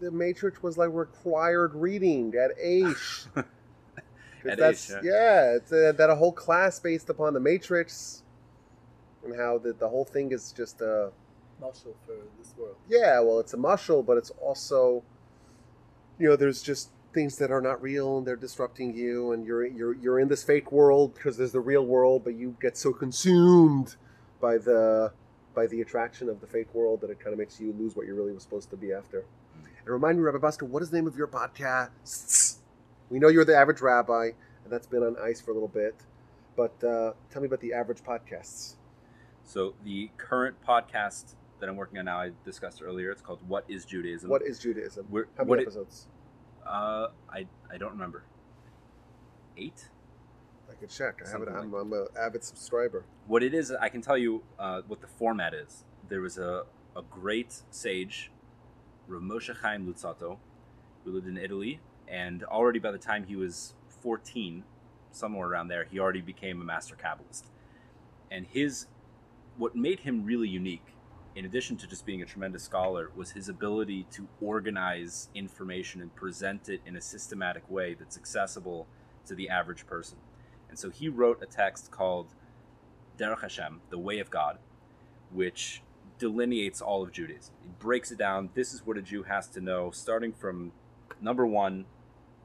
the 0.00 0.10
Matrix 0.10 0.62
was 0.62 0.76
like 0.78 0.90
required 0.92 1.74
reading 1.74 2.34
at 2.34 2.50
age. 2.60 3.26
'Cause 3.34 3.44
At 4.44 4.58
that's, 4.58 4.90
age, 4.90 4.98
yeah, 5.04 5.54
it's 5.54 5.70
a, 5.72 5.92
that 5.96 6.10
a 6.10 6.16
whole 6.16 6.32
class 6.32 6.80
based 6.80 7.08
upon 7.10 7.32
the 7.34 7.40
Matrix, 7.40 8.22
and 9.24 9.36
how 9.36 9.58
the 9.58 9.72
the 9.72 9.88
whole 9.88 10.04
thing 10.04 10.32
is 10.32 10.52
just 10.52 10.80
a 10.80 11.12
mashal 11.60 11.94
for 12.04 12.16
this 12.38 12.54
world. 12.58 12.76
yeah. 12.88 13.20
Well, 13.20 13.38
it's 13.38 13.54
a 13.54 13.56
mashal, 13.56 14.04
but 14.04 14.16
it's 14.16 14.30
also, 14.30 15.04
you 16.18 16.28
know, 16.28 16.36
there's 16.36 16.60
just 16.62 16.90
things 17.14 17.36
that 17.38 17.50
are 17.50 17.60
not 17.60 17.80
real 17.82 18.18
and 18.18 18.26
they're 18.26 18.36
disrupting 18.36 18.94
you, 18.94 19.32
and 19.32 19.46
you're 19.46 19.64
you're 19.66 19.94
you're 19.94 20.18
in 20.18 20.28
this 20.28 20.42
fake 20.42 20.72
world 20.72 21.14
because 21.14 21.36
there's 21.36 21.52
the 21.52 21.60
real 21.60 21.86
world, 21.86 22.24
but 22.24 22.34
you 22.34 22.56
get 22.60 22.76
so 22.76 22.92
consumed 22.92 23.94
by 24.40 24.58
the 24.58 25.12
by 25.54 25.66
the 25.66 25.80
attraction 25.80 26.28
of 26.28 26.40
the 26.40 26.46
fake 26.46 26.74
world 26.74 27.00
that 27.02 27.10
it 27.10 27.20
kind 27.20 27.32
of 27.32 27.38
makes 27.38 27.60
you 27.60 27.74
lose 27.78 27.94
what 27.96 28.06
you 28.06 28.14
really 28.14 28.32
was 28.32 28.42
supposed 28.42 28.70
to 28.70 28.76
be 28.76 28.92
after. 28.92 29.24
And 29.84 29.88
remind 29.88 30.18
me, 30.18 30.24
Rabbi 30.24 30.38
Buster, 30.38 30.64
what 30.64 30.82
is 30.82 30.90
the 30.90 30.96
name 30.96 31.06
of 31.06 31.16
your 31.16 31.26
podcast? 31.26 32.58
We 33.10 33.18
know 33.18 33.28
you're 33.28 33.44
the 33.44 33.56
average 33.56 33.80
rabbi, 33.80 34.30
and 34.64 34.72
that's 34.72 34.86
been 34.86 35.02
on 35.02 35.16
ice 35.22 35.40
for 35.40 35.50
a 35.50 35.54
little 35.54 35.68
bit. 35.68 35.94
But 36.56 36.82
uh, 36.84 37.12
tell 37.30 37.42
me 37.42 37.46
about 37.46 37.60
the 37.60 37.72
average 37.72 38.02
podcasts. 38.02 38.74
So 39.44 39.74
the 39.84 40.10
current 40.18 40.56
podcast 40.66 41.34
that 41.60 41.68
I'm 41.68 41.76
working 41.76 41.98
on 41.98 42.04
now, 42.06 42.18
I 42.20 42.30
discussed 42.44 42.80
earlier. 42.82 43.10
It's 43.10 43.22
called 43.22 43.40
"What 43.48 43.64
Is 43.68 43.84
Judaism." 43.84 44.30
What 44.30 44.42
is 44.42 44.58
Judaism? 44.58 45.06
We're, 45.10 45.26
How 45.36 45.44
many 45.44 45.62
it- 45.62 45.66
episodes? 45.66 46.06
uh, 46.66 47.08
I 47.30 47.46
I 47.70 47.76
don't 47.78 47.90
remember. 47.92 48.22
Eight. 49.56 49.88
Can 50.82 50.90
check. 50.90 51.22
I 51.24 51.30
have 51.30 51.42
it. 51.42 51.48
I'm, 51.48 51.72
I'm 51.74 51.92
an 51.92 52.06
avid 52.18 52.42
subscriber. 52.42 53.04
What 53.26 53.42
it 53.42 53.54
is, 53.54 53.70
I 53.70 53.88
can 53.88 54.02
tell 54.02 54.18
you 54.18 54.42
uh, 54.58 54.82
what 54.86 55.00
the 55.00 55.06
format 55.06 55.54
is. 55.54 55.84
There 56.08 56.20
was 56.20 56.38
a 56.38 56.64
a 56.96 57.02
great 57.02 57.62
sage, 57.70 58.30
Rav 59.06 59.22
Moshe 59.22 59.56
Chaim 59.60 59.86
Luzzatto, 59.86 60.38
who 61.04 61.12
lived 61.12 61.26
in 61.26 61.38
Italy, 61.38 61.80
and 62.06 62.44
already 62.44 62.78
by 62.78 62.90
the 62.90 62.98
time 62.98 63.24
he 63.24 63.36
was 63.36 63.74
14, 64.02 64.64
somewhere 65.10 65.48
around 65.48 65.68
there, 65.68 65.84
he 65.84 65.98
already 65.98 66.20
became 66.20 66.60
a 66.60 66.64
master 66.64 66.96
Kabbalist. 66.96 67.44
And 68.30 68.46
his, 68.46 68.86
what 69.56 69.74
made 69.74 70.00
him 70.00 70.24
really 70.24 70.48
unique, 70.48 70.86
in 71.34 71.44
addition 71.44 71.76
to 71.78 71.86
just 71.86 72.04
being 72.04 72.22
a 72.22 72.26
tremendous 72.26 72.62
scholar, 72.62 73.10
was 73.16 73.30
his 73.30 73.48
ability 73.48 74.06
to 74.12 74.28
organize 74.40 75.28
information 75.34 76.02
and 76.02 76.14
present 76.14 76.68
it 76.68 76.80
in 76.84 76.96
a 76.96 77.00
systematic 77.00 77.68
way 77.70 77.94
that's 77.94 78.16
accessible 78.16 78.86
to 79.26 79.34
the 79.34 79.48
average 79.48 79.86
person. 79.86 80.18
And 80.72 80.78
so 80.78 80.88
he 80.88 81.10
wrote 81.10 81.42
a 81.42 81.46
text 81.46 81.90
called 81.90 82.28
Derech 83.18 83.42
Hashem, 83.42 83.82
the 83.90 83.98
Way 83.98 84.20
of 84.20 84.30
God, 84.30 84.56
which 85.30 85.82
delineates 86.18 86.80
all 86.80 87.02
of 87.02 87.12
Judaism. 87.12 87.52
It 87.62 87.78
breaks 87.78 88.10
it 88.10 88.16
down. 88.16 88.48
This 88.54 88.72
is 88.72 88.86
what 88.86 88.96
a 88.96 89.02
Jew 89.02 89.24
has 89.24 89.48
to 89.48 89.60
know, 89.60 89.90
starting 89.90 90.32
from 90.32 90.72
number 91.20 91.46
one, 91.46 91.84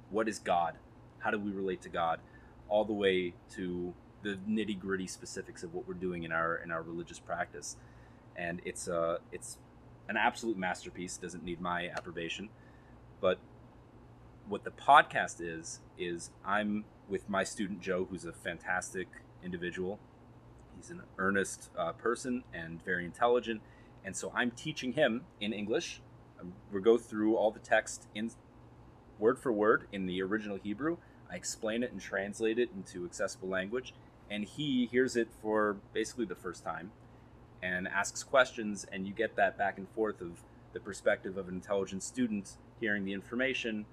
what 0.10 0.28
is 0.28 0.40
God? 0.40 0.76
How 1.20 1.32
do 1.32 1.40
we 1.40 1.52
relate 1.52 1.82
to 1.84 1.90
God? 1.90 2.20
All 2.68 2.84
the 2.84 2.92
way 2.92 3.34
to 3.52 3.94
the 4.24 4.38
nitty 4.46 4.78
gritty 4.78 5.08
specifics 5.08 5.64
of 5.64 5.74
what 5.74 5.88
we're 5.88 5.94
doing 5.94 6.24
in 6.24 6.34
our 6.34 6.58
in 6.58 6.70
our 6.70 6.82
religious 6.82 7.20
practice. 7.20 7.78
And 8.36 8.62
it's 8.66 8.90
a 8.90 9.20
it's 9.32 9.58
an 10.10 10.18
absolute 10.18 10.58
masterpiece. 10.58 11.16
Doesn't 11.16 11.46
need 11.46 11.62
my 11.62 11.88
approbation, 11.88 12.50
but 13.22 13.40
what 14.48 14.64
the 14.64 14.72
podcast 14.72 15.38
is 15.40 15.80
is 15.98 16.32
I'm 16.46 16.86
with 17.10 17.30
my 17.30 17.44
student 17.44 17.82
Joe, 17.82 18.08
who's 18.10 18.26
a 18.26 18.32
fantastic 18.32 19.08
individual. 19.44 20.00
He's 20.76 20.90
an 20.90 21.02
earnest 21.18 21.70
uh, 21.78 21.94
person 21.94 22.44
and 22.54 22.84
very 22.84 23.06
intelligent, 23.06 23.62
and 24.06 24.16
so 24.16 24.32
I'm 24.36 24.52
teaching 24.52 24.94
him 24.94 25.24
in 25.42 25.54
English. 25.54 26.02
Um, 26.40 26.54
we 26.72 26.82
go 26.82 26.98
through 26.98 27.36
all 27.36 27.52
the 27.52 27.60
text 27.60 28.08
in 28.14 28.32
word 29.20 29.40
for 29.40 29.52
word 29.52 29.88
in 29.92 30.06
the 30.06 30.22
original 30.22 30.58
Hebrew. 30.58 30.98
I 31.30 31.36
explain 31.36 31.84
it 31.84 31.92
and 31.92 32.00
translate 32.00 32.60
it 32.60 32.70
into 32.76 33.06
accessible 33.06 33.50
language, 33.50 33.94
and 34.30 34.46
he 34.46 34.86
hears 34.86 35.16
it 35.16 35.30
for 35.42 35.78
basically 35.94 36.26
the 36.26 36.36
first 36.36 36.64
time 36.64 36.92
and 37.62 37.88
asks 37.88 38.24
questions, 38.24 38.86
and 38.92 39.08
you 39.08 39.14
get 39.14 39.36
that 39.36 39.58
back 39.58 39.78
and 39.78 39.90
forth 39.90 40.22
of 40.22 40.44
the 40.74 40.80
perspective 40.80 41.38
of 41.38 41.48
an 41.48 41.56
intelligent 41.56 42.04
student 42.04 42.58
hearing 42.80 43.04
the 43.04 43.14
information 43.14 43.86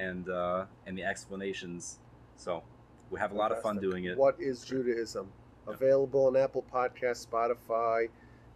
and 0.00 0.28
uh, 0.28 0.64
and 0.86 0.96
the 0.96 1.04
explanations. 1.04 1.98
So 2.36 2.62
we 3.10 3.20
have 3.20 3.32
a 3.32 3.34
lot 3.34 3.52
of 3.52 3.60
fun 3.62 3.78
doing 3.78 4.04
it. 4.04 4.16
What 4.16 4.36
is 4.40 4.64
Judaism? 4.64 5.28
Available 5.66 6.26
on 6.26 6.36
Apple 6.36 6.64
Podcasts, 6.72 7.26
Spotify, 7.26 8.08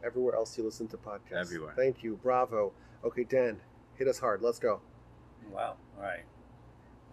everywhere 0.04 0.34
else 0.34 0.56
you 0.56 0.64
listen 0.64 0.88
to 0.88 0.96
podcasts. 0.96 1.40
Everywhere. 1.40 1.74
Thank 1.76 2.02
you. 2.02 2.18
Bravo. 2.22 2.72
Okay, 3.04 3.24
Dan, 3.24 3.60
hit 3.96 4.08
us 4.08 4.18
hard. 4.18 4.40
Let's 4.40 4.58
go. 4.58 4.80
Wow. 5.52 5.76
All 5.96 6.02
right. 6.02 6.24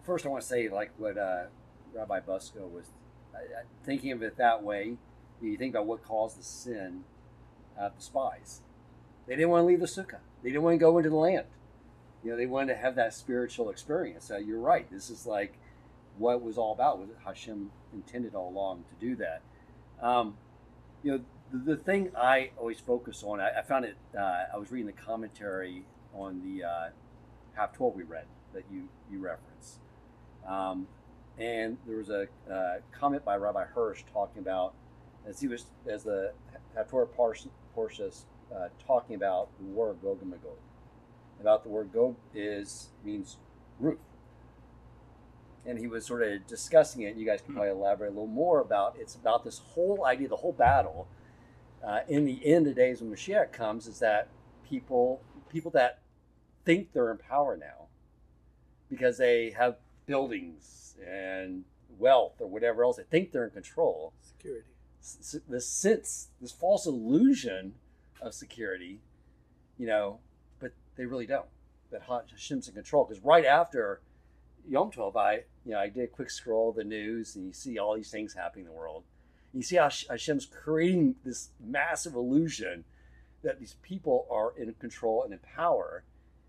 First, 0.02 0.24
I 0.24 0.30
want 0.30 0.42
to 0.42 0.48
say, 0.48 0.68
like 0.68 0.90
what 0.96 1.18
uh, 1.18 1.44
Rabbi 1.94 2.20
Busco 2.20 2.68
was 2.70 2.86
I, 3.34 3.38
I, 3.38 3.62
thinking 3.84 4.12
of 4.12 4.22
it 4.22 4.36
that 4.38 4.62
way. 4.62 4.96
You 5.40 5.56
think 5.56 5.74
about 5.74 5.86
what 5.86 6.04
caused 6.04 6.38
the 6.38 6.44
sin 6.44 7.04
of 7.78 7.96
the 7.96 8.02
spies. 8.02 8.60
They 9.26 9.34
didn't 9.34 9.50
want 9.50 9.62
to 9.62 9.66
leave 9.66 9.80
the 9.80 9.86
sukkah. 9.86 10.18
They 10.42 10.50
didn't 10.50 10.62
want 10.62 10.74
to 10.74 10.78
go 10.78 10.96
into 10.98 11.10
the 11.10 11.16
land. 11.16 11.46
You 12.22 12.30
know, 12.30 12.36
they 12.36 12.46
wanted 12.46 12.74
to 12.74 12.78
have 12.78 12.94
that 12.96 13.14
spiritual 13.14 13.70
experience. 13.70 14.26
So 14.26 14.36
you're 14.36 14.60
right. 14.60 14.88
This 14.90 15.10
is 15.10 15.26
like 15.26 15.58
what 16.18 16.34
it 16.34 16.42
was 16.42 16.58
all 16.58 16.72
about. 16.72 16.98
Was 16.98 17.08
Hashem 17.24 17.70
intended 17.92 18.34
all 18.34 18.48
along 18.48 18.84
to 18.90 19.06
do 19.06 19.16
that? 19.16 19.42
Um, 20.00 20.36
you 21.02 21.12
know, 21.12 21.20
the, 21.52 21.74
the 21.74 21.76
thing 21.76 22.12
I 22.16 22.50
always 22.58 22.80
focus 22.80 23.22
on. 23.22 23.40
I, 23.40 23.58
I 23.58 23.62
found 23.62 23.84
it. 23.84 23.96
Uh, 24.16 24.44
I 24.54 24.56
was 24.56 24.70
reading 24.70 24.86
the 24.86 24.92
commentary 24.92 25.84
on 26.14 26.42
the 26.42 26.64
uh, 26.64 26.88
half 27.54 27.72
twelve 27.72 27.94
we 27.94 28.02
read 28.02 28.26
that 28.54 28.64
you 28.70 28.88
you 29.10 29.18
reference, 29.18 29.78
um, 30.46 30.86
and 31.38 31.76
there 31.86 31.96
was 31.96 32.10
a 32.10 32.28
uh, 32.50 32.74
comment 32.92 33.24
by 33.24 33.36
Rabbi 33.36 33.64
Hirsch 33.64 34.02
talking 34.12 34.40
about 34.40 34.74
as 35.26 35.40
he 35.40 35.48
was 35.48 35.66
as 35.88 36.04
the 36.04 36.32
haftorah 36.76 37.12
portion 37.12 37.50
uh, 38.54 38.68
talking 38.86 39.16
about 39.16 39.48
the 39.58 39.64
war 39.64 39.90
of 39.90 40.02
Gog 40.02 40.20
and 40.20 40.30
Magog. 40.30 40.58
About 41.42 41.64
the 41.64 41.68
word 41.70 41.92
go 41.92 42.14
is 42.32 42.90
means 43.04 43.36
roof, 43.80 43.98
and 45.66 45.76
he 45.76 45.88
was 45.88 46.06
sort 46.06 46.22
of 46.22 46.46
discussing 46.46 47.02
it. 47.02 47.16
You 47.16 47.26
guys 47.26 47.40
can 47.42 47.52
probably 47.52 47.72
elaborate 47.72 48.10
a 48.10 48.10
little 48.10 48.28
more 48.28 48.60
about 48.60 48.94
it's 48.96 49.16
about 49.16 49.42
this 49.42 49.58
whole 49.58 50.06
idea, 50.06 50.28
the 50.28 50.36
whole 50.36 50.52
battle. 50.52 51.08
Uh, 51.84 52.02
in 52.08 52.24
the 52.24 52.46
end 52.46 52.68
of 52.68 52.76
days 52.76 53.00
when 53.00 53.10
Mashiach 53.10 53.50
comes, 53.50 53.88
is 53.88 53.98
that 53.98 54.28
people 54.70 55.20
people 55.50 55.72
that 55.72 55.98
think 56.64 56.92
they're 56.92 57.10
in 57.10 57.18
power 57.18 57.56
now 57.56 57.88
because 58.88 59.18
they 59.18 59.50
have 59.50 59.78
buildings 60.06 60.94
and 61.04 61.64
wealth 61.98 62.34
or 62.40 62.46
whatever 62.46 62.84
else. 62.84 62.98
They 62.98 63.02
think 63.02 63.32
they're 63.32 63.46
in 63.46 63.50
control. 63.50 64.12
Security. 64.22 64.68
S- 65.02 65.36
This 65.48 65.66
sense, 65.66 66.28
this 66.40 66.52
false 66.52 66.86
illusion 66.86 67.74
of 68.20 68.32
security, 68.32 69.00
you 69.76 69.88
know, 69.88 70.20
but 70.22 70.31
they 70.96 71.06
really 71.06 71.26
don't. 71.26 71.46
That 71.90 72.02
Hashem's 72.02 72.68
in 72.68 72.74
control. 72.74 73.04
Because 73.04 73.22
right 73.22 73.44
after 73.44 74.00
Yom 74.68 74.90
Tov, 74.90 75.16
I, 75.16 75.44
you 75.64 75.72
know, 75.72 75.78
I 75.78 75.88
did 75.88 76.04
a 76.04 76.06
quick 76.08 76.30
scroll 76.30 76.70
of 76.70 76.76
the 76.76 76.84
news 76.84 77.36
and 77.36 77.46
you 77.46 77.52
see 77.52 77.78
all 77.78 77.94
these 77.94 78.10
things 78.10 78.34
happening 78.34 78.66
in 78.66 78.72
the 78.72 78.76
world. 78.76 79.04
You 79.52 79.62
see 79.62 79.76
how 79.76 79.84
Hashem's 79.84 80.46
uh, 80.46 80.56
creating 80.62 81.16
this 81.24 81.50
massive 81.60 82.14
illusion 82.14 82.84
that 83.42 83.58
these 83.58 83.76
people 83.82 84.26
are 84.30 84.54
in 84.56 84.72
control 84.74 85.24
and 85.24 85.32
in 85.32 85.38
power. 85.40 86.04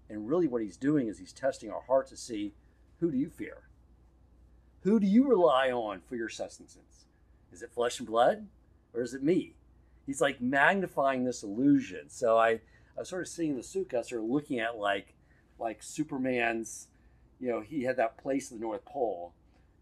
And 0.10 0.28
really, 0.28 0.48
what 0.48 0.62
he's 0.62 0.78
doing 0.78 1.08
is 1.08 1.20
he's 1.20 1.34
testing 1.34 1.72
our 1.72 1.82
hearts 1.82 2.12
to 2.12 2.18
see 2.18 2.54
who 3.00 3.12
do 3.12 3.18
you 3.18 3.30
fear? 3.30 3.64
Who 4.84 5.00
do 5.00 5.08
you 5.08 5.28
rely 5.28 5.72
on 5.72 6.02
for 6.08 6.16
your 6.16 6.30
sustenance? 6.30 7.06
Is 7.52 7.62
it 7.62 7.72
flesh 7.72 8.00
and 8.00 8.08
blood 8.08 8.48
or 8.94 9.02
is 9.02 9.14
it 9.14 9.24
me? 9.24 9.56
He's 10.06 10.22
like 10.22 10.42
magnifying 10.42 11.24
this 11.24 11.44
illusion. 11.44 12.10
So 12.10 12.38
I, 12.38 12.60
I 12.96 13.02
was 13.02 13.10
sort 13.10 13.24
of 13.24 13.28
sitting 13.28 13.52
in 13.52 13.58
the 13.58 13.64
sukkah, 13.64 14.06
sort 14.06 14.24
of 14.24 14.30
looking 14.30 14.60
at 14.60 14.78
like, 14.78 15.14
like 15.60 15.82
Superman's, 15.82 16.88
you 17.40 17.50
know, 17.50 17.62
he 17.62 17.84
had 17.84 17.98
that 17.98 18.18
place 18.18 18.52
in 18.52 18.58
the 18.58 18.62
North 18.62 18.86
Pole 18.86 19.34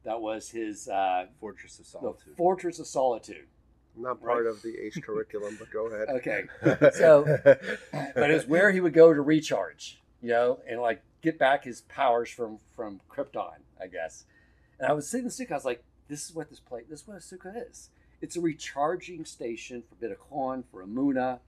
that 0.04 0.20
was 0.20 0.50
his 0.50 0.88
uh, 0.88 1.26
Fortress 1.40 1.80
of 1.80 1.86
the 1.86 1.92
Solitude. 1.92 2.38
Fortress 2.38 2.80
of 2.80 2.88
Solitude. 2.88 3.48
Not 3.96 4.22
part 4.22 4.48
of 4.48 4.62
the 4.62 4.78
H 4.78 5.00
curriculum, 5.02 5.58
but 5.60 5.70
go 5.70 5.88
ahead. 5.88 6.08
Okay. 6.10 6.44
So, 6.94 7.26
but 8.16 8.32
it's 8.32 8.48
where 8.48 8.72
he 8.72 8.80
would 8.80 8.94
go 8.94 9.14
to 9.14 9.22
recharge, 9.22 10.02
you 10.22 10.30
know, 10.30 10.60
and 10.68 10.80
like 10.80 11.02
get 11.22 11.38
back 11.38 11.66
his 11.66 11.82
powers 11.82 12.30
from 12.30 12.60
from 12.76 13.02
Krypton, 13.10 13.60
I 13.82 13.88
guess. 13.88 14.26
And 14.80 14.90
I 14.90 14.94
was 14.94 15.10
sitting 15.10 15.26
in 15.26 15.32
the 15.36 15.46
sukkah. 15.46 15.52
I 15.52 15.56
was 15.56 15.66
like, 15.66 15.84
"This 16.08 16.30
is 16.30 16.34
what 16.34 16.50
this 16.50 16.62
place. 16.62 16.86
This 16.90 17.02
is 17.02 17.08
what 17.08 17.18
a 17.18 17.20
sukkah 17.20 17.70
is. 17.70 17.90
It's 18.22 18.38
a 18.38 18.42
recharging 18.42 19.26
station 19.26 19.84
for 19.84 19.96
bitachon, 19.96 20.64
for 20.72 20.86
amuna. 20.86 21.40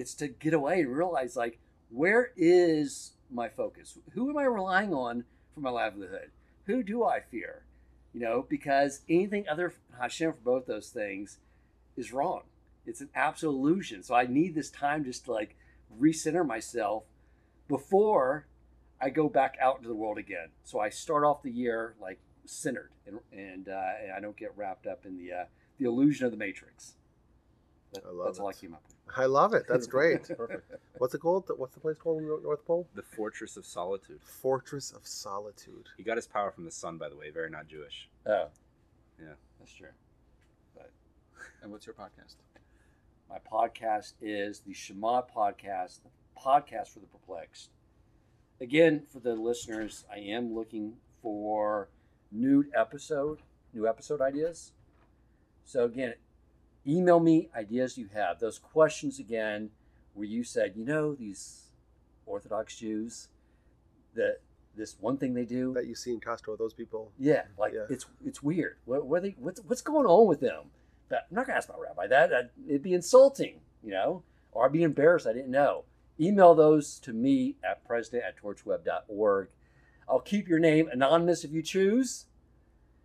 It's 0.00 0.14
to 0.14 0.28
get 0.28 0.54
away 0.54 0.80
and 0.80 0.96
realize, 0.96 1.36
like, 1.36 1.58
where 1.90 2.30
is 2.34 3.12
my 3.30 3.50
focus? 3.50 3.98
Who 4.12 4.30
am 4.30 4.38
I 4.38 4.44
relying 4.44 4.94
on 4.94 5.24
for 5.54 5.60
my 5.60 5.68
livelihood? 5.70 6.30
Who 6.64 6.82
do 6.82 7.04
I 7.04 7.20
fear? 7.20 7.64
You 8.14 8.20
know, 8.20 8.46
because 8.48 9.02
anything 9.10 9.46
other 9.46 9.74
Hashem 10.00 10.32
for 10.32 10.40
both 10.40 10.66
those 10.66 10.88
things 10.88 11.38
is 11.96 12.12
wrong. 12.12 12.42
It's 12.86 13.02
an 13.02 13.10
absolute 13.14 13.54
illusion. 13.54 14.02
So 14.02 14.14
I 14.14 14.26
need 14.26 14.54
this 14.54 14.70
time 14.70 15.04
just 15.04 15.26
to 15.26 15.32
like 15.32 15.54
recenter 16.00 16.46
myself 16.46 17.04
before 17.68 18.46
I 19.00 19.10
go 19.10 19.28
back 19.28 19.58
out 19.60 19.76
into 19.76 19.88
the 19.88 19.94
world 19.94 20.16
again. 20.16 20.48
So 20.64 20.80
I 20.80 20.88
start 20.88 21.24
off 21.24 21.42
the 21.42 21.50
year 21.50 21.94
like 22.00 22.20
centered 22.46 22.90
and 23.06 23.20
and, 23.32 23.68
uh, 23.68 23.92
and 24.02 24.12
I 24.12 24.20
don't 24.20 24.36
get 24.36 24.56
wrapped 24.56 24.86
up 24.86 25.04
in 25.04 25.18
the 25.18 25.32
uh, 25.32 25.44
the 25.78 25.84
illusion 25.84 26.24
of 26.24 26.32
the 26.32 26.38
matrix. 26.38 26.94
That- 27.92 28.04
I 28.06 28.10
love 28.10 28.26
that's 28.26 28.38
all 28.38 28.46
I 28.46 28.50
it. 28.50 28.60
came 28.60 28.74
up 28.74 28.82
with. 28.86 28.96
I 29.18 29.24
love 29.26 29.54
it. 29.54 29.64
That's 29.68 29.86
great. 29.88 30.28
Perfect. 30.36 30.72
What's 30.98 31.14
it 31.14 31.18
called? 31.18 31.50
What's 31.56 31.74
the 31.74 31.80
place 31.80 31.96
called 31.98 32.18
in 32.22 32.28
the 32.28 32.38
North 32.42 32.64
Pole? 32.64 32.86
The 32.94 33.02
Fortress 33.02 33.56
of 33.56 33.66
Solitude. 33.66 34.20
Fortress 34.22 34.92
of 34.92 35.04
Solitude. 35.06 35.88
He 35.96 36.04
got 36.04 36.16
his 36.16 36.28
power 36.28 36.52
from 36.52 36.64
the 36.64 36.70
sun, 36.70 36.96
by 36.98 37.08
the 37.08 37.16
way. 37.16 37.30
Very 37.30 37.50
not 37.50 37.66
Jewish. 37.66 38.08
Oh, 38.26 38.46
Yeah. 39.20 39.32
that's 39.58 39.72
true. 39.72 39.88
But 40.76 40.90
And 41.62 41.72
what's 41.72 41.86
your 41.86 41.94
podcast? 41.94 42.36
My 43.28 43.38
podcast 43.38 44.12
is 44.20 44.60
the 44.60 44.72
Shema 44.74 45.22
podcast, 45.22 46.00
the 46.02 46.10
podcast 46.40 46.88
for 46.88 47.00
the 47.00 47.06
perplexed. 47.06 47.70
Again, 48.60 49.02
for 49.12 49.20
the 49.20 49.34
listeners, 49.34 50.04
I 50.12 50.18
am 50.18 50.54
looking 50.54 50.94
for 51.22 51.88
new 52.30 52.64
episode, 52.74 53.40
new 53.72 53.88
episode 53.88 54.20
ideas. 54.20 54.72
So 55.64 55.84
again, 55.84 56.14
email 56.86 57.20
me 57.20 57.48
ideas 57.54 57.96
you 57.98 58.08
have. 58.14 58.38
Those 58.40 58.58
questions 58.58 59.18
again, 59.18 59.70
where 60.14 60.26
you 60.26 60.42
said, 60.44 60.72
you 60.76 60.84
know, 60.84 61.14
these 61.14 61.70
Orthodox 62.26 62.76
Jews, 62.76 63.28
that 64.14 64.38
this 64.76 64.96
one 65.00 65.16
thing 65.16 65.34
they 65.34 65.44
do, 65.44 65.72
That 65.74 65.86
you 65.86 65.94
see 65.94 66.12
in 66.12 66.20
Castro, 66.20 66.56
those 66.56 66.72
people. 66.74 67.12
yeah, 67.18 67.44
like 67.58 67.72
Yeah. 67.74 67.86
it's 67.90 68.06
it's 68.24 68.42
weird. 68.42 68.76
What, 68.84 69.06
what 69.06 69.18
are 69.18 69.22
they, 69.22 69.36
what's 69.38 69.60
what's 69.64 69.82
going 69.82 70.06
on 70.06 70.26
with 70.28 70.40
them? 70.40 70.64
But 71.08 71.26
I'm 71.30 71.34
not 71.36 71.46
gonna 71.46 71.58
ask 71.58 71.68
my 71.68 71.74
rabbi 71.78 72.06
that. 72.06 72.30
that. 72.30 72.50
It'd 72.68 72.82
be 72.82 72.94
insulting, 72.94 73.60
you 73.82 73.90
know, 73.90 74.22
or 74.52 74.64
I'd 74.64 74.72
be 74.72 74.82
embarrassed. 74.84 75.26
I 75.26 75.32
didn't 75.32 75.50
know. 75.50 75.84
email 76.20 76.54
those 76.54 76.98
to 77.00 77.12
me 77.12 77.56
at 77.64 77.82
president 77.86 78.24
at 78.24 78.36
torchweb.org. 78.40 79.48
I'll 80.08 80.20
keep 80.20 80.48
your 80.48 80.58
name 80.58 80.88
anonymous 80.92 81.44
if 81.44 81.50
you 81.52 81.62
choose, 81.62 82.26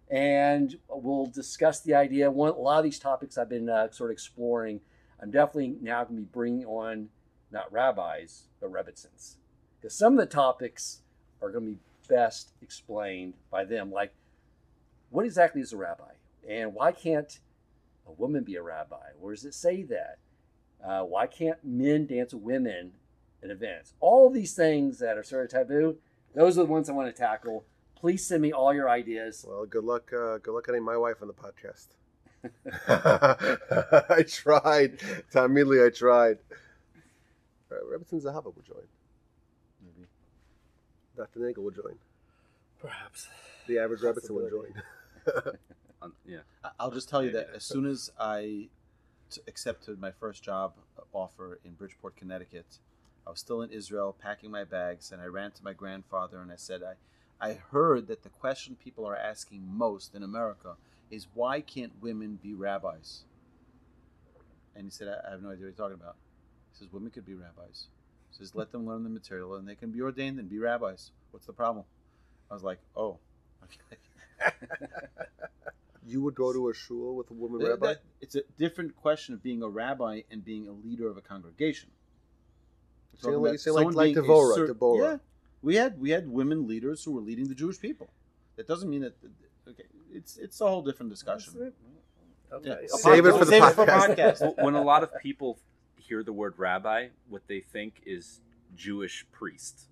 and 0.09 0.77
we'll 0.89 1.25
discuss 1.25 1.81
the 1.81 1.95
idea. 1.95 2.29
One, 2.29 2.51
a 2.51 2.53
lot 2.53 2.77
of 2.77 2.83
these 2.83 2.99
topics 2.99 3.37
I've 3.37 3.49
been 3.49 3.69
uh, 3.69 3.89
sort 3.91 4.11
of 4.11 4.13
exploring. 4.13 4.81
I'm 5.21 5.31
definitely 5.31 5.75
now 5.81 6.03
going 6.03 6.17
to 6.17 6.21
be 6.21 6.29
bringing 6.31 6.65
on 6.65 7.09
not 7.51 7.71
rabbis, 7.71 8.43
but 8.59 8.71
rebbitzins. 8.71 9.35
Because 9.79 9.95
some 9.95 10.13
of 10.13 10.19
the 10.19 10.25
topics 10.25 11.01
are 11.41 11.49
going 11.49 11.65
to 11.65 11.71
be 11.71 11.77
best 12.07 12.51
explained 12.61 13.33
by 13.49 13.65
them. 13.65 13.91
Like, 13.91 14.13
what 15.09 15.25
exactly 15.25 15.61
is 15.61 15.73
a 15.73 15.77
rabbi? 15.77 16.11
And 16.47 16.73
why 16.73 16.91
can't 16.91 17.39
a 18.07 18.11
woman 18.11 18.43
be 18.43 18.55
a 18.55 18.61
rabbi? 18.61 19.11
Where 19.19 19.33
does 19.33 19.45
it 19.45 19.53
say 19.53 19.83
that? 19.83 20.17
Uh, 20.85 21.01
why 21.01 21.25
can't 21.25 21.57
men 21.63 22.05
dance 22.05 22.33
with 22.33 22.43
women 22.43 22.91
at 23.43 23.49
events? 23.49 23.93
All 23.99 24.29
these 24.29 24.53
things 24.53 24.99
that 24.99 25.17
are 25.17 25.23
sort 25.23 25.45
of 25.45 25.51
taboo, 25.51 25.97
those 26.35 26.57
are 26.57 26.63
the 26.63 26.71
ones 26.71 26.89
I 26.89 26.93
want 26.93 27.13
to 27.13 27.19
tackle. 27.19 27.65
Please 28.05 28.23
send 28.23 28.43
me 28.43 28.51
all 28.51 28.71
your 28.71 28.87
ideas. 28.87 29.43
Well, 29.49 29.65
good 29.65 29.83
luck. 29.83 30.13
Uh, 30.13 30.37
good 30.37 30.53
luck 30.53 30.67
getting 30.67 30.83
my 30.83 30.95
wife 30.95 31.23
on 31.23 31.27
the 31.27 31.33
podcast. 31.33 31.87
I 34.11 34.21
tried. 34.21 34.99
Tom 35.31 35.55
Mealy, 35.55 35.83
I 35.83 35.89
tried. 35.89 36.37
Uh, 37.71 37.77
Rebbetzin 37.91 38.23
Zahava 38.23 38.43
will 38.43 38.61
join. 38.61 38.85
Maybe. 39.83 40.07
Dr. 41.17 41.39
Nagel 41.39 41.63
will 41.63 41.71
join. 41.71 41.95
Perhaps. 42.79 43.27
The 43.65 43.79
average 43.79 44.01
Rebbetzin 44.01 44.29
will 44.29 44.49
join. 44.51 45.55
Um, 46.03 46.13
yeah. 46.27 46.41
I- 46.63 46.69
I'll 46.79 46.91
just 46.91 47.09
tell 47.09 47.23
you 47.23 47.31
that 47.31 47.47
as 47.55 47.63
soon 47.63 47.87
as 47.87 48.11
I 48.19 48.67
t- 49.31 49.41
accepted 49.47 49.99
my 49.99 50.11
first 50.11 50.43
job 50.43 50.73
offer 51.11 51.57
in 51.65 51.71
Bridgeport, 51.71 52.17
Connecticut, 52.17 52.77
I 53.25 53.31
was 53.31 53.39
still 53.39 53.63
in 53.63 53.71
Israel 53.71 54.15
packing 54.21 54.51
my 54.51 54.63
bags, 54.63 55.11
and 55.11 55.19
I 55.19 55.25
ran 55.25 55.49
to 55.53 55.63
my 55.63 55.73
grandfather 55.73 56.39
and 56.39 56.51
I 56.51 56.57
said, 56.57 56.83
I, 56.83 56.93
I 57.41 57.53
heard 57.71 58.07
that 58.07 58.23
the 58.23 58.29
question 58.29 58.75
people 58.81 59.05
are 59.05 59.15
asking 59.15 59.63
most 59.67 60.15
in 60.15 60.23
America 60.23 60.75
is 61.11 61.27
why 61.33 61.61
can't 61.61 61.91
women 62.01 62.39
be 62.41 62.53
rabbis? 62.53 63.23
And 64.75 64.85
he 64.85 64.89
said, 64.89 65.07
I, 65.07 65.27
I 65.27 65.31
have 65.31 65.41
no 65.41 65.49
idea 65.49 65.65
what 65.65 65.77
you're 65.77 65.87
talking 65.89 65.99
about. 66.01 66.15
He 66.73 66.79
says, 66.79 66.91
women 66.91 67.11
could 67.11 67.25
be 67.25 67.33
rabbis. 67.35 67.87
He 68.31 68.37
says, 68.37 68.55
let 68.55 68.71
them 68.71 68.85
learn 68.85 69.03
the 69.03 69.09
material 69.09 69.55
and 69.55 69.67
they 69.67 69.75
can 69.75 69.91
be 69.91 70.01
ordained 70.01 70.39
and 70.39 70.49
be 70.49 70.59
rabbis. 70.59 71.11
What's 71.31 71.45
the 71.45 71.53
problem? 71.53 71.85
I 72.49 72.53
was 72.53 72.63
like, 72.63 72.79
oh, 72.95 73.17
okay. 73.63 74.51
You 76.07 76.21
would 76.21 76.35
go 76.35 76.53
to 76.53 76.69
a 76.69 76.73
shul 76.73 77.15
with 77.15 77.31
a 77.31 77.33
woman 77.33 77.59
That- 77.61 77.69
rabbi? 77.71 77.87
that- 77.93 78.01
it's 78.21 78.35
a 78.35 78.43
different 78.59 78.95
question 78.95 79.33
of 79.33 79.41
being 79.41 79.63
a 79.63 79.67
rabbi 79.67 80.21
and 80.29 80.45
being 80.45 80.67
a 80.67 80.71
leader 80.71 81.09
of 81.09 81.17
a 81.17 81.21
congregation. 81.21 81.89
We're 83.11 83.17
So 83.19 83.21
talking 83.21 83.33
you 83.33 83.73
about 83.73 83.75
like- 83.75 83.95
like- 83.95 84.15
like 84.15 84.15
Devorah, 84.25 84.55
cer-. 84.55 85.01
Yeah, 85.01 85.17
we 85.65 85.75
had 85.75 85.99
we 85.99 86.11
had 86.11 86.29
women 86.29 86.67
leaders 86.67 87.03
who 87.03 87.11
were 87.11 87.21
leading 87.21 87.47
the 87.47 87.55
Jewish 87.55 87.79
people. 87.79 88.07
That 88.55 88.67
doesn't 88.67 88.89
mean 88.89 89.01
that. 89.01 89.15
Okay, 89.67 89.83
it's 90.13 90.37
it's 90.37 90.61
a 90.61 90.67
whole 90.67 90.83
different 90.83 91.11
discussion. 91.11 91.73
Okay. 92.53 92.69
Yeah. 92.69 92.87
Save 92.87 93.25
it 93.25 93.31
for 93.33 93.45
the 93.45 93.51
Save 93.51 93.63
podcast. 93.63 94.15
podcast. 94.15 94.63
When 94.63 94.75
a 94.75 94.83
lot 94.83 95.01
of 95.03 95.09
people 95.21 95.59
hear 95.97 96.23
the 96.23 96.31
word 96.31 96.53
rabbi, 96.57 97.07
what 97.27 97.41
they 97.47 97.59
think 97.59 98.01
is 98.05 98.39
Jewish 98.75 99.25
priest, 99.31 99.89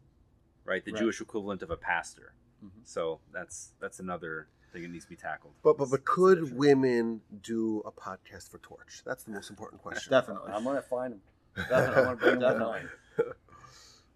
right? 0.63 0.86
The 0.86 0.91
Right. 0.91 0.99
Jewish 1.01 1.19
equivalent 1.19 1.61
of 1.63 1.71
a 1.71 1.78
pastor. 1.78 2.34
Mhm. 2.63 2.69
So 2.86 3.19
that's 3.34 3.74
that's 3.82 3.99
another 3.99 4.47
thing 4.71 4.84
that 4.84 4.91
needs 4.91 5.05
to 5.05 5.09
be 5.09 5.15
tackled. 5.15 5.53
But 5.63 5.78
but 5.80 5.89
but 5.89 5.99
It's- 5.99 6.07
it's 6.07 6.15
could 6.15 6.55
women 6.55 7.21
do 7.41 7.82
a 7.82 7.91
podcast 7.91 8.49
for 8.51 8.59
Torch? 8.59 9.01
That's 9.03 9.24
the 9.24 9.32
most 9.32 9.49
important 9.49 9.82
question. 9.82 10.11
Definitely. 10.11 10.51
I'm 10.53 10.63
going 10.63 10.76
to 10.78 10.82
find 10.84 11.13
them. 11.13 11.21
Definitely. 11.55 11.95
I'm 11.95 12.03
going 12.05 12.17
to 12.17 12.24
bring 12.24 12.39
them 12.39 12.59
Definitely. 12.59 13.34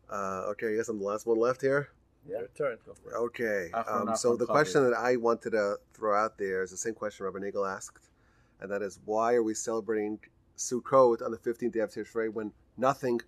Online. 0.10 0.44
Uh, 0.48 0.50
okay, 0.52 0.74
I 0.74 0.76
guess 0.78 0.90
I'm 0.90 1.00
the 1.00 1.06
last 1.06 1.26
one 1.26 1.40
left 1.40 1.62
here. 1.62 1.90
Yeah. 2.28 2.40
Your 2.40 2.48
turn. 2.58 2.78
Go 2.86 2.94
for 2.94 3.12
it. 3.12 3.16
Okay. 3.16 3.72
Um, 3.72 4.16
so 4.16 4.36
the 4.36 4.46
question 4.46 4.84
that 4.84 4.94
I 4.98 5.16
wanted 5.16 5.52
to 5.52 5.78
throw 5.94 6.16
out 6.18 6.38
there 6.38 6.62
is 6.64 6.72
the 6.72 6.78
same 6.78 6.94
question 6.94 7.26
Rabbi 7.26 7.40
Nagel 7.40 7.66
asked, 7.66 8.10
and 8.60 8.70
that 8.72 8.82
is 8.82 9.00
why 9.06 9.34
are 9.36 9.44
we 9.44 9.54
celebrating 9.54 10.20
Sukkot 10.58 11.22
on 11.24 11.32
the 11.32 11.38
15th 11.38 11.72
day 11.72 11.80
of 11.80 11.92
Tishrei 11.92 12.32
when 12.32 12.52
nothing 12.76 13.22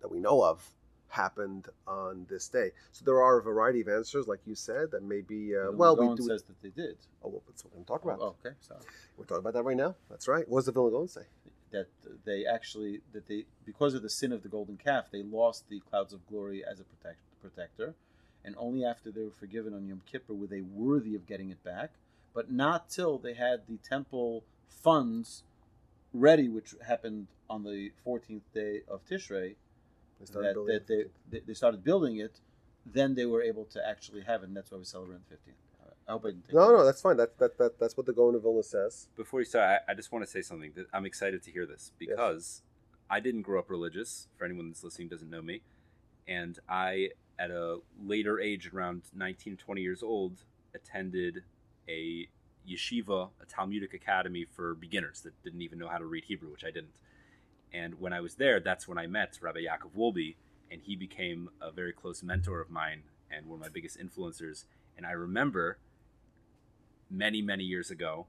that 0.00 0.08
we 0.10 0.18
know 0.20 0.42
of 0.44 0.62
happened 1.08 1.68
on 1.86 2.26
this 2.28 2.48
day? 2.48 2.72
So 2.90 3.02
there 3.06 3.22
are 3.22 3.38
a 3.38 3.42
variety 3.42 3.80
of 3.80 3.88
answers, 3.88 4.26
like 4.26 4.40
you 4.46 4.54
said, 4.56 4.90
that 4.90 5.02
maybe 5.02 5.56
uh, 5.56 5.70
The 5.70 5.76
well 5.76 5.96
we 5.96 6.14
do. 6.14 6.22
says 6.24 6.42
that 6.42 6.60
they 6.62 6.68
did. 6.70 6.96
Oh, 7.24 7.28
well, 7.30 7.42
that's 7.46 7.64
what 7.64 7.72
we're 7.72 7.76
going 7.76 7.84
to 7.86 7.88
talk 7.92 8.04
about. 8.04 8.18
Oh, 8.20 8.34
okay, 8.44 8.54
sorry. 8.60 8.80
We're 9.16 9.24
talking 9.24 9.40
about 9.40 9.54
that 9.54 9.62
right 9.62 9.76
now. 9.76 9.94
That's 10.10 10.28
right. 10.28 10.46
What 10.48 10.58
does 10.58 10.66
the 10.66 10.72
Vilna 10.72 10.90
Gaon 10.90 11.08
say? 11.08 11.22
That 11.72 11.88
they 12.24 12.44
actually 12.44 13.00
that 13.12 13.26
they 13.28 13.44
because 13.64 13.94
of 13.94 14.02
the 14.02 14.10
sin 14.10 14.32
of 14.32 14.42
the 14.42 14.48
golden 14.48 14.76
calf 14.76 15.06
they 15.10 15.22
lost 15.22 15.68
the 15.68 15.80
clouds 15.90 16.12
of 16.12 16.26
glory 16.26 16.62
as 16.64 16.80
a 16.80 16.84
protect, 16.84 17.18
protector, 17.40 17.94
and 18.44 18.54
only 18.58 18.84
after 18.84 19.10
they 19.10 19.22
were 19.22 19.30
forgiven 19.38 19.72
on 19.74 19.86
Yom 19.86 20.02
Kippur 20.10 20.34
were 20.34 20.46
they 20.46 20.60
worthy 20.60 21.14
of 21.14 21.26
getting 21.26 21.50
it 21.50 21.62
back. 21.64 21.92
But 22.34 22.50
not 22.50 22.88
till 22.88 23.18
they 23.18 23.34
had 23.34 23.66
the 23.68 23.78
temple 23.78 24.44
funds 24.68 25.44
ready, 26.12 26.48
which 26.48 26.74
happened 26.86 27.26
on 27.48 27.64
the 27.64 27.92
14th 28.06 28.42
day 28.54 28.82
of 28.88 29.04
Tishrei, 29.06 29.54
They 30.20 30.40
that, 30.40 30.54
that 30.66 30.86
they, 30.86 31.04
they 31.30 31.40
they 31.46 31.54
started 31.54 31.84
building 31.84 32.16
it. 32.16 32.40
Then 32.84 33.14
they 33.14 33.26
were 33.26 33.42
able 33.42 33.64
to 33.66 33.86
actually 33.86 34.22
have 34.22 34.42
it, 34.42 34.48
and 34.48 34.56
that's 34.56 34.70
why 34.70 34.78
we 34.78 34.84
celebrate 34.84 35.16
on 35.16 35.22
the 35.28 35.36
15th. 35.36 35.54
I 36.08 36.12
hope 36.12 36.24
I 36.24 36.28
didn't 36.28 36.46
take 36.46 36.54
No, 36.54 36.70
no, 36.72 36.84
that's 36.84 37.00
fine. 37.00 37.16
That, 37.16 37.38
that, 37.38 37.58
that, 37.58 37.78
that's 37.78 37.96
what 37.96 38.06
the 38.06 38.12
Gaon 38.12 38.34
of 38.34 38.42
Vilna 38.42 38.62
says. 38.62 39.08
Before 39.16 39.40
you 39.40 39.46
start, 39.46 39.80
I, 39.88 39.92
I 39.92 39.94
just 39.94 40.12
want 40.12 40.24
to 40.24 40.30
say 40.30 40.42
something. 40.42 40.72
That 40.74 40.86
I'm 40.92 41.06
excited 41.06 41.42
to 41.44 41.50
hear 41.50 41.66
this 41.66 41.92
because 41.98 42.62
I 43.08 43.20
didn't 43.20 43.42
grow 43.42 43.58
up 43.58 43.70
religious. 43.70 44.28
For 44.36 44.44
anyone 44.44 44.68
that's 44.68 44.82
listening 44.82 45.08
doesn't 45.08 45.30
know 45.30 45.42
me, 45.42 45.62
and 46.26 46.58
I, 46.68 47.10
at 47.38 47.50
a 47.50 47.78
later 48.02 48.40
age, 48.40 48.70
around 48.72 49.02
19, 49.14 49.56
20 49.56 49.80
years 49.80 50.02
old, 50.02 50.44
attended 50.74 51.44
a 51.88 52.28
yeshiva, 52.68 53.30
a 53.40 53.46
Talmudic 53.46 53.94
academy 53.94 54.44
for 54.44 54.74
beginners 54.74 55.20
that 55.22 55.40
didn't 55.42 55.62
even 55.62 55.78
know 55.78 55.88
how 55.88 55.98
to 55.98 56.04
read 56.04 56.24
Hebrew, 56.24 56.50
which 56.50 56.64
I 56.64 56.70
didn't. 56.70 56.98
And 57.72 57.98
when 57.98 58.12
I 58.12 58.20
was 58.20 58.34
there, 58.34 58.60
that's 58.60 58.86
when 58.86 58.98
I 58.98 59.06
met 59.06 59.38
Rabbi 59.40 59.60
Yaakov 59.60 59.96
Wolbe, 59.96 60.36
and 60.70 60.80
he 60.82 60.96
became 60.96 61.50
a 61.60 61.70
very 61.70 61.92
close 61.92 62.22
mentor 62.22 62.60
of 62.60 62.70
mine 62.70 63.02
and 63.30 63.46
one 63.46 63.56
of 63.56 63.60
my 63.60 63.68
biggest 63.68 63.98
influencers. 63.98 64.64
And 64.96 65.06
I 65.06 65.12
remember 65.12 65.78
many, 67.12 67.42
many 67.42 67.64
years 67.64 67.90
ago 67.90 68.26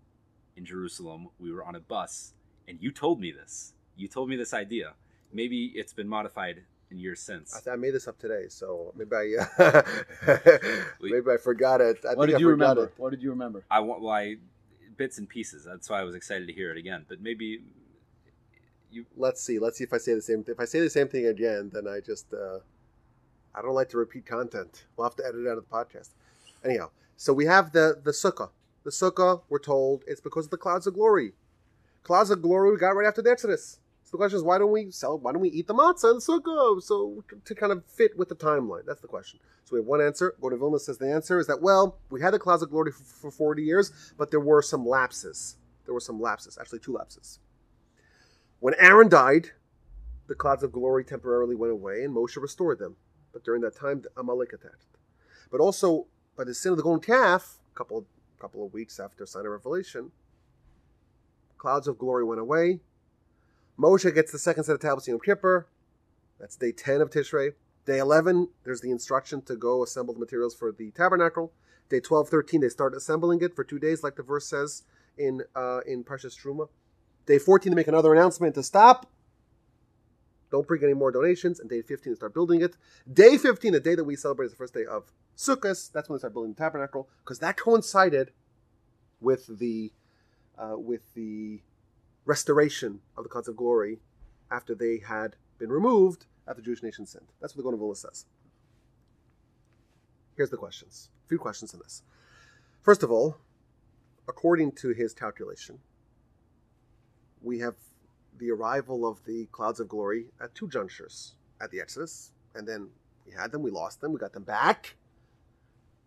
in 0.55 0.65
Jerusalem, 0.65 1.29
we 1.39 1.51
were 1.51 1.63
on 1.63 1.75
a 1.75 1.79
bus, 1.79 2.33
and 2.67 2.77
you 2.81 2.91
told 2.91 3.19
me 3.19 3.31
this. 3.31 3.73
You 3.95 4.07
told 4.07 4.29
me 4.29 4.35
this 4.35 4.53
idea. 4.53 4.93
Maybe 5.31 5.71
it's 5.75 5.93
been 5.93 6.07
modified 6.07 6.63
in 6.91 6.99
years 6.99 7.19
since. 7.19 7.55
I, 7.55 7.61
th- 7.61 7.73
I 7.73 7.75
made 7.77 7.91
this 7.93 8.07
up 8.07 8.19
today, 8.19 8.45
so 8.49 8.93
maybe 8.95 9.15
I 9.15 9.45
uh, 9.63 9.81
maybe 11.01 11.31
I 11.31 11.37
forgot 11.37 11.81
it. 11.81 11.97
I 12.07 12.13
What 12.13 12.27
think 12.27 12.27
did 12.27 12.35
I 12.35 12.39
you 12.39 12.49
remember? 12.49 12.85
it. 12.85 12.93
What 12.97 13.11
did 13.11 13.23
you 13.23 13.31
remember? 13.31 13.63
I 13.71 13.79
want 13.79 14.01
well, 14.01 14.13
I 14.13 14.35
bits 14.97 15.17
and 15.17 15.27
pieces. 15.27 15.63
That's 15.65 15.89
why 15.89 15.99
I 16.01 16.03
was 16.03 16.15
excited 16.15 16.47
to 16.47 16.53
hear 16.53 16.71
it 16.71 16.77
again. 16.77 17.05
But 17.07 17.21
maybe 17.21 17.61
you 18.91 19.05
Let's 19.17 19.41
see. 19.41 19.59
Let's 19.59 19.77
see 19.77 19.83
if 19.83 19.93
I 19.93 19.97
say 19.97 20.13
the 20.13 20.21
same. 20.21 20.45
If 20.47 20.59
I 20.59 20.65
say 20.65 20.79
the 20.79 20.89
same 20.89 21.07
thing 21.07 21.25
again, 21.27 21.71
then 21.73 21.87
I 21.87 21.99
just 21.99 22.31
uh, 22.33 22.59
I 23.55 23.61
don't 23.61 23.73
like 23.73 23.89
to 23.89 23.97
repeat 23.97 24.25
content. 24.25 24.85
We'll 24.95 25.07
have 25.07 25.15
to 25.17 25.25
edit 25.25 25.41
it 25.45 25.49
out 25.49 25.57
of 25.57 25.65
the 25.67 25.75
podcast. 25.75 26.09
Anyhow, 26.63 26.89
so 27.17 27.33
we 27.33 27.45
have 27.45 27.71
the 27.71 27.99
the 28.03 28.11
sukkah. 28.11 28.49
The 28.83 28.91
sukkah. 28.91 29.41
We're 29.49 29.59
told 29.59 30.03
it's 30.07 30.21
because 30.21 30.45
of 30.45 30.51
the 30.51 30.57
clouds 30.57 30.87
of 30.87 30.93
glory. 30.93 31.33
Clouds 32.03 32.29
of 32.29 32.41
glory 32.41 32.71
we 32.71 32.77
got 32.77 32.95
right 32.95 33.07
after 33.07 33.21
the 33.21 33.31
Exodus. 33.31 33.79
So 34.03 34.11
the 34.11 34.17
question 34.17 34.37
is, 34.37 34.43
why 34.43 34.57
don't 34.57 34.71
we 34.71 34.91
sell? 34.91 35.17
Why 35.17 35.31
don't 35.31 35.41
we 35.41 35.49
eat 35.49 35.67
the 35.67 35.73
matzah 35.73 36.11
and 36.11 36.21
the 36.21 36.25
sukkah? 36.25 36.81
So 36.83 37.23
to 37.45 37.55
kind 37.55 37.71
of 37.71 37.85
fit 37.85 38.17
with 38.17 38.29
the 38.29 38.35
timeline. 38.35 38.85
That's 38.85 39.01
the 39.01 39.07
question. 39.07 39.39
So 39.63 39.75
we 39.75 39.79
have 39.79 39.87
one 39.87 40.01
answer. 40.01 40.35
Gaon 40.41 40.53
of 40.53 40.59
Vilna 40.59 40.79
says 40.79 40.97
the 40.97 41.11
answer 41.11 41.39
is 41.39 41.47
that 41.47 41.61
well, 41.61 41.97
we 42.09 42.21
had 42.21 42.33
the 42.33 42.39
clouds 42.39 42.61
of 42.61 42.69
glory 42.69 42.91
for, 42.91 43.03
for 43.03 43.31
forty 43.31 43.63
years, 43.63 44.13
but 44.17 44.29
there 44.31 44.41
were 44.41 44.61
some 44.61 44.85
lapses. 44.85 45.57
There 45.85 45.93
were 45.93 45.99
some 45.99 46.19
lapses. 46.19 46.57
Actually, 46.59 46.79
two 46.79 46.93
lapses. 46.93 47.39
When 48.59 48.73
Aaron 48.77 49.09
died, 49.09 49.49
the 50.27 50.35
clouds 50.35 50.63
of 50.63 50.71
glory 50.71 51.03
temporarily 51.03 51.55
went 51.55 51.73
away, 51.73 52.03
and 52.03 52.15
Moshe 52.15 52.41
restored 52.41 52.79
them. 52.79 52.95
But 53.31 53.43
during 53.43 53.61
that 53.61 53.75
time, 53.75 54.01
the 54.01 54.09
Amalek 54.15 54.53
attacked. 54.53 54.85
But 55.51 55.59
also, 55.59 56.07
by 56.37 56.43
the 56.43 56.53
sin 56.53 56.71
of 56.71 56.77
the 56.77 56.83
golden 56.83 57.01
calf, 57.01 57.57
a 57.73 57.77
couple 57.77 58.05
couple 58.43 58.65
of 58.65 58.73
weeks 58.73 58.99
after 58.99 59.25
sign 59.25 59.45
of 59.45 59.51
revelation, 59.53 60.11
clouds 61.57 61.87
of 61.87 61.97
glory 61.97 62.25
went 62.25 62.41
away. 62.41 62.81
Moshe 63.79 64.13
gets 64.13 64.33
the 64.33 64.37
second 64.37 64.65
set 64.65 64.75
of 64.75 64.81
tablets 64.81 65.07
in 65.07 65.17
Kippur. 65.17 65.65
That's 66.41 66.57
day 66.57 66.73
10 66.73 66.99
of 66.99 67.09
Tishrei. 67.09 67.53
Day 67.85 67.99
11, 67.99 68.49
there's 68.65 68.81
the 68.81 68.91
instruction 68.91 69.41
to 69.43 69.55
go 69.55 69.81
assemble 69.81 70.13
the 70.13 70.19
materials 70.19 70.53
for 70.53 70.73
the 70.73 70.91
tabernacle. 70.91 71.53
Day 71.87 72.01
12, 72.01 72.27
13, 72.27 72.59
they 72.59 72.67
start 72.67 72.93
assembling 72.93 73.41
it 73.41 73.55
for 73.55 73.63
two 73.63 73.79
days, 73.79 74.03
like 74.03 74.17
the 74.17 74.23
verse 74.23 74.45
says 74.45 74.83
in 75.17 75.43
uh, 75.55 75.79
in 75.85 76.03
Parshas 76.03 76.37
Truma. 76.37 76.67
Day 77.25 77.39
14, 77.39 77.71
they 77.71 77.75
make 77.75 77.87
another 77.87 78.13
announcement 78.13 78.55
to 78.55 78.63
stop. 78.63 79.05
Don't 80.53 80.67
bring 80.67 80.83
any 80.83 80.93
more 80.93 81.11
donations. 81.11 81.59
And 81.59 81.67
day 81.67 81.81
15, 81.81 82.13
they 82.13 82.15
start 82.15 82.35
building 82.35 82.61
it. 82.61 82.77
Day 83.11 83.39
15, 83.39 83.71
the 83.71 83.79
day 83.79 83.95
that 83.95 84.03
we 84.03 84.15
celebrate, 84.15 84.45
is 84.45 84.51
the 84.51 84.57
first 84.57 84.75
day 84.75 84.85
of 84.85 85.11
Sukkot. 85.35 85.91
That's 85.91 86.07
when 86.07 86.17
they 86.17 86.19
start 86.19 86.33
building 86.33 86.53
the 86.53 86.59
tabernacle, 86.59 87.09
because 87.23 87.39
that 87.39 87.57
coincided 87.57 88.29
with 89.19 89.57
the 89.57 89.91
uh, 90.55 90.77
with 90.77 91.11
the 91.15 91.61
restoration 92.25 92.99
of 93.17 93.23
the 93.23 93.29
clouds 93.31 93.47
of 93.47 93.55
glory 93.55 93.97
after 94.51 94.75
they 94.75 94.99
had 94.99 95.37
been 95.57 95.71
removed 95.71 96.27
after 96.47 96.61
the 96.61 96.65
Jewish 96.65 96.83
nation 96.83 97.07
sinned. 97.07 97.33
That's 97.41 97.55
what 97.55 97.65
the 97.65 97.75
Gaon 97.75 97.95
says. 97.95 98.27
Here's 100.37 100.51
the 100.51 100.57
questions. 100.57 101.09
A 101.25 101.29
few 101.29 101.39
questions 101.39 101.73
in 101.73 101.79
this. 101.79 102.03
First 102.83 103.01
of 103.01 103.09
all, 103.09 103.37
according 104.27 104.73
to 104.73 104.89
his 104.89 105.15
calculation, 105.15 105.79
we 107.41 107.57
have 107.57 107.73
the 108.43 108.51
arrival 108.51 109.07
of 109.07 109.23
the 109.25 109.47
clouds 109.51 109.79
of 109.79 109.87
glory 109.87 110.25
at 110.41 110.53
two 110.53 110.67
junctures 110.67 111.35
at 111.61 111.71
the 111.71 111.79
Exodus, 111.79 112.31
and 112.55 112.67
then 112.67 112.89
we 113.25 113.31
had 113.33 113.51
them, 113.51 113.61
we 113.61 113.71
lost 113.71 114.01
them, 114.01 114.11
we 114.11 114.19
got 114.19 114.33
them 114.33 114.43
back. 114.43 114.95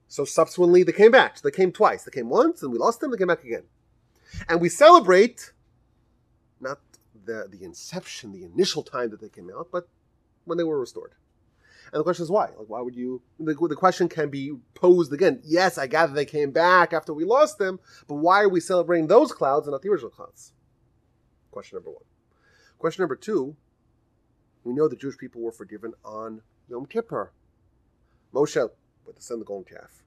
So 0.07 0.24
subsequently, 0.24 0.82
they 0.82 0.93
came 0.93 1.11
back. 1.11 1.41
They 1.41 1.51
came 1.51 1.72
twice. 1.72 2.05
They 2.05 2.12
came 2.12 2.28
once, 2.28 2.62
and 2.62 2.70
we 2.70 2.78
lost 2.78 3.01
them. 3.01 3.11
They 3.11 3.16
came 3.16 3.26
back 3.26 3.43
again, 3.43 3.64
and 4.49 4.61
we 4.61 4.68
celebrate 4.68 5.53
not 6.61 6.78
the 7.24 7.49
the 7.51 7.64
inception, 7.64 8.32
the 8.32 8.45
initial 8.45 8.82
time 8.82 9.11
that 9.11 9.20
they 9.20 9.28
came 9.28 9.51
out, 9.51 9.68
but 9.72 9.89
when 10.45 10.59
they 10.59 10.64
were 10.64 10.78
restored. 10.78 11.14
And 11.93 12.01
the 12.01 12.05
question 12.05 12.24
is 12.24 12.30
why? 12.30 12.51
Like, 12.59 12.68
why 12.68 12.80
would 12.80 12.95
you? 12.95 13.22
The, 13.41 13.55
the 13.55 13.76
question 13.76 14.09
can 14.09 14.28
be 14.28 14.53
posed 14.74 15.12
again. 15.12 15.41
Yes, 15.43 15.78
I 15.78 15.87
gather 15.87 16.12
they 16.12 16.24
came 16.24 16.51
back 16.51 16.93
after 16.93 17.12
we 17.14 17.24
lost 17.24 17.59
them, 17.59 17.80
but 18.07 18.16
why 18.16 18.43
are 18.43 18.49
we 18.49 18.61
celebrating 18.61 19.07
those 19.07 19.32
clouds 19.32 19.66
and 19.66 19.72
not 19.72 19.82
the 19.82 19.89
original 19.89 20.11
clouds? 20.11 20.53
Question 21.51 21.76
number 21.76 21.91
one. 21.91 22.05
Question 22.79 23.03
number 23.03 23.16
two. 23.16 23.57
We 24.64 24.72
know 24.72 24.89
the 24.89 24.97
Jewish 24.97 25.16
people 25.16 25.41
were 25.41 25.53
forgiven 25.53 25.95
on 26.05 26.43
Yom 26.68 26.87
Kippur. 26.87 27.33
Moshe, 28.35 28.55
the 28.55 29.22
son 29.22 29.37
of 29.37 29.39
the 29.41 29.47
golden 29.47 29.77
calf, 29.77 30.03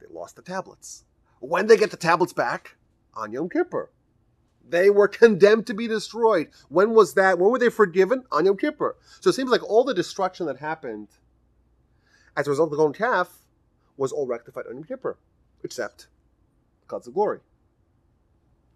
they 0.00 0.06
lost 0.10 0.36
the 0.36 0.42
tablets. 0.42 1.04
When 1.40 1.66
they 1.66 1.76
get 1.76 1.90
the 1.90 1.96
tablets 1.96 2.32
back 2.32 2.76
on 3.14 3.32
Yom 3.32 3.48
Kippur, 3.48 3.90
they 4.68 4.90
were 4.90 5.08
condemned 5.08 5.66
to 5.66 5.74
be 5.74 5.86
destroyed. 5.86 6.48
When 6.68 6.90
was 6.90 7.14
that? 7.14 7.38
When 7.38 7.50
were 7.50 7.58
they 7.58 7.70
forgiven? 7.70 8.24
On 8.32 8.44
Yom 8.44 8.56
Kippur. 8.56 8.96
So 9.20 9.30
it 9.30 9.34
seems 9.34 9.50
like 9.50 9.62
all 9.62 9.84
the 9.84 9.94
destruction 9.94 10.46
that 10.46 10.58
happened 10.58 11.08
as 12.36 12.46
a 12.46 12.50
result 12.50 12.68
of 12.68 12.70
the 12.72 12.76
golden 12.76 12.94
calf 12.94 13.38
was 13.96 14.12
all 14.12 14.26
rectified 14.26 14.66
on 14.66 14.74
Yom 14.74 14.84
Kippur, 14.84 15.18
except 15.62 16.08
the 16.80 16.86
clouds 16.86 17.06
of 17.06 17.14
glory. 17.14 17.40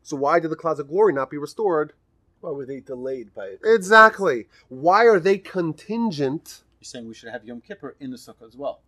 So 0.02 0.16
why 0.16 0.40
did 0.40 0.50
the 0.50 0.56
clouds 0.56 0.80
of 0.80 0.88
glory 0.88 1.12
not 1.12 1.30
be 1.30 1.38
restored? 1.38 1.92
Why 2.42 2.50
were 2.50 2.66
they 2.66 2.80
delayed 2.80 3.32
by 3.34 3.46
it? 3.46 3.60
Exactly. 3.64 4.48
Why 4.68 5.06
are 5.06 5.20
they 5.20 5.38
contingent? 5.38 6.64
You're 6.80 6.86
saying 6.86 7.06
we 7.06 7.14
should 7.14 7.30
have 7.30 7.44
Yom 7.44 7.60
Kippur 7.60 7.94
in 8.00 8.10
the 8.10 8.16
sukkah 8.16 8.46
as 8.46 8.56
well, 8.56 8.80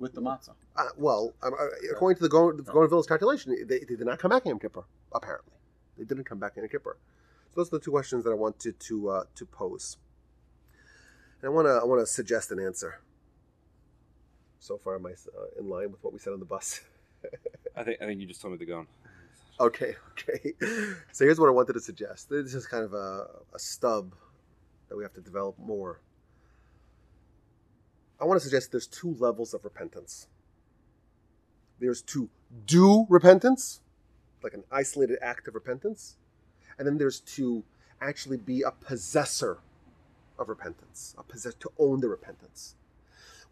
with 0.00 0.14
the 0.14 0.20
matzah. 0.20 0.54
Uh, 0.76 0.86
well, 0.96 1.32
um, 1.44 1.54
uh, 1.54 1.66
according 1.92 2.16
to 2.16 2.22
the 2.24 2.28
Gaon 2.28 2.56
the 2.56 2.64
Gaon 2.64 2.82
of 2.82 2.90
Vilna's 2.90 3.06
calculation, 3.06 3.56
they, 3.68 3.78
they 3.78 3.84
did 3.84 4.00
not 4.00 4.18
come 4.18 4.30
back 4.30 4.44
in 4.44 4.50
Yom 4.50 4.58
Kippur, 4.58 4.82
apparently. 5.12 5.52
They 5.96 6.04
didn't 6.04 6.24
come 6.24 6.40
back 6.40 6.56
in 6.56 6.64
Yom 6.64 6.70
Kippur. 6.70 6.96
So 7.50 7.60
those 7.60 7.68
are 7.68 7.78
the 7.78 7.84
two 7.84 7.92
questions 7.92 8.24
that 8.24 8.30
I 8.30 8.34
wanted 8.34 8.80
to 8.80 9.08
uh, 9.10 9.24
to 9.36 9.46
pose. 9.46 9.96
And 11.40 11.50
I 11.50 11.52
want 11.52 11.68
to 11.68 11.78
I 11.80 11.84
want 11.84 12.00
to 12.00 12.06
suggest 12.06 12.50
an 12.50 12.58
answer. 12.58 13.00
So 14.58 14.76
far, 14.76 14.96
am 14.96 15.06
I 15.06 15.10
uh, 15.10 15.60
in 15.60 15.68
line 15.68 15.92
with 15.92 16.02
what 16.02 16.12
we 16.12 16.18
said 16.18 16.32
on 16.32 16.40
the 16.40 16.46
bus? 16.46 16.80
I 17.76 17.84
think 17.84 18.02
I 18.02 18.06
think 18.06 18.20
you 18.20 18.26
just 18.26 18.40
told 18.40 18.54
me 18.54 18.58
to 18.58 18.66
go 18.66 18.78
on. 18.78 18.86
Okay, 19.62 19.94
okay. 20.10 20.52
So 21.12 21.24
here's 21.24 21.38
what 21.38 21.48
I 21.48 21.52
wanted 21.52 21.74
to 21.74 21.80
suggest. 21.80 22.28
This 22.28 22.52
is 22.52 22.66
kind 22.66 22.84
of 22.84 22.92
a, 22.94 23.26
a 23.54 23.58
stub 23.58 24.14
that 24.88 24.96
we 24.96 25.04
have 25.04 25.14
to 25.14 25.20
develop 25.20 25.56
more. 25.58 26.00
I 28.20 28.24
want 28.24 28.40
to 28.40 28.44
suggest 28.44 28.72
there's 28.72 28.88
two 28.88 29.14
levels 29.18 29.54
of 29.54 29.64
repentance. 29.64 30.26
There's 31.78 32.02
to 32.02 32.28
do 32.66 33.06
repentance, 33.08 33.80
like 34.42 34.52
an 34.52 34.64
isolated 34.70 35.18
act 35.22 35.46
of 35.46 35.54
repentance, 35.54 36.16
and 36.76 36.86
then 36.86 36.98
there's 36.98 37.20
to 37.20 37.62
actually 38.00 38.38
be 38.38 38.62
a 38.62 38.72
possessor 38.72 39.58
of 40.38 40.48
repentance, 40.48 41.14
a 41.18 41.22
possess 41.22 41.54
to 41.54 41.70
own 41.78 42.00
the 42.00 42.08
repentance. 42.08 42.74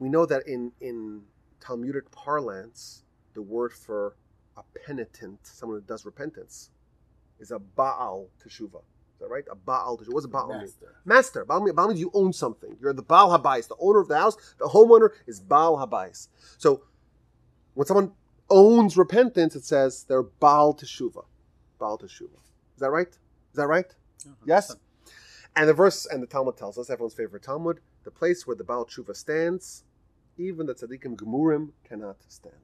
We 0.00 0.08
know 0.08 0.26
that 0.26 0.46
in 0.46 0.72
in 0.80 1.22
Talmudic 1.60 2.10
parlance, 2.10 3.02
the 3.34 3.42
word 3.42 3.72
for 3.72 4.14
a 4.60 4.78
penitent, 4.78 5.38
someone 5.42 5.78
who 5.80 5.86
does 5.86 6.04
repentance, 6.04 6.70
is 7.38 7.50
a 7.50 7.58
Baal 7.58 8.28
Teshuvah. 8.44 8.82
Is 9.14 9.20
that 9.20 9.28
right? 9.28 9.44
A 9.50 9.54
Baal 9.56 9.98
Teshuvah. 9.98 10.12
What's 10.12 10.26
a 10.26 10.28
Baal 10.28 10.48
mean? 10.48 10.58
Master. 10.58 10.94
Master. 11.04 11.44
Baal, 11.44 11.60
mean- 11.62 11.74
Baal 11.74 11.88
means 11.88 12.00
you 12.00 12.10
own 12.14 12.32
something. 12.32 12.76
You're 12.80 12.92
the 12.92 13.02
Baal 13.02 13.36
Habayis, 13.36 13.68
the 13.68 13.76
owner 13.80 14.00
of 14.00 14.08
the 14.08 14.18
house. 14.18 14.36
The 14.58 14.66
homeowner 14.66 15.10
is 15.26 15.40
Baal 15.40 15.78
Habayis. 15.78 16.28
So 16.58 16.82
when 17.74 17.86
someone 17.86 18.12
owns 18.48 18.96
repentance, 18.96 19.54
it 19.56 19.64
says 19.64 20.04
they're 20.08 20.22
Baal 20.22 20.74
Teshuvah. 20.74 21.24
Baal 21.78 21.98
Teshuvah. 21.98 22.42
Is 22.74 22.80
that 22.80 22.90
right? 22.90 23.08
Is 23.08 23.56
that 23.56 23.66
right? 23.66 23.86
Yes? 24.46 24.76
And 25.56 25.68
the 25.68 25.74
verse 25.74 26.06
and 26.06 26.22
the 26.22 26.26
Talmud 26.26 26.56
tells 26.56 26.78
us, 26.78 26.90
everyone's 26.90 27.14
favorite 27.14 27.42
Talmud, 27.42 27.80
the 28.04 28.10
place 28.10 28.46
where 28.46 28.56
the 28.56 28.64
Baal 28.64 28.84
Tshuva 28.86 29.16
stands, 29.16 29.84
even 30.38 30.66
the 30.66 30.74
Tzaddikim 30.74 31.16
Gemurim 31.16 31.70
cannot 31.84 32.16
stand. 32.28 32.54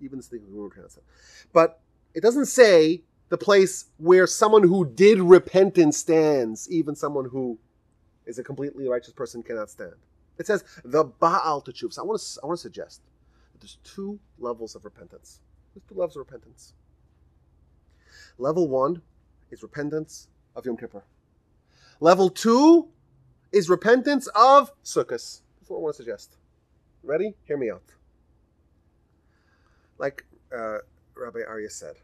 Even 0.00 0.18
the 0.18 0.24
Tzaddikim 0.24 0.52
Gemurim 0.52 0.72
cannot 0.72 0.92
stand. 0.92 1.06
But 1.52 1.80
it 2.14 2.22
doesn't 2.22 2.46
say 2.46 3.02
the 3.28 3.38
place 3.38 3.86
where 3.98 4.26
someone 4.26 4.62
who 4.62 4.84
did 4.84 5.20
repentance 5.20 5.96
stands, 5.96 6.68
even 6.70 6.94
someone 6.94 7.26
who 7.26 7.58
is 8.26 8.38
a 8.38 8.44
completely 8.44 8.88
righteous 8.88 9.12
person 9.12 9.42
cannot 9.42 9.70
stand. 9.70 9.94
It 10.38 10.46
says 10.46 10.64
the 10.84 11.04
Baal 11.04 11.62
Tshuva. 11.62 11.92
So 11.92 12.02
I 12.02 12.04
want 12.04 12.20
to, 12.20 12.40
I 12.42 12.46
want 12.46 12.58
to 12.58 12.62
suggest 12.62 13.02
that 13.52 13.60
there's 13.60 13.78
two 13.84 14.18
levels 14.38 14.74
of 14.74 14.84
repentance. 14.84 15.40
There's 15.74 15.84
two 15.88 15.94
levels 15.94 16.16
of 16.16 16.20
repentance. 16.20 16.72
Level 18.38 18.68
one 18.68 19.02
is 19.50 19.62
repentance 19.62 20.28
of 20.56 20.64
Yom 20.64 20.76
Kippur. 20.76 21.02
Level 22.00 22.30
two 22.30 22.88
is 23.52 23.68
repentance 23.68 24.28
of 24.28 24.72
Sukkot. 24.82 25.08
That's 25.10 25.68
what 25.68 25.76
I 25.76 25.80
want 25.80 25.96
to 25.96 26.02
suggest. 26.02 26.36
Ready? 27.02 27.34
Hear 27.44 27.58
me 27.58 27.70
out. 27.70 27.82
Like 30.00 30.26
uh, 30.56 30.78
Rabbi 31.16 31.40
Arya 31.48 31.70
said, 31.70 31.96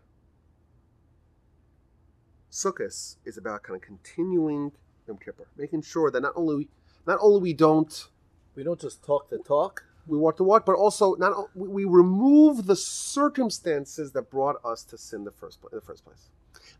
Sukkot 2.51 3.17
is 3.27 3.39
about 3.39 3.65
kind 3.65 3.77
of 3.77 3.83
continuing 3.83 4.73
Yom 5.09 5.19
Kippur, 5.19 5.47
making 5.57 5.83
sure 5.83 6.11
that 6.13 6.23
not 6.23 6.35
only 6.37 6.69
not 7.07 7.19
only 7.23 7.41
we 7.41 7.55
don't 7.55 8.09
We 8.57 8.65
don't 8.65 8.81
just 8.81 9.05
talk 9.05 9.31
the 9.31 9.39
talk. 9.39 9.85
we 10.07 10.19
walk 10.19 10.37
the 10.39 10.45
walk, 10.45 10.67
but 10.67 10.77
also 10.77 11.15
not 11.17 11.33
we 11.57 11.69
we 11.69 11.85
remove 11.87 12.67
the 12.67 12.77
circumstances 12.77 14.13
that 14.13 14.31
brought 14.31 14.57
us 14.65 14.85
to 14.91 14.99
sin 14.99 15.25
the 15.25 15.33
first 15.33 15.59
in 15.73 15.77
the 15.81 15.87
first 15.91 16.05
place. 16.07 16.31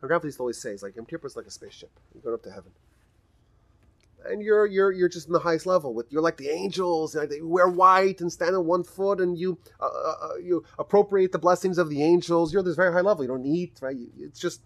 And 0.03 0.11
to 0.11 0.41
always 0.41 0.61
say, 0.61 0.73
"It's 0.73 0.85
like 0.85 0.97
Yom 0.97 1.07
Kippur 1.07 1.29
is 1.29 1.37
like 1.37 1.47
a 1.47 1.51
spaceship. 1.51 1.91
You're 2.15 2.23
going 2.23 2.35
up 2.35 2.43
to 2.45 2.53
heaven, 2.53 2.73
and 4.31 4.43
you're 4.43 4.67
you're 4.67 4.93
you're 4.93 5.09
just 5.09 5.27
in 5.27 5.33
the 5.33 5.41
highest 5.41 5.67
level. 5.67 5.95
With 5.95 6.07
you're 6.11 6.23
like 6.23 6.37
the 6.37 6.49
angels. 6.49 7.15
Like 7.15 7.33
you 7.33 7.49
wear 7.49 7.69
white 7.69 8.21
and 8.21 8.33
stand 8.33 8.55
on 8.55 8.67
one 8.67 8.85
foot, 8.85 9.21
and 9.21 9.39
you 9.39 9.59
uh, 9.81 9.87
uh, 9.87 10.15
uh, 10.23 10.37
you 10.37 10.65
appropriate 10.79 11.33
the 11.33 11.39
blessings 11.39 11.79
of 11.79 11.91
the 11.91 12.03
angels. 12.03 12.53
You're 12.53 12.63
this 12.63 12.77
very 12.77 12.93
high 12.93 13.01
level. 13.01 13.25
You 13.25 13.29
don't 13.29 13.47
eat, 13.47 13.79
right? 13.81 13.97
You, 13.97 14.09
it's 14.19 14.41
just 14.41 14.63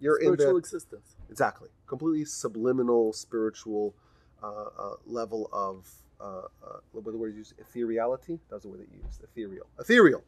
you're 0.00 0.16
in 0.16 0.34
Spiritual 0.34 0.52
the 0.52 0.58
existence. 0.58 1.16
exactly 1.30 1.68
completely 1.86 2.24
subliminal 2.24 3.12
spiritual 3.12 3.94
uh, 4.42 4.64
uh, 4.78 4.94
level 5.06 5.48
of 5.52 5.88
uh, 6.20 6.42
uh, 6.64 6.78
what 6.92 7.04
the 7.04 7.16
word 7.16 7.32
you 7.32 7.38
use 7.38 7.54
ethereality 7.62 8.38
that 8.48 8.56
was 8.56 8.62
the 8.62 8.68
word 8.68 8.80
that 8.80 8.88
you 8.92 9.00
used 9.04 9.22
ethereal 9.22 9.66
ethereal 9.78 10.22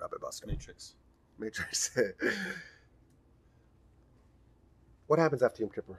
Rabbi 0.00 0.16
Busker 0.16 0.46
Matrix. 0.46 0.94
Matrix 1.38 1.96
what 5.06 5.18
happens 5.18 5.42
after 5.42 5.62
Yom 5.62 5.70
Kippur 5.70 5.98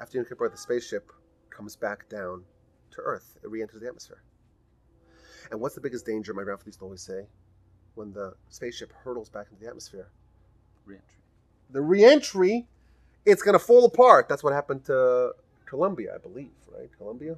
after 0.00 0.18
Yom 0.18 0.26
Kippur 0.26 0.48
the 0.48 0.56
spaceship 0.56 1.10
comes 1.50 1.76
back 1.76 2.08
down 2.08 2.42
to 2.90 3.00
Earth 3.00 3.38
it 3.42 3.50
re-enters 3.50 3.80
the 3.80 3.86
atmosphere 3.86 4.22
and 5.50 5.60
what's 5.60 5.74
the 5.74 5.80
biggest 5.80 6.06
danger 6.06 6.32
my 6.34 6.42
grandfather 6.42 6.68
used 6.68 6.78
to 6.78 6.84
always 6.84 7.02
say 7.02 7.26
when 7.94 8.12
the 8.12 8.34
spaceship 8.48 8.92
hurtles 9.04 9.28
back 9.28 9.46
into 9.50 9.62
the 9.62 9.68
atmosphere 9.68 10.08
Reentry. 10.86 11.18
the 11.70 11.80
reentry, 11.80 12.66
it's 13.24 13.42
going 13.42 13.54
to 13.54 13.58
fall 13.58 13.86
apart. 13.86 14.28
That's 14.28 14.42
what 14.44 14.52
happened 14.52 14.84
to 14.84 15.32
Columbia, 15.64 16.14
I 16.14 16.18
believe, 16.18 16.50
right? 16.76 16.90
Columbia. 16.98 17.36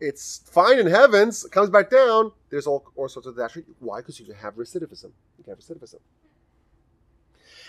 It's 0.00 0.42
fine 0.50 0.78
in 0.78 0.86
heavens, 0.86 1.44
it 1.44 1.52
comes 1.52 1.70
back 1.70 1.90
down. 1.90 2.32
There's 2.50 2.66
all, 2.66 2.84
all 2.96 3.08
sorts 3.08 3.26
of 3.26 3.34
disaster. 3.34 3.64
Why? 3.80 3.98
Because 4.00 4.18
you 4.20 4.32
have 4.32 4.54
recidivism. 4.54 5.10
You 5.36 5.44
can 5.44 5.52
have 5.52 5.58
recidivism. 5.58 6.00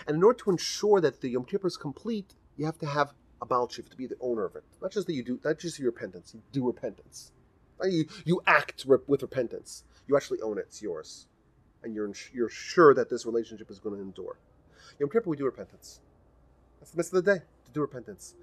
And 0.07 0.18
in 0.18 0.24
order 0.24 0.39
to 0.39 0.51
ensure 0.51 1.01
that 1.01 1.22
the 1.22 1.30
Yom 1.30 1.45
Kippur 1.45 1.68
is 1.68 1.78
complete, 1.78 2.34
you 2.57 2.66
have 2.66 2.78
to 2.80 2.86
have 2.86 3.14
a 3.42 3.68
Chief 3.68 3.90
to 3.90 3.98
be 3.98 4.06
the 4.06 4.18
owner 4.20 4.46
of 4.46 4.56
it. 4.56 4.64
Not 4.82 4.92
just 4.92 5.08
that 5.08 5.14
you 5.14 5.24
do, 5.24 5.40
not 5.44 5.60
just 5.60 5.80
your 5.80 5.92
repentance. 5.92 6.34
You 6.34 6.42
do 6.52 6.68
repentance. 6.68 7.32
You 7.84 8.06
you 8.26 8.42
act 8.46 8.86
with 8.86 9.22
repentance. 9.22 9.84
You 10.08 10.18
actually 10.18 10.42
own 10.42 10.58
it. 10.58 10.66
It's 10.68 10.82
yours, 10.82 11.28
and 11.84 11.94
you're 11.94 12.12
you're 12.34 12.50
sure 12.50 12.94
that 12.94 13.10
this 13.10 13.26
relationship 13.26 13.72
is 13.72 13.80
going 13.80 13.96
to 13.96 14.02
endure. 14.02 14.38
Yom 15.00 15.10
Kippur, 15.10 15.30
we 15.30 15.38
do 15.38 15.46
repentance. 15.46 16.02
That's 16.80 16.92
the 16.92 16.98
message 16.98 17.14
of 17.14 17.26
the 17.26 17.36
day, 17.36 17.42
to 17.66 17.72
do 17.72 17.82
repentance. 17.82 18.36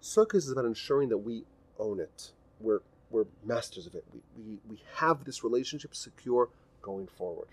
Sukkot 0.00 0.36
is 0.36 0.50
about 0.50 0.64
ensuring 0.64 1.08
that 1.10 1.18
we 1.18 1.44
own 1.78 2.00
it. 2.00 2.32
We're, 2.60 2.80
we're 3.10 3.26
masters 3.44 3.86
of 3.86 3.94
it. 3.94 4.04
We, 4.12 4.20
we, 4.36 4.58
we 4.68 4.82
have 4.96 5.24
this 5.24 5.44
relationship 5.44 5.94
secure 5.94 6.48
going 6.82 7.06
forward. 7.06 7.48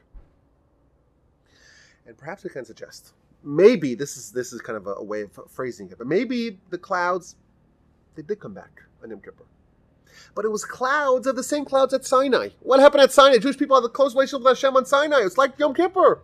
And 2.05 2.17
perhaps 2.17 2.43
we 2.43 2.49
can 2.51 2.65
suggest, 2.65 3.13
maybe 3.45 3.95
this 3.95 4.17
is 4.17 4.31
this 4.31 4.53
is 4.53 4.61
kind 4.61 4.77
of 4.77 4.87
a, 4.87 4.95
a 4.95 5.03
way 5.03 5.21
of 5.21 5.31
phrasing 5.49 5.89
it, 5.91 5.97
but 5.99 6.07
maybe 6.07 6.59
the 6.71 6.77
clouds 6.79 7.35
They 8.15 8.23
did 8.23 8.39
come 8.39 8.53
back 8.53 8.81
on 9.03 9.09
Yom 9.09 9.21
Kippur. 9.21 9.45
But 10.35 10.45
it 10.45 10.51
was 10.51 10.65
clouds 10.65 11.27
of 11.27 11.35
the 11.35 11.43
same 11.43 11.65
clouds 11.65 11.93
at 11.93 12.05
Sinai. 12.05 12.49
What 12.61 12.79
happened 12.79 13.03
at 13.03 13.11
Sinai? 13.11 13.37
Jewish 13.39 13.57
people 13.57 13.75
had 13.77 13.83
the 13.83 13.89
close 13.89 14.13
relationship 14.15 14.45
with 14.45 14.57
Hashem 14.57 14.75
on 14.75 14.85
Sinai. 14.85 15.21
It's 15.21 15.37
like 15.37 15.59
Yom 15.59 15.73
Kippur. 15.73 16.23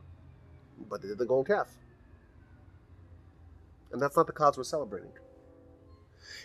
But 0.89 1.01
they 1.01 1.09
did 1.09 1.17
the 1.19 1.26
golden 1.26 1.55
calf. 1.55 1.69
And 3.91 4.01
that's 4.01 4.17
not 4.17 4.28
the 4.28 4.34
clouds 4.34 4.57
we're 4.57 4.63
celebrating. 4.63 5.11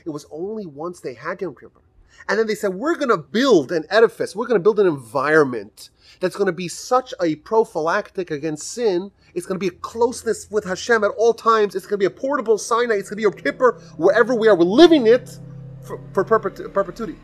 It 0.05 0.11
was 0.11 0.27
only 0.31 0.67
once 0.67 1.01
they 1.01 1.15
had 1.15 1.41
Yom 1.41 1.55
Kippur. 1.55 1.81
And 2.29 2.39
then 2.39 2.47
they 2.47 2.55
said, 2.55 2.75
we're 2.75 2.97
going 2.97 3.11
to 3.11 3.19
build 3.19 3.73
an 3.73 3.85
edifice. 3.91 4.35
We're 4.37 4.47
going 4.47 4.61
to 4.61 4.63
build 4.63 4.81
an 4.81 4.87
environment 4.87 5.91
that's 6.21 6.37
going 6.37 6.47
to 6.47 6.53
be 6.53 6.69
such 6.69 7.15
a 7.23 7.37
prophylactic 7.37 8.31
against 8.31 8.69
sin. 8.73 9.13
It's 9.37 9.45
going 9.45 9.61
to 9.61 9.61
be 9.61 9.69
a 9.69 9.79
closeness 9.81 10.51
with 10.51 10.65
Hashem 10.65 11.05
at 11.05 11.11
all 11.11 11.35
times. 11.35 11.75
It's 11.75 11.85
going 11.85 12.01
to 12.01 12.03
be 12.03 12.07
a 12.07 12.11
portable 12.11 12.57
Sinai. 12.57 12.95
It's 12.95 13.11
going 13.11 13.23
to 13.23 13.29
be 13.31 13.35
Yom 13.35 13.35
Kippur 13.35 13.83
wherever 13.99 14.35
we 14.35 14.49
are. 14.49 14.57
We're 14.57 14.65
living 14.65 15.07
it 15.07 15.39
for, 15.83 16.01
for 16.15 16.25
perpetu- 16.25 16.73
perpetuity. 16.73 17.17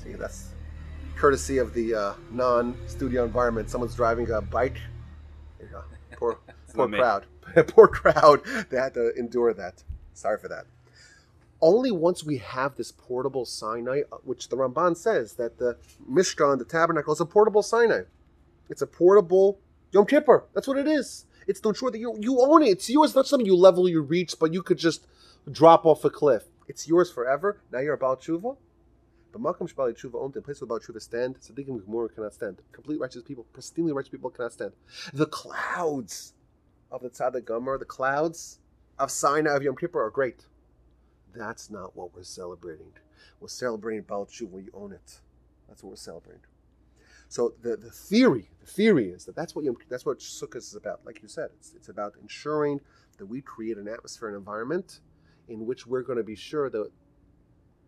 See, 0.00 0.12
that's 0.12 0.50
courtesy 1.16 1.58
of 1.58 1.74
the 1.74 1.92
uh, 1.92 2.14
non-studio 2.30 3.24
environment. 3.24 3.68
Someone's 3.68 3.96
driving 3.96 4.30
a 4.30 4.40
bike. 4.40 4.78
Go. 5.72 5.82
Poor, 6.12 6.38
poor 6.72 6.88
crowd. 6.88 7.26
poor 7.66 7.88
crowd. 7.88 8.42
They 8.70 8.76
had 8.76 8.94
to 8.94 9.12
endure 9.16 9.52
that. 9.52 9.82
Sorry 10.14 10.38
for 10.38 10.46
that. 10.46 10.66
Only 11.60 11.90
once 11.90 12.22
we 12.22 12.38
have 12.38 12.76
this 12.76 12.92
portable 12.92 13.44
Sinai, 13.44 14.02
uh, 14.12 14.18
which 14.22 14.50
the 14.50 14.56
Ramban 14.56 14.96
says 14.96 15.32
that 15.32 15.58
the 15.58 15.76
Mishkan, 16.08 16.58
the 16.58 16.64
tabernacle, 16.64 17.12
is 17.12 17.20
a 17.20 17.26
portable 17.26 17.64
Sinai. 17.64 18.02
It's 18.70 18.82
a 18.82 18.86
portable 18.86 19.58
Yom 19.90 20.06
Kippur. 20.06 20.44
That's 20.54 20.68
what 20.68 20.78
it 20.78 20.86
is. 20.86 21.25
It's 21.46 21.60
to 21.60 21.68
ensure 21.68 21.90
that 21.90 21.98
you 21.98 22.16
you 22.20 22.40
own 22.40 22.62
it. 22.62 22.68
It's 22.68 22.90
yours. 22.90 23.14
Not 23.14 23.26
something 23.26 23.46
you 23.46 23.56
level, 23.56 23.88
you 23.88 24.02
reach, 24.02 24.34
but 24.38 24.52
you 24.52 24.62
could 24.62 24.78
just 24.78 25.06
drop 25.50 25.86
off 25.86 26.04
a 26.04 26.10
cliff. 26.10 26.44
It's 26.68 26.88
yours 26.88 27.10
forever. 27.10 27.60
Now 27.72 27.80
you're 27.80 27.94
about 27.94 28.22
tshuva. 28.22 28.56
But 29.36 29.42
Malcolm 29.42 29.68
Shbali 29.68 29.92
Tshuva 29.92 30.14
owned 30.14 30.34
in 30.34 30.42
place 30.42 30.62
where 30.62 30.66
about 30.66 30.82
Tshuva 30.82 31.02
stand. 31.02 31.36
And 31.46 31.84
Gemara 31.84 32.08
cannot 32.08 32.32
stand. 32.32 32.62
Complete 32.72 32.98
righteous 32.98 33.22
people, 33.22 33.44
pristinely 33.52 33.94
righteous 33.94 34.08
people 34.08 34.30
cannot 34.30 34.54
stand. 34.54 34.72
The 35.12 35.26
clouds 35.26 36.32
of 36.90 37.02
the 37.02 37.10
Tzaddik 37.10 37.42
Gamur, 37.42 37.78
the 37.78 37.84
clouds 37.84 38.60
of 38.98 39.10
Sinai 39.10 39.54
of 39.54 39.62
Yom 39.62 39.76
Kippur 39.76 40.02
are 40.02 40.08
great. 40.08 40.46
That's 41.34 41.68
not 41.68 41.94
what 41.94 42.14
we're 42.14 42.22
celebrating. 42.22 42.92
We're 43.38 43.48
celebrating 43.48 44.04
Baal 44.04 44.24
Tshuva 44.24 44.48
when 44.48 44.64
you 44.64 44.70
own 44.72 44.92
it. 44.92 45.20
That's 45.68 45.82
what 45.82 45.90
we're 45.90 45.96
celebrating. 45.96 46.40
So 47.28 47.54
the, 47.62 47.76
the 47.76 47.90
theory, 47.90 48.50
the 48.60 48.66
theory 48.66 49.08
is 49.10 49.24
that 49.24 49.34
that's 49.34 49.54
what 49.54 49.64
Yom, 49.64 49.76
that's 49.88 50.06
what 50.06 50.18
Sukkot 50.18 50.56
is 50.56 50.74
about. 50.74 51.00
Like 51.04 51.22
you 51.22 51.28
said, 51.28 51.50
it's, 51.58 51.72
it's 51.74 51.88
about 51.88 52.14
ensuring 52.22 52.80
that 53.18 53.26
we 53.26 53.40
create 53.40 53.78
an 53.78 53.88
atmosphere 53.88 54.28
and 54.28 54.36
environment 54.36 55.00
in 55.48 55.66
which 55.66 55.86
we're 55.86 56.02
going 56.02 56.18
to 56.18 56.24
be 56.24 56.36
sure 56.36 56.70
that 56.70 56.90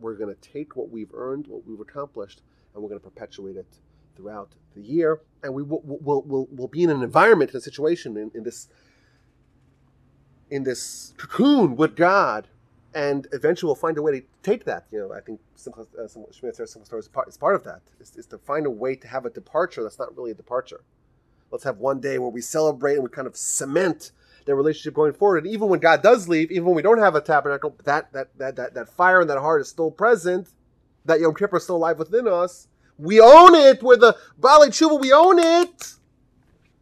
we're 0.01 0.15
going 0.15 0.35
to 0.35 0.41
take 0.41 0.77
what 0.77 0.91
we've 0.91 1.13
earned, 1.15 1.47
what 1.47 1.67
we've 1.67 1.81
accomplished, 1.81 2.43
and 2.75 2.83
we're 2.83 2.89
going 2.89 3.01
to 3.01 3.05
perpetuate 3.05 3.57
it 3.57 3.67
throughout 4.17 4.53
the 4.75 4.83
year. 4.83 5.21
And 5.43 5.55
we 5.55 5.63
will 5.63 5.83
will 5.85 6.23
will 6.23 6.49
will 6.51 6.69
be 6.69 6.83
in 6.83 6.91
an 6.91 7.03
environment, 7.03 7.51
in 7.53 7.57
a 7.57 7.61
situation, 7.61 8.17
in, 8.17 8.31
in 8.35 8.43
this 8.43 8.69
in 10.51 10.65
this 10.65 11.15
cocoon 11.17 11.77
with 11.77 11.95
God, 11.95 12.49
and 12.99 13.29
eventually 13.33 13.69
we'll 13.69 13.77
find 13.77 13.97
a 13.97 14.03
way 14.03 14.21
to 14.21 14.27
take 14.43 14.65
that. 14.65 14.87
You 14.91 14.99
know, 14.99 15.13
I 15.13 15.21
think 15.21 15.39
Simcha, 15.55 15.83
uh, 15.83 16.09
Torah 16.09 16.99
is 16.99 17.09
part, 17.09 17.29
is 17.29 17.37
part 17.37 17.55
of 17.55 17.63
that. 17.63 17.81
Is, 18.01 18.17
is 18.17 18.27
to 18.27 18.39
find 18.39 18.67
a 18.67 18.71
way 18.71 18.97
to 18.97 19.07
have 19.07 19.25
a 19.25 19.31
departure 19.31 19.85
that's 19.85 20.01
not 20.01 20.17
really 20.17 20.33
a 20.33 20.35
departure. 20.35 20.81
Let's 21.53 21.63
have 21.63 21.79
one 21.79 22.01
day 22.01 22.19
where 22.19 22.31
we 22.31 22.41
celebrate 22.41 22.95
and 22.95 23.05
we 23.05 23.09
kind 23.09 23.29
of 23.29 23.37
cement 23.37 24.11
their 24.47 24.57
relationship 24.57 24.95
going 24.95 25.13
forward. 25.13 25.45
And 25.45 25.47
even 25.47 25.69
when 25.69 25.79
God 25.79 26.03
does 26.03 26.29
leave, 26.29 26.51
even 26.51 26.65
when 26.65 26.75
we 26.75 26.83
don't 26.83 26.99
have 26.99 27.15
a 27.15 27.21
tabernacle, 27.21 27.77
that 27.85 28.13
that 28.13 28.37
that 28.37 28.57
that, 28.57 28.75
that 28.75 28.89
fire 28.89 29.21
in 29.21 29.29
that 29.29 29.39
heart 29.39 29.61
is 29.61 29.69
still 29.69 29.93
present. 29.93 30.49
That 31.05 31.21
Yom 31.21 31.35
Kippur 31.37 31.59
is 31.59 31.63
still 31.63 31.77
alive 31.77 32.01
within 32.01 32.27
us. 32.27 32.67
We 32.99 33.21
own 33.21 33.55
it. 33.55 33.81
We're 33.81 33.97
the 33.97 34.17
Bali 34.39 34.71
Tshuva. 34.71 35.01
We 35.01 35.13
own 35.13 35.39
it. 35.39 35.93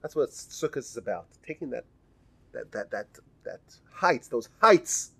That's 0.00 0.16
what 0.16 0.30
Sukkot 0.30 0.78
is 0.78 0.96
about. 0.96 1.26
Taking 1.46 1.68
that 1.70 1.84
that 2.52 2.72
that 2.72 2.90
that 2.90 3.06
that 3.44 3.60
heights, 3.92 4.28
those 4.28 4.48
heights, 4.62 5.12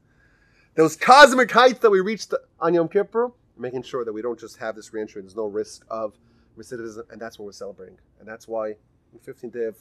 those 0.77 0.95
cosmic 0.95 1.51
heights 1.51 1.79
that 1.81 1.91
we 1.91 2.01
reached 2.01 2.33
on 2.61 2.75
Yom 2.75 2.89
Kippur, 2.89 3.33
making 3.57 3.83
sure 3.83 4.05
that 4.05 4.13
we 4.13 4.21
don't 4.21 4.39
just 4.39 4.59
have 4.59 4.77
this 4.77 4.93
reentry. 4.93 5.23
There's 5.23 5.35
no 5.35 5.47
risk 5.47 5.85
of 5.89 6.19
recidivism, 6.57 7.11
and 7.11 7.21
that's 7.21 7.39
what 7.39 7.47
we're 7.47 7.53
celebrating. 7.53 7.99
And 8.21 8.29
that's 8.29 8.47
why 8.47 8.69
on 8.69 9.21
the 9.25 9.33
15th 9.33 9.53
day 9.53 9.65
of, 9.65 9.77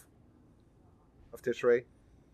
of 1.34 1.42
Tishrei, 1.42 1.84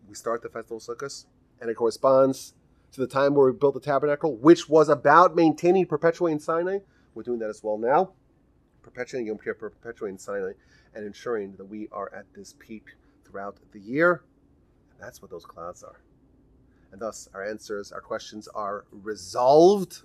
we 0.08 0.14
start 0.14 0.42
the 0.42 0.48
festival 0.48 0.76
of 0.76 0.82
Sukkot, 0.84 1.24
and 1.60 1.68
it 1.68 1.74
corresponds 1.74 2.54
to 2.92 3.00
the 3.00 3.06
time 3.06 3.34
where 3.34 3.50
we 3.50 3.58
built 3.58 3.74
the 3.74 3.80
tabernacle, 3.80 4.36
which 4.36 4.68
was 4.68 4.88
about 4.88 5.34
maintaining, 5.34 5.86
perpetuating 5.86 6.38
Sinai. 6.38 6.78
We're 7.14 7.24
doing 7.24 7.40
that 7.40 7.50
as 7.50 7.62
well 7.64 7.78
now, 7.78 8.12
perpetuating 8.82 9.26
Yom 9.26 9.38
Kippur, 9.38 9.70
perpetuating 9.70 10.18
Sinai, 10.18 10.52
and 10.94 11.04
ensuring 11.04 11.54
that 11.56 11.64
we 11.64 11.88
are 11.90 12.12
at 12.14 12.26
this 12.34 12.54
peak 12.60 12.94
throughout 13.24 13.56
the 13.72 13.80
year. 13.80 14.22
That's 15.00 15.20
what 15.20 15.32
those 15.32 15.44
clouds 15.44 15.82
are. 15.82 15.96
And 16.92 17.00
thus, 17.00 17.28
our 17.34 17.44
answers, 17.44 17.90
our 17.90 18.00
questions 18.00 18.48
are 18.48 18.84
resolved. 18.92 20.02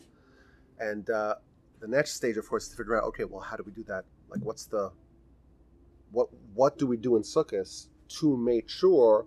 And 0.79 1.09
uh, 1.09 1.35
the 1.79 1.87
next 1.87 2.13
stage, 2.13 2.37
of 2.37 2.47
course, 2.47 2.63
is 2.63 2.69
to 2.69 2.77
figure 2.77 2.97
out, 2.97 3.03
okay, 3.05 3.25
well, 3.25 3.41
how 3.41 3.57
do 3.57 3.63
we 3.65 3.71
do 3.73 3.83
that? 3.83 4.05
Like, 4.29 4.41
what's 4.43 4.65
the 4.65 4.91
what 6.11 6.29
what 6.53 6.77
do 6.77 6.87
we 6.87 6.95
do 6.95 7.17
in 7.17 7.21
Sukkot 7.21 7.87
to 8.07 8.37
make 8.37 8.69
sure 8.69 9.25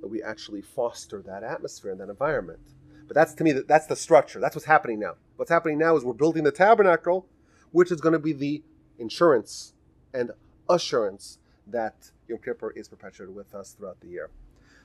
that 0.00 0.08
we 0.08 0.22
actually 0.22 0.62
foster 0.62 1.20
that 1.22 1.42
atmosphere 1.42 1.90
and 1.90 2.00
that 2.00 2.08
environment? 2.08 2.60
But 3.08 3.14
that's 3.16 3.34
to 3.34 3.44
me 3.44 3.52
that 3.52 3.66
that's 3.66 3.86
the 3.86 3.96
structure. 3.96 4.40
That's 4.40 4.54
what's 4.54 4.66
happening 4.66 5.00
now. 5.00 5.14
What's 5.36 5.50
happening 5.50 5.78
now 5.78 5.96
is 5.96 6.04
we're 6.04 6.12
building 6.12 6.44
the 6.44 6.52
tabernacle, 6.52 7.26
which 7.72 7.90
is 7.90 8.00
going 8.00 8.12
to 8.12 8.18
be 8.20 8.32
the 8.32 8.62
insurance 8.98 9.72
and 10.14 10.30
assurance 10.68 11.38
that 11.66 12.12
Yom 12.28 12.38
Kippur 12.38 12.70
is 12.70 12.88
perpetuated 12.88 13.34
with 13.34 13.54
us 13.54 13.72
throughout 13.72 14.00
the 14.00 14.08
year. 14.08 14.30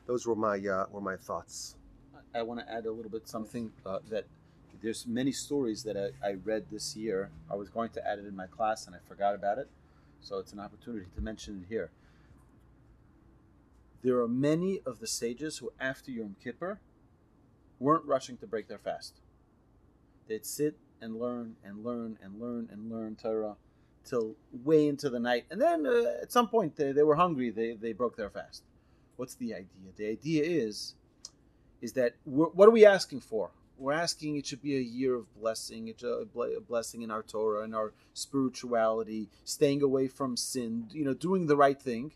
Those 0.07 0.25
were 0.25 0.35
my 0.35 0.57
uh, 0.57 0.85
were 0.91 1.01
my 1.01 1.17
thoughts. 1.17 1.75
I 2.35 2.41
want 2.41 2.59
to 2.59 2.71
add 2.71 2.85
a 2.85 2.91
little 2.91 3.11
bit 3.11 3.27
something 3.27 3.71
uh, 3.85 3.99
that 4.09 4.25
there's 4.81 5.07
many 5.07 5.31
stories 5.31 5.83
that 5.83 5.95
I, 5.95 6.27
I 6.27 6.33
read 6.43 6.65
this 6.69 6.95
year. 6.95 7.29
I 7.49 7.55
was 7.55 7.69
going 7.69 7.89
to 7.91 8.07
add 8.07 8.19
it 8.19 8.25
in 8.25 8.35
my 8.35 8.47
class 8.47 8.85
and 8.85 8.95
I 8.95 8.99
forgot 9.07 9.33
about 9.33 9.57
it, 9.57 9.69
so 10.19 10.37
it's 10.39 10.51
an 10.51 10.59
opportunity 10.59 11.05
to 11.15 11.21
mention 11.21 11.63
it 11.63 11.73
here. 11.73 11.91
There 14.03 14.19
are 14.19 14.27
many 14.27 14.81
of 14.85 14.99
the 14.99 15.07
sages 15.07 15.57
who, 15.57 15.71
after 15.79 16.11
Yom 16.11 16.35
Kippur, 16.43 16.79
weren't 17.79 18.05
rushing 18.05 18.37
to 18.37 18.47
break 18.47 18.67
their 18.67 18.77
fast. 18.77 19.21
They'd 20.27 20.45
sit 20.45 20.77
and 21.01 21.19
learn 21.19 21.55
and 21.63 21.83
learn 21.83 22.17
and 22.21 22.39
learn 22.39 22.69
and 22.71 22.91
learn 22.91 23.15
Torah 23.15 23.55
till 24.03 24.35
way 24.63 24.87
into 24.87 25.09
the 25.09 25.19
night, 25.19 25.45
and 25.49 25.59
then 25.59 25.87
uh, 25.87 26.21
at 26.21 26.31
some 26.31 26.47
point 26.47 26.75
they, 26.75 26.91
they 26.91 27.01
were 27.01 27.15
hungry. 27.15 27.49
They 27.49 27.73
they 27.73 27.93
broke 27.93 28.15
their 28.15 28.29
fast. 28.29 28.63
What's 29.15 29.35
the 29.35 29.53
idea? 29.53 29.91
The 29.95 30.07
idea 30.07 30.43
is 30.43 30.93
is 31.85 31.93
that 31.93 32.13
what 32.25 32.67
are 32.67 32.71
we 32.79 32.85
asking 32.85 33.21
for? 33.21 33.51
We're 33.77 33.93
asking 33.93 34.37
it 34.37 34.45
should 34.47 34.61
be 34.61 34.75
a 34.77 34.81
year 34.99 35.15
of 35.15 35.25
blessing, 35.39 35.87
it's 35.87 36.03
a 36.03 36.25
a 36.35 36.61
blessing 36.61 37.01
in 37.03 37.11
our 37.11 37.23
Torah 37.23 37.63
and 37.63 37.75
our 37.75 37.93
spirituality, 38.13 39.29
staying 39.43 39.81
away 39.83 40.07
from 40.07 40.35
sin, 40.35 40.87
you 40.91 41.05
know, 41.05 41.13
doing 41.13 41.47
the 41.47 41.57
right 41.65 41.79
thing. 41.89 42.11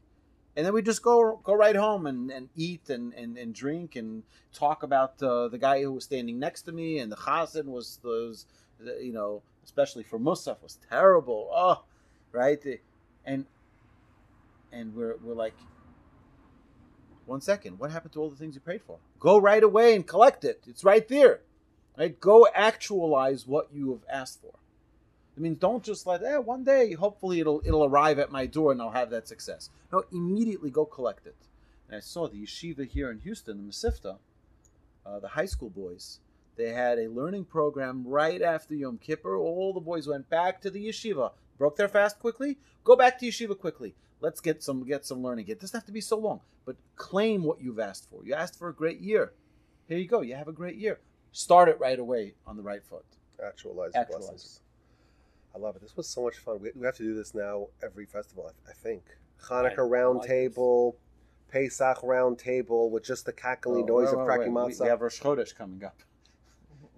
And 0.55 0.65
then 0.65 0.73
we 0.73 0.81
just 0.81 1.03
go 1.03 1.39
go 1.43 1.53
right 1.53 1.75
home 1.75 2.03
and, 2.11 2.31
and 2.31 2.49
eat 2.55 2.89
and, 2.89 3.13
and, 3.13 3.37
and 3.37 3.53
drink 3.53 3.95
and 3.95 4.23
talk 4.53 4.83
about 4.83 5.21
uh, 5.21 5.47
the 5.47 5.57
guy 5.57 5.77
who 5.83 5.93
was 5.93 6.05
standing 6.05 6.37
next 6.39 6.63
to 6.63 6.71
me 6.71 6.99
and 6.99 7.11
the 7.11 7.21
chazan 7.25 7.65
was 7.65 7.99
those, 8.03 8.45
you 9.07 9.13
know, 9.13 9.41
especially 9.63 10.03
for 10.03 10.19
Musaf 10.19 10.57
was 10.63 10.79
terrible. 10.89 11.49
Oh, 11.53 11.83
right, 12.31 12.63
and 13.25 13.45
and 14.71 14.95
we're 14.95 15.17
we're 15.23 15.41
like, 15.45 15.57
one 17.29 17.41
second. 17.41 17.79
What 17.79 17.91
happened 17.91 18.13
to 18.13 18.21
all 18.21 18.29
the 18.29 18.35
things 18.35 18.55
you 18.55 18.61
prayed 18.61 18.81
for? 18.81 18.97
Go 19.19 19.39
right 19.39 19.63
away 19.63 19.95
and 19.95 20.05
collect 20.05 20.43
it. 20.43 20.63
It's 20.67 20.83
right 20.83 21.07
there. 21.07 21.41
Right? 21.97 22.19
Go 22.19 22.47
actualize 22.53 23.45
what 23.45 23.69
you 23.73 23.91
have 23.91 24.03
asked 24.09 24.41
for. 24.41 24.53
I 25.37 25.41
mean, 25.41 25.55
don't 25.55 25.83
just 25.83 26.05
let, 26.05 26.21
eh, 26.21 26.37
one 26.37 26.65
day, 26.65 26.93
hopefully 26.93 27.39
it'll 27.39 27.61
it'll 27.63 27.85
arrive 27.85 28.19
at 28.19 28.31
my 28.31 28.45
door 28.45 28.73
and 28.73 28.81
I'll 28.81 28.91
have 28.91 29.09
that 29.11 29.27
success. 29.27 29.69
No, 29.91 30.03
immediately 30.11 30.69
go 30.69 30.85
collect 30.85 31.27
it. 31.27 31.35
And 31.87 31.95
I 31.95 32.01
saw 32.01 32.27
the 32.27 32.43
yeshiva 32.43 32.85
here 32.85 33.09
in 33.09 33.19
Houston, 33.19 33.57
the 33.57 33.63
Mesivta, 33.63 34.17
uh, 35.05 35.19
the 35.19 35.29
high 35.29 35.45
school 35.45 35.69
boys. 35.69 36.19
They 36.57 36.73
had 36.73 36.99
a 36.99 37.07
learning 37.07 37.45
program 37.45 38.05
right 38.05 38.41
after 38.41 38.75
Yom 38.75 38.97
Kippur. 38.97 39.37
All 39.37 39.71
the 39.73 39.79
boys 39.79 40.07
went 40.07 40.29
back 40.29 40.59
to 40.61 40.69
the 40.69 40.85
yeshiva, 40.89 41.31
broke 41.57 41.77
their 41.77 41.87
fast 41.87 42.19
quickly. 42.19 42.57
Go 42.83 42.97
back 42.97 43.17
to 43.19 43.25
yeshiva 43.25 43.57
quickly. 43.57 43.95
Let's 44.21 44.41
get 44.41 44.61
some 44.63 44.83
get 44.85 45.05
some 45.05 45.23
learning. 45.23 45.47
It 45.47 45.59
doesn't 45.59 45.77
have 45.77 45.85
to 45.85 45.91
be 45.91 46.01
so 46.01 46.17
long, 46.17 46.41
but 46.65 46.75
claim 46.95 47.43
what 47.43 47.61
you've 47.61 47.79
asked 47.79 48.09
for. 48.09 48.23
You 48.25 48.33
asked 48.33 48.57
for 48.59 48.67
a 48.69 48.73
great 48.73 48.99
year. 48.99 49.33
Here 49.87 49.97
you 49.97 50.07
go. 50.07 50.21
You 50.21 50.35
have 50.35 50.47
a 50.47 50.53
great 50.53 50.75
year. 50.75 50.99
Start 51.31 51.69
it 51.69 51.79
right 51.79 51.97
away 51.99 52.33
on 52.45 52.57
the 52.57 52.63
right 52.63 52.83
foot. 52.83 53.05
Actualize 53.45 53.91
Actualize. 53.95 54.25
blessings. 54.27 54.59
I 55.55 55.57
love 55.59 55.75
it. 55.75 55.81
This 55.81 55.95
was 55.95 56.07
so 56.07 56.23
much 56.23 56.37
fun. 56.37 56.59
We, 56.61 56.71
we 56.75 56.85
have 56.85 56.95
to 56.97 57.03
do 57.03 57.15
this 57.15 57.33
now 57.33 57.67
every 57.83 58.05
festival, 58.05 58.51
I, 58.67 58.71
I 58.71 58.73
think. 58.73 59.03
Hanukkah 59.47 59.79
I 59.79 59.81
round 59.83 60.19
like 60.19 60.27
table, 60.27 60.97
Pesach 61.51 62.03
round 62.03 62.37
table 62.37 62.89
with 62.91 63.03
just 63.03 63.25
the 63.25 63.31
cackling 63.33 63.83
Oh, 63.85 64.01
noise 64.01 64.09
wait, 64.13 64.19
of 64.19 64.25
cracking 64.25 64.53
wait. 64.53 64.73
Matzah. 64.75 64.81
We 64.81 64.87
have 64.89 65.01
Rosh 65.01 65.19
Chodesh 65.19 65.55
coming 65.55 65.83
up. 65.83 65.95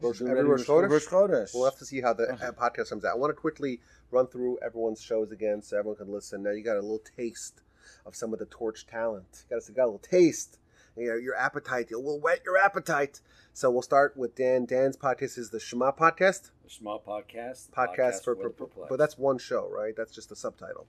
Rosh, 0.02 0.22
every 0.22 0.44
Rosh 0.44 0.66
Chodesh? 0.68 0.90
Rosh 0.90 1.08
Chodesh. 1.08 1.54
We'll 1.54 1.66
have 1.66 1.78
to 1.78 1.86
see 1.86 2.02
how 2.02 2.14
the 2.14 2.24
uh, 2.34 2.52
podcast 2.52 2.90
comes 2.90 3.06
out. 3.06 3.14
I 3.14 3.18
want 3.18 3.30
to 3.32 3.40
quickly 3.40 3.80
run 4.12 4.28
through 4.28 4.60
everyone's 4.64 5.02
shows 5.02 5.32
again 5.32 5.62
so 5.62 5.78
everyone 5.78 5.98
can 5.98 6.12
listen. 6.12 6.44
Now 6.44 6.52
you 6.52 6.64
got 6.64 6.78
a 6.78 6.82
little 6.82 7.02
taste 7.18 7.62
of 8.06 8.16
some 8.16 8.34
of 8.34 8.40
the 8.40 8.46
torch 8.46 8.86
talent. 8.88 9.46
You 9.50 9.58
got, 9.60 9.76
got 9.76 9.84
a 9.84 9.86
little 9.86 10.00
taste. 10.00 10.58
You 10.98 11.08
know, 11.08 11.16
your 11.16 11.36
appetite. 11.36 11.88
It 11.92 12.04
will 12.04 12.20
whet 12.20 12.42
your 12.44 12.58
appetite. 12.58 13.22
So 13.54 13.72
we'll 13.72 13.82
start 13.82 14.18
with 14.18 14.36
Dan. 14.36 14.66
Dan's 14.66 14.98
podcast 14.98 15.38
is 15.38 15.50
the 15.50 15.60
Shema 15.60 15.92
podcast. 15.94 16.52
The 16.64 16.70
Shema 16.70 16.98
podcast. 17.00 17.68
the 17.70 17.76
Podcast, 17.76 18.24
for, 18.26 18.36
the 18.36 18.50
perplexed. 18.50 18.90
but 18.90 18.98
that's 18.98 19.18
one 19.18 19.38
show, 19.38 19.70
right? 19.70 19.94
That's 19.96 20.12
just 20.14 20.30
the 20.30 20.36
subtitle. 20.36 20.88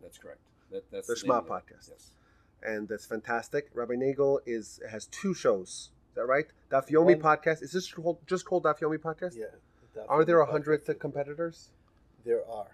that's 0.00 0.18
correct. 0.18 0.40
That, 0.72 0.90
that's 0.90 1.06
The 1.06 1.14
name 1.14 1.20
Shema 1.20 1.40
podcast. 1.42 1.90
Yes. 1.90 2.10
and 2.64 2.88
that's 2.88 3.06
fantastic. 3.06 3.68
Rabbi 3.74 3.94
Nagel 3.94 4.40
is 4.46 4.80
has 4.90 5.06
two 5.06 5.34
shows. 5.34 5.90
Is 6.10 6.16
that 6.16 6.26
right? 6.26 6.46
Daf 6.70 6.88
Yomi 6.90 7.20
One- 7.20 7.20
podcast. 7.20 7.62
Is 7.62 7.72
this 7.72 7.90
called, 7.92 8.18
just 8.26 8.44
called 8.44 8.64
Daf 8.64 8.80
Yomi 8.80 8.98
podcast? 8.98 9.36
Yeah. 9.36 9.46
the 9.94 10.04
Are 10.06 10.24
there 10.24 10.40
a 10.40 10.50
hundred 10.50 10.84
podcast. 10.84 10.98
competitors? 11.00 11.70
There 12.24 12.42
are. 12.48 12.66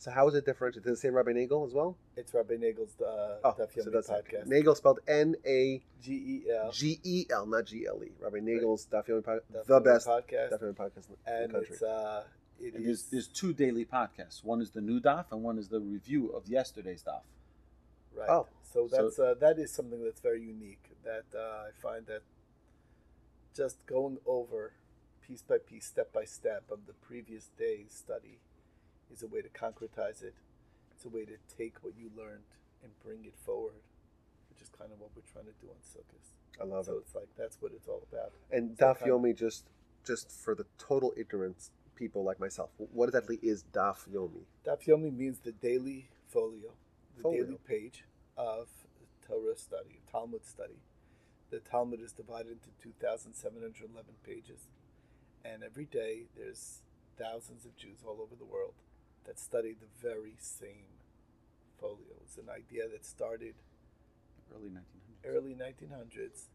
So 0.00 0.12
how 0.12 0.28
is 0.28 0.34
it 0.34 0.44
different? 0.46 0.76
Does 0.76 0.98
it 0.98 1.00
say 1.00 1.10
Rabbi 1.10 1.32
Nagel 1.32 1.64
as 1.66 1.72
well? 1.74 1.96
It's 2.16 2.32
Rabbi 2.32 2.54
Nagel's 2.56 2.94
uh, 3.00 3.38
Oh, 3.42 3.50
Daf 3.58 3.82
so 3.82 3.90
that's 3.90 4.08
podcast. 4.08 4.46
Nagel 4.46 4.76
spelled 4.76 5.00
N 5.08 5.34
A 5.44 5.82
G 6.00 6.12
E 6.46 6.50
L. 6.52 6.70
G 6.70 7.00
E 7.02 7.26
L, 7.30 7.46
not 7.46 7.64
G 7.66 7.84
L 7.86 8.00
E. 8.04 8.10
Rabbi 8.20 8.38
Nagel's 8.38 8.86
Daf 8.92 9.06
Yomi 9.08 9.22
podcast, 9.24 9.66
the 9.66 9.80
best 9.80 10.06
podcast. 10.06 10.52
Daf 10.52 10.62
Yomi 10.62 10.74
podcast 10.76 11.08
in 11.08 11.32
and 11.34 11.48
the 11.50 11.54
country. 11.54 11.68
it's 11.74 11.82
uh, 11.82 12.22
it 12.60 12.74
And 12.74 12.86
there's, 12.86 12.98
is- 13.00 13.06
there's 13.10 13.26
two 13.26 13.52
daily 13.52 13.84
podcasts. 13.84 14.44
One 14.44 14.60
is 14.62 14.70
the 14.70 14.80
new 14.80 15.00
daf, 15.00 15.26
and 15.32 15.42
one 15.42 15.58
is 15.58 15.68
the 15.68 15.80
review 15.80 16.28
of 16.30 16.46
yesterday's 16.46 17.02
daf. 17.02 17.22
Right. 18.16 18.28
Oh. 18.30 18.46
So 18.72 18.86
So- 18.86 19.02
that's 19.02 19.18
uh, 19.18 19.34
that 19.40 19.58
is 19.58 19.72
something 19.72 20.02
that's 20.04 20.20
very 20.20 20.42
unique. 20.42 20.82
That 21.04 21.24
uh, 21.36 21.66
I 21.66 21.70
find 21.82 22.06
that 22.06 22.22
just 23.56 23.84
going 23.86 24.18
over 24.26 24.72
piece 25.28 25.42
by 25.42 25.58
piece, 25.58 25.84
step 25.84 26.12
by 26.12 26.24
step 26.24 26.64
of 26.70 26.86
the 26.86 26.94
previous 26.94 27.50
day's 27.58 27.92
study 27.92 28.38
is 29.12 29.22
a 29.22 29.26
way 29.26 29.42
to 29.42 29.48
concretize 29.48 30.22
it. 30.22 30.34
It's 30.90 31.04
a 31.04 31.08
way 31.08 31.24
to 31.26 31.36
take 31.54 31.76
what 31.82 31.92
you 31.96 32.10
learned 32.16 32.48
and 32.82 32.92
bring 33.04 33.24
it 33.24 33.34
forward, 33.44 33.82
which 34.48 34.62
is 34.62 34.70
kind 34.70 34.90
of 34.90 34.98
what 34.98 35.10
we're 35.14 35.30
trying 35.30 35.44
to 35.44 35.60
do 35.60 35.68
on 35.68 35.76
Sukkot. 35.84 36.32
I 36.60 36.64
love 36.64 36.86
so 36.86 36.94
it. 36.94 37.04
it's 37.04 37.14
like 37.14 37.28
that's 37.36 37.58
what 37.60 37.72
it's 37.72 37.86
all 37.86 38.02
about. 38.10 38.32
And 38.50 38.76
so 38.78 38.86
Daf 38.86 39.06
Yomi, 39.06 39.36
just 39.36 39.66
just 40.04 40.32
for 40.32 40.54
the 40.54 40.64
total 40.78 41.12
ignorance 41.16 41.70
people 41.94 42.24
like 42.24 42.40
myself, 42.40 42.70
what 42.78 43.08
exactly 43.08 43.38
is 43.42 43.64
Daf 43.72 44.08
Yomi? 44.08 44.44
Daf 44.66 44.86
Yomi 44.86 45.14
means 45.14 45.38
the 45.40 45.52
daily 45.52 46.08
folio, 46.28 46.72
the 47.16 47.22
Folio. 47.22 47.44
daily 47.44 47.58
page 47.68 48.04
of 48.36 48.68
Torah 49.26 49.56
study, 49.56 50.00
Talmud 50.10 50.46
study. 50.46 50.80
The 51.50 51.60
Talmud 51.60 52.00
is 52.00 52.12
divided 52.12 52.52
into 52.52 52.68
2,711 52.82 54.04
pages. 54.24 54.68
And 55.44 55.62
every 55.62 55.84
day 55.86 56.24
there's 56.36 56.82
thousands 57.18 57.64
of 57.64 57.76
Jews 57.76 57.98
all 58.06 58.20
over 58.20 58.34
the 58.36 58.44
world 58.44 58.74
that 59.24 59.38
study 59.38 59.74
the 59.78 59.86
very 60.00 60.34
same 60.38 60.98
folio. 61.80 62.16
It's 62.22 62.36
an 62.36 62.48
idea 62.50 62.88
that 62.88 63.04
started 63.04 63.54
Early 64.54 64.70
1900s. 64.70 65.26
early 65.26 65.54
1900s 65.54 66.46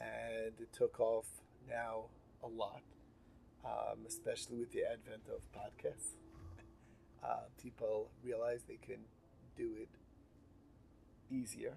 and 0.00 0.52
it 0.60 0.72
took 0.72 1.00
off 1.00 1.26
now 1.68 2.04
a 2.42 2.48
lot, 2.48 2.82
um, 3.64 4.00
especially 4.06 4.58
with 4.58 4.72
the 4.72 4.82
advent 4.84 5.22
of 5.28 5.40
podcasts. 5.52 6.16
Uh, 7.24 7.46
people 7.62 8.10
realize 8.24 8.62
they 8.66 8.80
can 8.84 8.98
do 9.56 9.70
it 9.78 9.88
easier, 11.30 11.74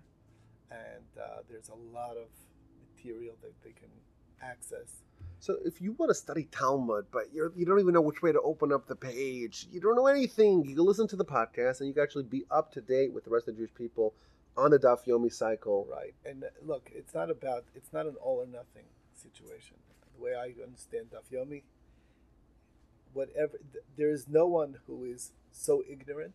and 0.72 1.06
uh, 1.22 1.42
there's 1.48 1.70
a 1.70 1.76
lot 1.96 2.18
of 2.18 2.30
material 2.90 3.36
that 3.44 3.54
they 3.64 3.70
can 3.70 3.90
access. 4.50 5.04
So 5.40 5.58
if 5.66 5.82
you 5.82 5.92
want 5.94 6.10
to 6.10 6.16
study 6.16 6.48
Talmud, 6.52 7.06
but 7.12 7.26
you're, 7.34 7.52
you 7.56 7.66
don't 7.66 7.80
even 7.80 7.94
know 7.94 8.02
which 8.02 8.22
way 8.22 8.32
to 8.32 8.42
open 8.42 8.72
up 8.72 8.88
the 8.88 8.96
page, 8.96 9.68
you 9.72 9.80
don't 9.80 9.96
know 9.96 10.08
anything, 10.08 10.66
you 10.66 10.76
can 10.76 10.86
listen 10.86 11.08
to 11.10 11.16
the 11.16 11.26
podcast 11.26 11.80
and 11.80 11.88
you 11.88 11.94
can 11.94 12.04
actually 12.04 12.24
be 12.24 12.46
up 12.50 12.72
to 12.74 12.82
date 12.82 13.14
with 13.14 13.26
the 13.26 13.30
rest 13.30 13.48
of 13.48 13.56
the 13.56 13.60
Jewish 13.60 13.74
people 13.76 14.14
on 14.58 14.72
the 14.72 14.80
Daf 14.80 15.06
Yomi 15.06 15.32
cycle. 15.32 15.88
Right. 15.90 16.14
And 16.26 16.44
uh, 16.44 16.48
look, 16.66 16.90
it's 16.96 17.14
not 17.14 17.30
about, 17.30 17.66
it's 17.76 17.94
not 17.94 18.06
an 18.06 18.16
all 18.22 18.38
or 18.38 18.48
nothing 18.48 18.86
situation. 19.14 19.76
The 20.18 20.24
way 20.24 20.34
I 20.34 20.54
understand 20.64 21.08
Daf 21.14 21.32
Yomi, 21.32 21.64
whatever, 23.14 23.60
th- 23.72 23.84
there 23.98 24.10
is 24.10 24.28
no 24.28 24.48
one 24.48 24.78
who 24.88 25.04
is 25.04 25.32
so 25.52 25.84
ignorant 25.90 26.34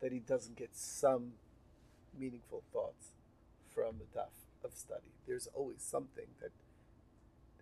that 0.00 0.12
he 0.12 0.18
doesn't 0.18 0.56
get 0.56 0.70
some 0.72 1.32
meaningful 2.18 2.64
thoughts 2.72 3.12
from 3.74 3.94
the 3.98 4.18
Daf 4.18 4.28
of 4.64 4.74
study. 4.74 5.12
There's 5.26 5.48
always 5.54 5.80
something 5.80 6.26
that 6.40 6.50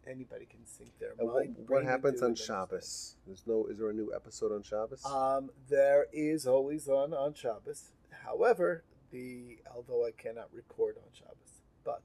anybody 0.06 0.46
can 0.46 0.64
sink 0.66 0.90
their 0.98 1.12
And 1.18 1.28
what, 1.28 1.44
mind. 1.44 1.56
what 1.68 1.84
happens 1.84 2.22
on. 2.22 2.34
Shabbos? 2.34 3.16
There's 3.26 3.42
no. 3.46 3.66
Is 3.66 3.78
there 3.78 3.90
a 3.90 3.94
new 3.94 4.12
episode 4.14 4.52
on 4.52 4.62
Shabbos? 4.62 5.04
Um, 5.04 5.50
there 5.68 6.06
is 6.12 6.46
always 6.46 6.88
on 6.88 7.12
on 7.14 7.34
Shabbos. 7.34 7.92
However, 8.24 8.84
the 9.10 9.58
although 9.74 10.04
I 10.06 10.10
cannot 10.12 10.48
record 10.52 10.96
on 10.98 11.08
Shabbos, 11.12 11.62
but 11.84 12.02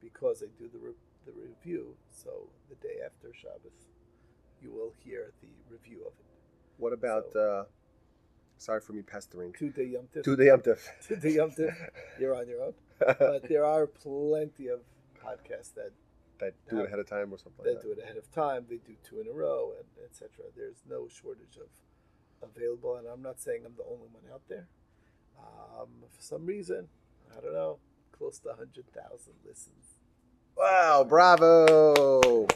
because 0.00 0.42
I 0.42 0.46
do 0.58 0.68
the 0.72 0.78
re- 0.78 0.92
the 1.26 1.32
review, 1.32 1.94
so 2.10 2.48
the 2.68 2.76
day 2.76 2.96
after 3.04 3.32
Shabbos, 3.34 3.88
you 4.62 4.70
will 4.72 4.92
hear 5.04 5.32
the 5.42 5.48
review 5.70 6.00
of 6.06 6.12
it. 6.18 6.26
what 6.78 6.92
about? 6.92 7.34
Uh, 7.34 7.64
sorry 8.56 8.80
for 8.80 8.92
me 8.92 9.02
pestering. 9.02 9.52
To 9.58 9.70
the 9.70 9.84
Yom 9.86 10.08
Tif. 10.14 10.22
To 10.24 10.36
the 10.36 10.46
Yom 10.46 10.60
Tif. 10.60 10.78
To 11.08 11.16
the 11.16 11.32
Yom 11.32 11.50
Tif. 11.50 11.74
You're 12.20 12.34
on 12.36 12.48
your 12.48 12.62
own, 12.62 12.74
but 12.98 13.48
there 13.48 13.64
are 13.64 13.86
plenty 13.86 14.68
of 14.68 14.80
podcasts 15.24 15.74
that 15.74 15.92
that 16.40 16.54
do 16.68 16.80
it 16.80 16.86
ahead 16.86 16.98
of 16.98 17.08
time 17.08 17.32
or 17.32 17.38
something 17.38 17.64
that 17.64 17.74
like 17.74 17.82
do 17.82 17.92
it 17.92 17.98
ahead 18.02 18.16
of 18.16 18.30
time. 18.32 18.66
They 18.68 18.76
do 18.76 18.94
two 19.08 19.20
in 19.20 19.26
a 19.28 19.32
row, 19.32 19.72
and 19.76 19.86
etc. 20.04 20.28
There's 20.56 20.82
no 20.88 21.08
shortage 21.08 21.56
of 21.60 21.68
available, 22.50 22.96
and 22.96 23.06
I'm 23.08 23.22
not 23.22 23.40
saying 23.40 23.62
I'm 23.66 23.74
the 23.76 23.84
only 23.84 24.06
one 24.12 24.22
out 24.32 24.42
there. 24.48 24.68
Um, 25.38 25.88
for 26.10 26.22
some 26.22 26.46
reason, 26.46 26.88
I 27.36 27.40
don't 27.40 27.52
know, 27.52 27.78
close 28.12 28.38
to 28.40 28.50
hundred 28.50 28.84
thousand 28.94 29.34
listens. 29.46 29.96
Wow! 30.56 31.04
Bravo! 31.08 32.46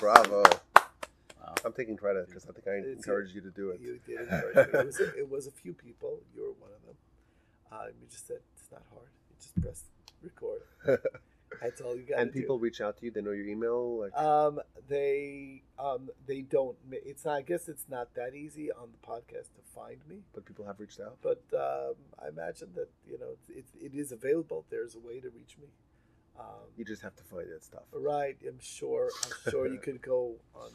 Bravo! 0.00 0.42
Wow. 0.44 1.54
I'm 1.64 1.72
taking 1.72 1.96
credit 1.96 2.28
because 2.28 2.46
I 2.48 2.52
think 2.52 2.66
I 2.68 2.78
It's- 2.78 2.96
encouraged 2.96 3.34
you 3.34 3.40
to 3.42 3.50
do 3.50 3.70
it. 3.70 3.80
You 3.80 3.98
did 4.06 4.20
encourage 4.30 4.56
me. 4.56 4.78
It 4.80 4.86
was, 4.86 5.00
a, 5.00 5.18
it 5.18 5.30
was 5.30 5.46
a 5.46 5.50
few 5.50 5.72
people. 5.74 6.20
You 6.34 6.42
were 6.42 6.52
one 6.52 6.70
of 6.74 6.82
them. 6.86 6.96
Um, 7.70 7.94
you 8.00 8.06
just 8.10 8.26
said 8.26 8.38
it's 8.56 8.70
not 8.72 8.82
hard. 8.92 9.08
You 9.30 9.36
just 9.40 9.60
press 9.60 9.84
record. 10.22 10.62
That's 11.62 11.80
all 11.80 11.96
you 11.96 12.02
got. 12.02 12.18
and 12.20 12.32
people 12.32 12.58
reach 12.58 12.80
out 12.80 12.96
to 12.98 13.04
you. 13.04 13.10
They 13.10 13.20
know 13.22 13.32
your 13.32 13.46
email. 13.46 13.98
Like, 14.00 14.16
Um, 14.16 14.60
they 14.88 15.62
um 15.78 16.10
they 16.26 16.42
don't. 16.42 16.76
It's 16.92 17.24
not. 17.24 17.34
I 17.36 17.42
guess 17.42 17.68
it's 17.68 17.86
not 17.88 18.14
that 18.14 18.34
easy 18.34 18.70
on 18.72 18.88
the 18.92 19.06
podcast 19.06 19.48
to 19.56 19.62
find 19.74 19.98
me. 20.08 20.22
but 20.34 20.44
people 20.44 20.64
have 20.66 20.78
reached 20.80 21.00
out. 21.00 21.16
but 21.22 21.42
um, 21.54 21.94
I 22.22 22.28
imagine 22.28 22.68
that 22.74 22.88
you 23.06 23.18
know 23.18 23.36
it, 23.48 23.64
it 23.80 23.94
is 23.94 24.12
available. 24.12 24.64
There's 24.70 24.94
a 24.94 25.00
way 25.00 25.20
to 25.20 25.30
reach 25.30 25.56
me. 25.58 25.68
Um, 26.38 26.70
You 26.76 26.84
just 26.84 27.02
have 27.02 27.16
to 27.16 27.24
find 27.24 27.50
that 27.50 27.64
stuff. 27.64 27.84
right, 27.92 28.36
I'm 28.46 28.60
sure. 28.60 29.10
I'm 29.24 29.50
sure 29.50 29.66
you 29.66 29.78
could 29.86 30.00
go 30.00 30.36
on 30.54 30.70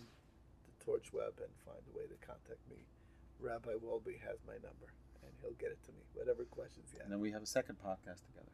the 0.68 0.86
Torch 0.86 1.14
Web 1.14 1.34
and 1.40 1.52
find 1.66 1.80
a 1.94 1.98
way 1.98 2.04
to 2.06 2.16
contact 2.26 2.60
me. 2.70 2.78
Rabbi 3.40 3.72
Wolbe 3.84 4.20
has 4.28 4.40
my 4.48 4.54
number, 4.56 4.90
and 5.24 5.32
he'll 5.42 5.54
get 5.60 5.72
it 5.72 5.82
to 5.86 5.92
me. 5.92 6.00
Whatever 6.14 6.44
questions 6.46 6.88
you 6.92 6.98
have. 7.00 7.06
And 7.06 7.12
then 7.14 7.20
we 7.22 7.32
have 7.32 7.42
a 7.44 7.46
second 7.46 7.76
podcast 7.80 8.24
together. 8.28 8.52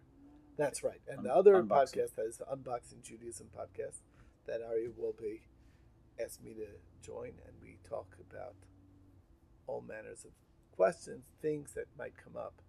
That's 0.60 0.84
right. 0.84 1.02
And 1.08 1.20
Un- 1.20 1.24
the 1.24 1.34
other 1.34 1.54
Unboxing. 1.64 1.70
podcast 1.70 2.16
that 2.16 2.26
is 2.28 2.38
the 2.38 2.46
Unboxing 2.46 3.02
Judaism 3.02 3.48
podcast 3.58 4.02
that 4.46 4.62
Ari 4.62 4.90
will 4.98 5.16
be 5.18 5.42
asked 6.24 6.44
me 6.44 6.54
to 6.54 6.68
join, 7.02 7.30
and 7.48 7.56
we 7.64 7.78
talk 7.88 8.18
about 8.30 8.56
all 9.68 9.82
manners 9.82 10.26
of 10.26 10.32
questions, 10.76 11.28
things 11.42 11.72
that 11.76 11.86
might 11.98 12.14
come 12.18 12.36
up. 12.36 12.62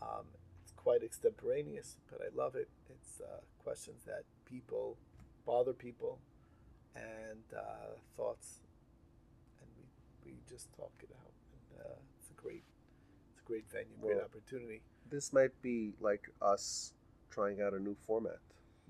Um, 0.00 0.26
it's 0.62 0.72
quite 0.76 1.02
extemporaneous, 1.02 1.96
but 2.10 2.20
I 2.20 2.28
love 2.34 2.54
it. 2.54 2.68
It's 2.88 3.20
uh, 3.20 3.40
questions 3.64 4.04
that 4.06 4.22
people 4.44 4.96
bother 5.44 5.72
people, 5.72 6.20
and 6.94 7.42
uh, 7.56 7.96
thoughts, 8.16 8.60
and 9.60 9.68
we 9.76 10.30
we 10.30 10.38
just 10.48 10.72
talk 10.76 10.92
it 11.02 11.10
out. 11.24 11.32
And 11.74 11.80
uh, 11.86 11.98
it's 12.20 12.30
a 12.30 12.40
great, 12.40 12.62
it's 13.32 13.40
a 13.40 13.44
great 13.44 13.64
venue, 13.72 13.96
great 14.00 14.16
Well, 14.16 14.24
opportunity. 14.24 14.82
This 15.10 15.32
might 15.32 15.60
be 15.62 15.92
like 16.00 16.28
us 16.40 16.92
trying 17.36 17.60
out 17.60 17.74
a 17.74 17.78
new 17.78 17.94
format. 18.06 18.38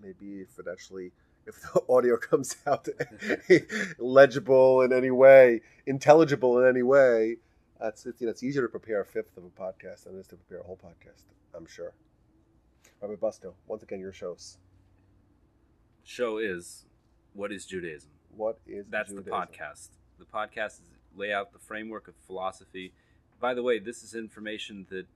Maybe 0.01 0.41
if 0.41 0.59
it 0.59 0.67
actually, 0.71 1.11
if 1.47 1.61
the 1.75 1.83
audio 1.89 2.17
comes 2.17 2.57
out 2.67 2.89
legible 3.99 4.83
in 4.83 4.93
any 4.93 5.11
way, 5.11 5.61
intelligible 5.87 6.59
in 6.61 6.69
any 6.69 6.83
way, 6.83 7.37
that's 7.81 8.07
it's, 8.07 8.21
you 8.21 8.27
know, 8.27 8.31
it's 8.31 8.43
easier 8.43 8.63
to 8.63 8.69
prepare 8.69 9.01
a 9.01 9.05
fifth 9.05 9.37
of 9.37 9.45
a 9.45 9.49
podcast 9.49 10.05
than 10.05 10.17
it 10.17 10.21
is 10.21 10.27
to 10.29 10.37
prepare 10.37 10.61
a 10.61 10.65
whole 10.65 10.79
podcast. 10.79 11.25
I'm 11.55 11.67
sure. 11.67 11.93
Rabbi 13.03 13.15
Busto, 13.15 13.53
once 13.67 13.83
again, 13.83 14.01
your 14.01 14.13
shows. 14.13 14.57
Show 16.05 16.39
is 16.39 16.87
what 17.35 17.53
is 17.53 17.67
Judaism? 17.67 18.11
What 18.35 18.61
is 18.67 18.87
That's 18.89 19.13
the 19.13 19.23
podcast. 19.23 19.89
The 20.19 20.25
podcast 20.25 20.67
is 20.67 20.83
lay 21.15 21.33
out 21.33 21.53
the 21.53 21.59
framework 21.59 22.09
of 22.09 22.15
philosophy. 22.27 22.93
By 23.41 23.53
the 23.55 23.63
way, 23.63 23.79
this 23.79 24.03
is 24.03 24.15
information 24.15 24.87
that 24.89 25.07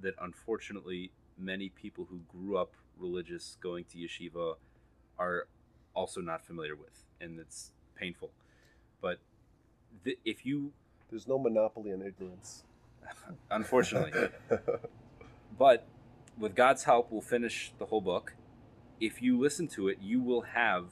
that 0.00 0.14
unfortunately 0.20 1.12
many 1.38 1.68
people 1.68 2.06
who 2.10 2.20
grew 2.28 2.56
up 2.56 2.72
religious 2.98 3.56
going 3.60 3.84
to 3.84 3.98
yeshiva 3.98 4.54
are 5.18 5.46
also 5.94 6.20
not 6.20 6.44
familiar 6.44 6.74
with, 6.74 7.04
and 7.20 7.38
it's 7.38 7.70
painful. 7.96 8.30
But 9.00 9.18
th- 10.04 10.18
if 10.24 10.44
you, 10.44 10.72
There's 11.10 11.28
no 11.28 11.38
monopoly 11.38 11.92
on 11.92 12.02
ignorance. 12.02 12.64
unfortunately, 13.50 14.30
but 15.58 15.86
with 16.38 16.54
God's 16.54 16.84
help, 16.84 17.12
we'll 17.12 17.20
finish 17.20 17.72
the 17.78 17.86
whole 17.86 18.00
book. 18.00 18.34
If 19.00 19.22
you 19.22 19.38
listen 19.38 19.68
to 19.68 19.88
it, 19.88 19.98
you 20.00 20.20
will 20.20 20.42
have 20.42 20.86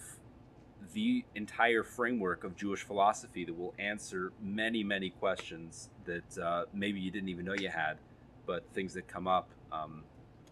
the 0.92 1.24
entire 1.34 1.82
framework 1.82 2.44
of 2.44 2.56
Jewish 2.56 2.82
philosophy 2.82 3.44
that 3.44 3.56
will 3.56 3.74
answer 3.78 4.32
many, 4.42 4.84
many 4.84 5.10
questions 5.10 5.88
that 6.04 6.38
uh, 6.38 6.64
maybe 6.74 7.00
you 7.00 7.10
didn't 7.10 7.28
even 7.28 7.44
know 7.44 7.54
you 7.54 7.68
had, 7.68 7.98
but 8.46 8.64
things 8.74 8.94
that 8.94 9.08
come 9.08 9.26
up. 9.26 9.48
Um, 9.70 10.04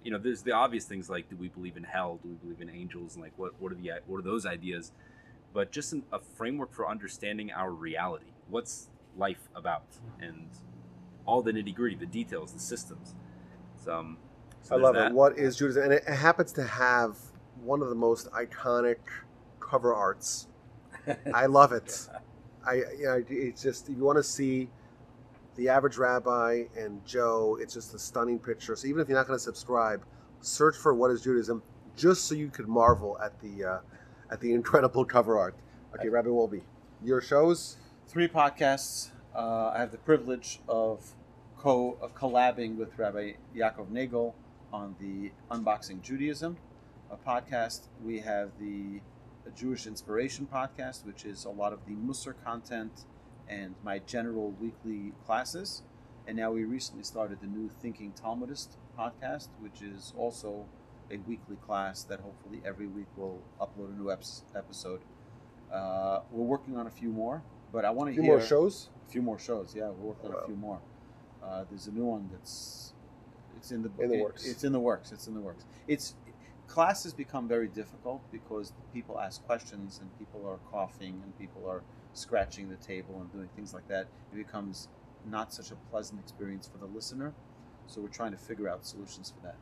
you 0.03 0.11
know, 0.11 0.19
there's 0.19 0.43
the 0.43 0.53
obvious 0.53 0.85
things 0.85 1.11
like, 1.11 1.29
do 1.29 1.37
we 1.37 1.49
believe 1.49 1.77
in 1.77 1.85
hell? 1.85 2.19
Do 2.23 2.29
we 2.31 2.35
believe 2.37 2.61
in 2.61 2.71
angels? 2.71 3.15
And 3.15 3.23
like, 3.23 3.33
what 3.37 3.61
what 3.61 3.73
are 3.73 3.75
the 3.75 3.93
what 4.07 4.19
are 4.19 4.23
those 4.23 4.47
ideas? 4.47 4.93
But 5.53 5.73
just 5.73 5.93
an, 5.93 6.05
a 6.13 6.21
framework 6.21 6.73
for 6.73 6.89
understanding 6.89 7.51
our 7.51 7.71
reality. 7.71 8.33
What's 8.49 8.89
life 9.17 9.49
about? 9.55 9.85
And 10.21 10.49
all 11.27 11.43
the 11.43 11.53
nitty 11.53 11.75
gritty, 11.75 11.97
the 11.97 12.07
details, 12.07 12.53
the 12.53 12.61
systems. 12.61 13.15
So, 13.85 13.95
um, 13.95 14.19
so 14.63 14.77
I 14.77 14.79
love 14.79 14.95
that. 14.95 15.09
it. 15.09 15.15
What 15.15 15.39
is 15.39 15.57
Judaism? 15.57 15.85
And 15.85 15.93
it 15.93 16.09
happens 16.09 16.53
to 16.53 16.65
have 16.65 17.17
one 17.63 17.83
of 17.83 17.89
the 17.89 17.95
most 17.95 18.31
iconic 18.33 18.99
cover 19.59 19.95
arts. 19.95 20.49
I 21.35 21.47
love 21.47 21.73
it. 21.73 22.09
I, 22.67 22.75
you 22.75 23.05
know, 23.05 23.25
it's 23.29 23.63
just 23.63 23.89
if 23.89 23.97
you 23.97 24.05
want 24.05 24.19
to 24.19 24.23
see 24.23 24.69
the 25.57 25.69
average 25.69 25.97
rabbi 25.97 26.65
and 26.77 27.05
Joe, 27.05 27.59
it's 27.61 27.75
just 27.75 27.95
a 27.95 27.99
stunning 27.99 28.39
picture. 28.39 28.77
So 28.77 28.87
even 28.87 29.01
if 29.01 29.09
you're 29.09 29.19
not 29.19 29.27
going 29.27 29.39
to 29.39 29.43
subscribe, 29.43 30.05
search 30.41 30.77
for 30.77 30.95
what 30.95 31.11
is 31.11 31.23
Judaism, 31.23 31.63
just 31.97 32.25
so 32.27 32.35
you 32.35 32.49
could 32.49 32.69
marvel 32.69 33.19
at 33.23 33.39
the 33.41 33.65
uh, 33.65 33.79
at 34.31 34.41
the 34.41 34.53
incredible 34.55 35.05
cover 35.05 35.39
art. 35.39 35.55
Okay, 35.99 36.09
Rabbi 36.09 36.29
Wolbe, 36.29 36.63
your 37.03 37.21
shows. 37.21 37.77
Three 38.09 38.29
podcasts. 38.29 39.11
Uh, 39.35 39.73
I 39.75 39.79
have 39.79 39.93
the 39.93 39.99
privilege 39.99 40.61
of 40.69 41.15
co 41.59 41.99
of 42.01 42.15
collabing 42.15 42.77
with 42.77 42.99
Rabbi 42.99 43.33
Yaakov 43.57 43.91
Nagel 43.91 44.35
on 44.73 44.95
the 45.01 45.33
Unboxing 45.55 46.01
Judaism 46.03 46.57
a 47.11 47.17
podcast. 47.17 47.89
We 48.05 48.21
have 48.21 48.51
the 48.61 49.01
Jewish 49.57 49.87
Inspiration 49.87 50.47
podcast, 50.53 51.05
which 51.05 51.25
is 51.25 51.45
a 51.45 51.51
lot 51.51 51.73
of 51.73 51.85
the 51.87 51.93
Musser 51.93 52.35
content 52.45 53.05
and 53.51 53.75
my 53.85 53.99
general 53.99 54.53
weekly 54.61 55.13
classes. 55.27 55.83
And 56.27 56.37
now 56.37 56.53
we 56.53 56.65
recently 56.65 57.03
started 57.03 57.41
the 57.41 57.47
new 57.49 57.69
Thinking 57.83 58.13
Talmudist 58.13 58.77
podcast, 58.99 59.49
which 59.61 59.83
is 59.83 60.13
also 60.17 60.67
a 61.11 61.17
weekly 61.27 61.57
class 61.67 62.05
that 62.05 62.21
hopefully 62.21 62.63
every 62.65 62.87
week 62.87 63.07
will 63.17 63.41
upload 63.61 63.93
a 63.95 63.99
new 64.01 64.07
eps- 64.11 64.43
episode. 64.55 65.01
Uh, 65.73 66.21
we're 66.31 66.45
working 66.45 66.77
on 66.77 66.87
a 66.87 66.91
few 66.91 67.09
more, 67.11 67.43
but 67.73 67.85
I 67.85 67.91
want 67.91 68.11
A 68.11 68.13
to 68.13 68.17
few 68.17 68.23
hear 68.23 68.39
more 68.39 68.47
shows. 68.47 68.89
a 69.09 69.11
few 69.11 69.23
more 69.23 69.39
shows. 69.39 69.75
Yeah, 69.75 69.89
we're 69.89 70.09
working 70.13 70.31
on 70.31 70.37
a 70.43 70.47
few 70.47 70.57
more. 70.57 70.79
Uh, 71.43 71.65
there's 71.69 71.87
a 71.89 71.93
new 71.93 72.05
one 72.05 72.29
that's 72.33 72.93
it's 73.57 73.73
in 73.73 73.83
the 73.83 73.91
In 73.99 74.09
the 74.11 74.17
it- 74.19 74.23
works. 74.23 74.47
It's 74.47 74.63
in 74.65 74.73
the 74.73 74.81
works. 74.81 75.11
It's 75.13 75.27
in 75.27 75.35
the 75.35 75.41
works. 75.41 75.65
It's 75.89 76.15
classes 76.69 77.13
become 77.13 77.49
very 77.49 77.67
difficult 77.67 78.21
because 78.31 78.73
people 78.95 79.19
ask 79.19 79.45
questions 79.45 79.99
and 80.01 80.09
people 80.21 80.47
are 80.49 80.59
coughing 80.71 81.21
and 81.25 81.37
people 81.37 81.69
are 81.69 81.83
scratching 82.13 82.69
the 82.69 82.77
table 82.77 83.21
and 83.21 83.33
doing 83.33 83.49
things 83.57 83.73
like 83.75 83.87
that. 83.89 84.07
It 84.33 84.37
becomes 84.37 84.89
not 85.29 85.53
such 85.53 85.71
a 85.71 85.77
pleasant 85.91 86.21
experience 86.21 86.69
for 86.71 86.79
the 86.79 86.87
listener. 86.93 87.33
So 87.87 88.01
we're 88.01 88.09
trying 88.09 88.33
to 88.33 88.39
figure 88.39 88.69
out 88.69 88.87
solutions 88.87 89.33
for 89.35 89.47
that. 89.47 89.57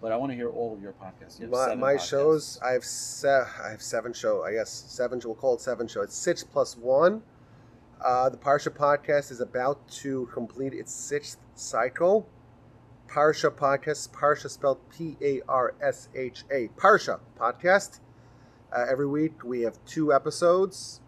But 0.00 0.12
I 0.12 0.16
want 0.16 0.30
to 0.32 0.36
hear 0.36 0.50
all 0.50 0.74
of 0.74 0.82
your 0.82 0.92
podcasts. 0.92 1.40
You 1.40 1.48
My, 1.48 1.74
my 1.74 1.94
podcasts. 1.94 2.08
shows, 2.08 2.58
I 2.64 2.72
have 2.72 2.84
se- 2.84 3.44
I 3.62 3.70
have 3.70 3.82
seven 3.82 4.12
show. 4.12 4.44
I 4.44 4.52
guess 4.52 4.70
seven. 4.70 5.20
We'll 5.24 5.34
call 5.34 5.54
it 5.54 5.60
seven 5.60 5.88
show. 5.88 6.02
It's 6.02 6.14
six 6.16 6.44
plus 6.44 6.76
one. 6.76 7.22
Uh, 8.04 8.28
the 8.28 8.36
Parsha 8.36 8.68
podcast 8.68 9.30
is 9.30 9.40
about 9.40 9.88
to 9.88 10.28
complete 10.32 10.74
its 10.74 10.92
sixth 10.92 11.38
cycle. 11.54 12.28
Parsha 13.08 13.50
podcast, 13.50 14.10
Parsha 14.10 14.50
spelled 14.50 14.78
P 14.90 15.16
A 15.22 15.40
R 15.48 15.74
S 15.80 16.08
H 16.14 16.44
A. 16.50 16.68
Parsha 16.76 17.20
podcast. 17.38 18.00
Uh, 18.70 18.84
every 18.90 19.06
week 19.06 19.44
we 19.44 19.62
have 19.62 19.82
two 19.86 20.12
episodes. 20.12 21.00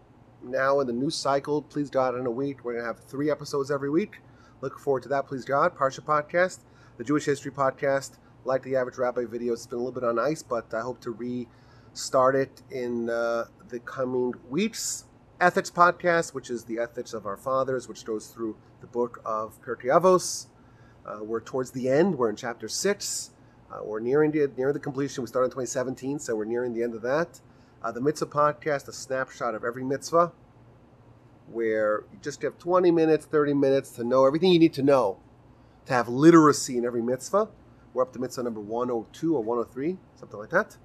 Now 0.43 0.79
in 0.79 0.87
the 0.87 0.93
new 0.93 1.09
cycle, 1.09 1.61
please 1.61 1.89
God, 1.89 2.15
in 2.15 2.25
a 2.25 2.31
week. 2.31 2.63
We're 2.63 2.75
gonna 2.75 2.85
have 2.85 2.99
three 2.99 3.29
episodes 3.29 3.69
every 3.69 3.89
week. 3.89 4.21
Look 4.61 4.79
forward 4.79 5.03
to 5.03 5.09
that, 5.09 5.27
please 5.27 5.43
God. 5.43 5.75
Parsha 5.75 5.99
podcast, 5.99 6.59
the 6.97 7.03
Jewish 7.03 7.25
History 7.25 7.51
podcast. 7.51 8.17
Like 8.45 8.63
the 8.63 8.77
average 8.77 8.97
rabbi 8.97 9.25
video 9.25 9.51
it's 9.51 9.67
been 9.67 9.79
a 9.79 9.81
little 9.81 9.99
bit 9.99 10.07
on 10.07 10.17
ice 10.17 10.41
but 10.41 10.73
i 10.73 10.79
hope 10.79 11.01
to 11.01 11.11
restart 11.11 12.37
it 12.37 12.61
in 12.71 13.09
uh, 13.09 13.45
the 13.67 13.79
coming 13.79 14.33
weeks. 14.49 15.03
Ethics 15.41 15.69
podcast 15.69 16.33
which 16.33 16.49
is 16.49 16.63
the 16.63 16.79
ethics 16.79 17.13
of 17.13 17.25
our 17.25 17.35
fathers 17.35 17.89
which 17.89 18.05
goes 18.05 18.27
through 18.27 18.55
the 18.79 18.87
book 18.87 19.21
of 19.25 19.61
Pirkei 19.61 19.87
Avos. 19.87 20.47
Uh, 21.05 21.21
we're 21.21 21.41
towards 21.41 21.71
the 21.71 21.89
end. 21.89 22.17
We're 22.17 22.29
in 22.29 22.37
chapter 22.37 22.69
6 22.69 23.31
uh, 23.71 23.83
we're 23.83 23.99
nearing 23.99 24.31
the, 24.31 24.49
near 24.57 24.73
the 24.73 24.79
completion. 24.79 25.21
We 25.21 25.27
started 25.27 25.47
in 25.47 25.51
2017 25.51 26.19
so 26.19 26.33
we're 26.33 26.45
nearing 26.45 26.73
the 26.73 26.81
end 26.81 26.95
of 26.95 27.01
that 27.01 27.41
uh, 27.83 27.91
the 27.91 28.01
mitzvah 28.01 28.25
podcast 28.25 28.87
a 28.87 28.93
snapshot 28.93 29.55
of 29.55 29.63
every 29.63 29.83
mitzvah 29.83 30.31
where 31.51 32.03
you 32.11 32.19
just 32.21 32.41
have 32.41 32.57
20 32.57 32.91
minutes 32.91 33.25
30 33.25 33.53
minutes 33.53 33.91
to 33.91 34.03
know 34.03 34.25
everything 34.25 34.51
you 34.51 34.59
need 34.59 34.73
to 34.73 34.83
know 34.83 35.17
to 35.85 35.93
have 35.93 36.07
literacy 36.07 36.77
in 36.77 36.85
every 36.85 37.01
mitzvah 37.01 37.47
we're 37.93 38.03
up 38.03 38.13
to 38.13 38.19
mitzvah 38.19 38.43
number 38.43 38.59
102 38.59 39.35
or 39.35 39.43
103, 39.43 39.97
something 40.15 40.39
like 40.39 40.49
that. 40.51 40.77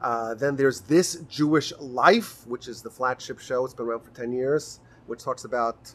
Uh, 0.00 0.34
then 0.34 0.56
there's 0.56 0.80
This 0.82 1.16
Jewish 1.28 1.72
Life, 1.78 2.46
which 2.46 2.66
is 2.66 2.82
the 2.82 2.90
flagship 2.90 3.38
show. 3.38 3.64
It's 3.64 3.74
been 3.74 3.86
around 3.86 4.00
for 4.00 4.10
10 4.10 4.32
years, 4.32 4.80
which 5.06 5.22
talks 5.22 5.44
about 5.44 5.94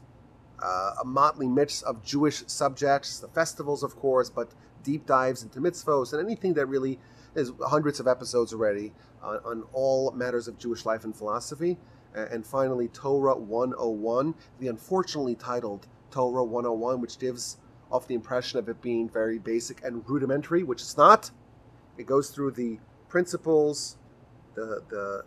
uh, 0.64 0.96
a 1.02 1.06
motley 1.06 1.48
mix 1.48 1.82
of 1.82 2.04
Jewish 2.04 2.44
subjects, 2.48 3.20
the 3.20 3.28
festivals, 3.28 3.84
of 3.84 3.96
course, 3.98 4.30
but 4.30 4.52
deep 4.84 5.06
dives 5.06 5.44
into 5.44 5.60
mitzvahs 5.60 6.14
and 6.14 6.26
anything 6.26 6.54
that 6.54 6.66
really 6.68 6.98
is 7.36 7.52
hundreds 7.66 8.00
of 8.00 8.08
episodes 8.08 8.54
already 8.54 8.94
on, 9.28 9.40
on 9.46 9.64
all 9.74 10.12
matters 10.12 10.48
of 10.48 10.58
Jewish 10.58 10.86
life 10.86 11.04
and 11.04 11.16
philosophy. 11.16 11.78
And 12.14 12.46
finally, 12.46 12.88
Torah 12.88 13.38
101, 13.38 14.34
the 14.60 14.70
unfortunately 14.70 15.36
titled 15.36 15.86
Torah 16.10 16.44
101, 16.44 17.02
which 17.02 17.20
gives 17.20 17.58
off 17.92 18.08
the 18.08 18.16
impression 18.16 18.58
of 18.58 18.68
it 18.70 18.82
being 18.82 19.10
very 19.10 19.38
basic 19.38 19.84
and 19.84 20.04
rudimentary, 20.10 20.64
which 20.64 20.82
it's 20.82 20.98
not. 20.98 21.30
It 21.98 22.08
goes 22.08 22.30
through 22.30 22.52
the 22.52 22.80
principles, 23.08 23.98
the, 24.56 24.82
the 24.90 25.26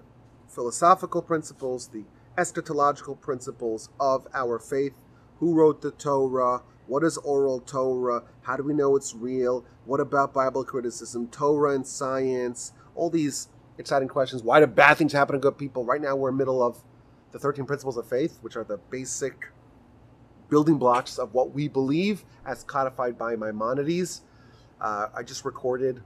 philosophical 0.48 1.22
principles, 1.22 1.88
the 1.88 2.04
eschatological 2.36 3.20
principles 3.20 3.88
of 4.00 4.26
our 4.34 4.58
faith. 4.58 4.94
Who 5.38 5.54
wrote 5.54 5.82
the 5.82 5.92
Torah? 5.92 6.62
What 6.86 7.04
is 7.04 7.16
oral 7.18 7.60
Torah? 7.60 8.24
How 8.42 8.56
do 8.56 8.64
we 8.64 8.74
know 8.74 8.96
it's 8.96 9.14
real? 9.14 9.64
What 9.84 10.00
about 10.00 10.34
Bible 10.34 10.64
criticism, 10.64 11.28
Torah 11.28 11.74
and 11.74 11.86
science? 11.86 12.72
All 12.94 13.10
these 13.10 13.48
exciting 13.80 14.08
questions. 14.08 14.42
Why 14.42 14.60
do 14.60 14.66
bad 14.66 14.96
things 14.96 15.12
happen 15.12 15.34
to 15.34 15.40
good 15.40 15.58
people? 15.58 15.84
Right 15.84 16.00
now, 16.00 16.14
we're 16.14 16.28
in 16.28 16.36
the 16.36 16.38
middle 16.38 16.62
of 16.62 16.82
the 17.32 17.38
13 17.38 17.64
principles 17.64 17.96
of 17.96 18.08
faith, 18.08 18.38
which 18.42 18.56
are 18.56 18.64
the 18.64 18.76
basic 18.76 19.46
building 20.48 20.78
blocks 20.78 21.18
of 21.18 21.32
what 21.32 21.52
we 21.52 21.68
believe 21.68 22.24
as 22.44 22.64
codified 22.64 23.16
by 23.16 23.36
Maimonides. 23.36 24.22
Uh, 24.80 25.08
I 25.14 25.22
just 25.22 25.44
recorded 25.44 26.02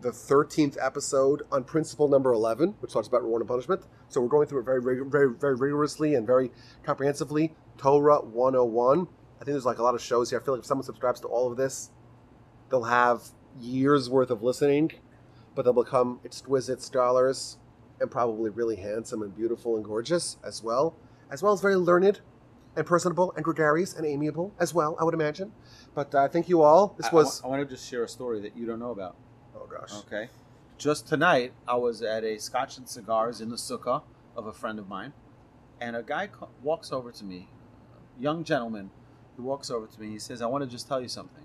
the 0.00 0.10
13th 0.10 0.76
episode 0.80 1.42
on 1.52 1.64
principle 1.64 2.08
number 2.08 2.32
11, 2.32 2.76
which 2.80 2.92
talks 2.92 3.08
about 3.08 3.22
reward 3.22 3.42
and 3.42 3.48
punishment. 3.48 3.82
So 4.08 4.20
we're 4.20 4.28
going 4.28 4.46
through 4.46 4.60
it 4.60 4.64
very, 4.64 4.82
very, 4.82 5.04
very, 5.04 5.34
very 5.34 5.54
rigorously 5.54 6.14
and 6.14 6.26
very 6.26 6.50
comprehensively. 6.82 7.54
Torah 7.76 8.20
101. 8.20 9.00
I 9.00 9.44
think 9.44 9.52
there's 9.52 9.66
like 9.66 9.78
a 9.78 9.82
lot 9.82 9.94
of 9.94 10.00
shows 10.00 10.30
here. 10.30 10.40
I 10.40 10.44
feel 10.44 10.54
like 10.54 10.60
if 10.60 10.66
someone 10.66 10.84
subscribes 10.84 11.20
to 11.20 11.28
all 11.28 11.50
of 11.50 11.56
this, 11.56 11.90
they'll 12.70 12.84
have 12.84 13.22
years 13.58 14.08
worth 14.08 14.30
of 14.30 14.42
listening, 14.42 14.92
but 15.60 15.64
they'll 15.74 15.84
become 15.84 16.18
exquisite 16.24 16.80
scholars 16.80 17.58
and 18.00 18.10
probably 18.10 18.48
really 18.48 18.76
handsome 18.76 19.20
and 19.20 19.36
beautiful 19.36 19.76
and 19.76 19.84
gorgeous 19.84 20.38
as 20.42 20.62
well, 20.62 20.96
as 21.30 21.42
well 21.42 21.52
as 21.52 21.60
very 21.60 21.76
learned 21.76 22.18
and 22.76 22.86
personable 22.86 23.34
and 23.36 23.44
gregarious 23.44 23.92
and 23.94 24.06
amiable 24.06 24.54
as 24.58 24.72
well, 24.72 24.96
I 24.98 25.04
would 25.04 25.12
imagine. 25.12 25.52
But 25.94 26.14
uh, 26.14 26.28
thank 26.28 26.48
you 26.48 26.62
all. 26.62 26.94
This 26.96 27.08
I- 27.08 27.10
I 27.10 27.14
was. 27.14 27.42
wa- 27.42 27.48
I, 27.48 27.50
want 27.50 27.68
to 27.68 27.74
just 27.74 27.86
share 27.86 28.02
a 28.04 28.08
story 28.08 28.40
that 28.40 28.56
you 28.56 28.64
don't 28.64 28.78
know 28.78 28.90
about. 28.92 29.16
oh 29.54 29.66
gosh. 29.66 29.92
Okay. 30.06 30.30
Just 30.78 31.06
tonight, 31.06 31.52
I 31.68 31.74
was 31.74 32.00
at 32.00 32.24
a 32.24 32.38
Scotch 32.38 32.78
and 32.78 32.88
Cigars 32.88 33.42
in 33.42 33.50
the 33.50 33.56
sukkah 33.56 34.00
of 34.34 34.46
a 34.46 34.54
friend 34.54 34.78
of 34.78 34.88
mine, 34.88 35.12
and 35.78 35.94
a 35.94 36.02
guy 36.02 36.28
co- 36.28 36.48
walks 36.62 36.90
over 36.90 37.12
to 37.12 37.22
me, 37.22 37.48
a 38.18 38.22
young 38.22 38.44
gentleman, 38.44 38.88
he 39.36 39.42
walks 39.42 39.70
over 39.70 39.86
to 39.86 40.00
me. 40.00 40.08
He 40.08 40.18
says, 40.18 40.40
"I 40.40 40.46
want 40.46 40.64
to 40.64 40.70
just 40.70 40.88
tell 40.88 41.02
you 41.02 41.08
something. 41.08 41.44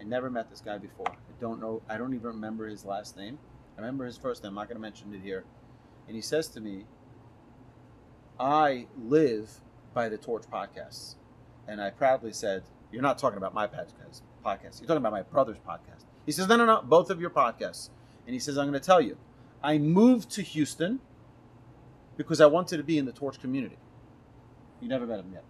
I 0.00 0.02
never 0.02 0.28
met 0.28 0.50
this 0.50 0.60
guy 0.60 0.76
before. 0.78 1.06
I 1.08 1.33
don't 1.44 1.60
know. 1.60 1.82
I 1.88 1.96
don't 1.98 2.14
even 2.14 2.26
remember 2.26 2.66
his 2.66 2.84
last 2.84 3.16
name. 3.16 3.38
I 3.76 3.80
remember 3.80 4.04
his 4.04 4.18
first 4.18 4.42
name. 4.42 4.50
I'm 4.50 4.56
not 4.56 4.68
going 4.68 4.76
to 4.76 4.86
mention 4.88 5.12
it 5.14 5.20
here." 5.20 5.44
And 6.06 6.16
he 6.16 6.22
says 6.22 6.48
to 6.48 6.60
me, 6.60 6.86
"I 8.38 8.86
live 8.96 9.60
by 9.92 10.08
the 10.08 10.18
Torch 10.18 10.44
podcasts," 10.50 11.16
and 11.68 11.80
I 11.80 11.90
proudly 11.90 12.32
said, 12.32 12.62
"You're 12.90 13.08
not 13.10 13.18
talking 13.18 13.38
about 13.38 13.54
my 13.54 13.66
podcast. 13.66 14.22
Podcast. 14.44 14.80
You're 14.80 14.88
talking 14.88 15.04
about 15.06 15.12
my 15.12 15.22
brother's 15.22 15.62
podcast." 15.70 16.04
He 16.26 16.32
says, 16.32 16.48
"No, 16.48 16.56
no, 16.56 16.66
no. 16.66 16.82
Both 16.82 17.10
of 17.10 17.20
your 17.20 17.30
podcasts." 17.30 17.90
And 18.26 18.32
he 18.32 18.40
says, 18.40 18.56
I'm 18.56 18.66
going 18.70 18.80
to 18.80 18.86
tell 18.86 19.00
you, 19.00 19.16
I 19.62 19.78
moved 19.78 20.30
to 20.32 20.42
Houston 20.42 21.00
because 22.16 22.40
I 22.40 22.46
wanted 22.46 22.78
to 22.78 22.82
be 22.82 22.98
in 22.98 23.04
the 23.04 23.12
torch 23.12 23.40
community. 23.40 23.76
You 24.80 24.88
never 24.88 25.06
met 25.06 25.20
him 25.20 25.30
yet. 25.32 25.44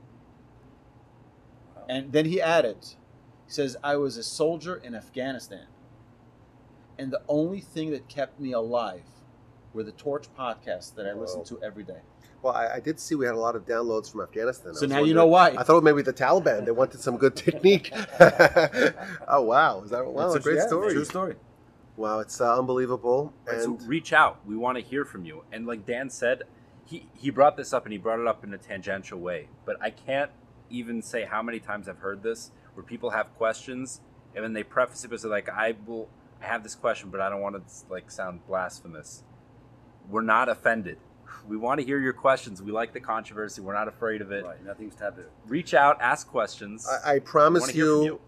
And 1.88 2.12
then 2.12 2.26
he 2.26 2.40
added, 2.40 2.78
he 3.46 3.52
says, 3.52 3.76
I 3.82 3.96
was 3.96 4.16
a 4.16 4.22
soldier 4.22 4.76
in 4.76 4.94
Afghanistan. 4.94 5.66
And 6.98 7.12
the 7.12 7.22
only 7.28 7.60
thing 7.60 7.90
that 7.90 8.08
kept 8.08 8.40
me 8.40 8.52
alive 8.52 9.02
were 9.72 9.82
the 9.82 9.92
Torch 9.92 10.26
podcasts 10.38 10.94
that 10.94 11.06
I 11.06 11.12
listened 11.12 11.46
to 11.46 11.60
every 11.62 11.82
day. 11.82 12.00
Well, 12.42 12.54
I, 12.54 12.74
I 12.74 12.80
did 12.80 13.00
see 13.00 13.14
we 13.14 13.24
had 13.24 13.34
a 13.34 13.38
lot 13.38 13.56
of 13.56 13.64
downloads 13.64 14.12
from 14.12 14.20
Afghanistan. 14.20 14.74
So 14.74 14.86
now 14.86 15.02
you 15.02 15.14
know 15.14 15.26
why. 15.26 15.54
I 15.56 15.62
thought 15.62 15.82
maybe 15.82 16.02
the 16.02 16.12
Taliban. 16.12 16.64
They 16.66 16.72
wanted 16.72 17.00
some 17.00 17.16
good 17.16 17.34
technique. 17.34 17.90
oh 19.28 19.42
wow, 19.42 19.82
is 19.82 19.90
that 19.90 20.04
wow? 20.06 20.26
It's 20.26 20.36
a 20.36 20.40
great 20.40 20.58
yeah, 20.58 20.66
story. 20.66 20.92
True 20.92 21.04
story. 21.04 21.36
Wow, 21.96 22.20
it's 22.20 22.40
uh, 22.40 22.58
unbelievable. 22.58 23.32
Right, 23.46 23.60
so 23.60 23.74
And 23.74 23.88
reach 23.88 24.12
out. 24.12 24.40
We 24.46 24.56
want 24.56 24.76
to 24.76 24.84
hear 24.84 25.04
from 25.04 25.24
you. 25.24 25.44
And 25.52 25.66
like 25.66 25.86
Dan 25.86 26.10
said, 26.10 26.42
he 26.84 27.08
he 27.14 27.30
brought 27.30 27.56
this 27.56 27.72
up 27.72 27.84
and 27.84 27.92
he 27.92 27.98
brought 27.98 28.20
it 28.20 28.26
up 28.26 28.44
in 28.44 28.52
a 28.52 28.58
tangential 28.58 29.18
way. 29.18 29.48
But 29.64 29.76
I 29.80 29.90
can't 29.90 30.30
even 30.68 31.02
say 31.02 31.24
how 31.24 31.42
many 31.42 31.60
times 31.60 31.88
I've 31.88 31.98
heard 31.98 32.22
this 32.22 32.50
where 32.74 32.84
people 32.84 33.10
have 33.10 33.34
questions 33.36 34.00
and 34.34 34.44
then 34.44 34.52
they 34.52 34.64
preface 34.64 35.04
it 35.04 35.10
with 35.10 35.24
like 35.24 35.48
I 35.48 35.74
will 35.86 36.08
I 36.23 36.23
have 36.44 36.62
this 36.62 36.74
question, 36.74 37.10
but 37.10 37.20
I 37.20 37.28
don't 37.28 37.40
want 37.40 37.56
to 37.56 37.62
like 37.90 38.10
sound 38.10 38.46
blasphemous. 38.46 39.22
We're 40.08 40.22
not 40.22 40.48
offended. 40.48 40.98
We 41.46 41.56
want 41.56 41.80
to 41.80 41.86
hear 41.86 41.98
your 41.98 42.12
questions. 42.12 42.62
We 42.62 42.72
like 42.72 42.92
the 42.92 43.00
controversy. 43.00 43.60
We're 43.60 43.74
not 43.74 43.88
afraid 43.88 44.20
of 44.20 44.32
it. 44.32 44.44
Right, 44.44 44.64
nothing's 44.64 44.94
taboo. 44.94 45.24
Reach 45.46 45.74
out, 45.74 46.00
ask 46.00 46.26
questions. 46.28 46.88
I, 47.04 47.14
I 47.14 47.18
promise 47.18 47.62
wanna 47.62 47.72
hear 47.72 47.86
from 47.86 48.02
you, 48.02 48.20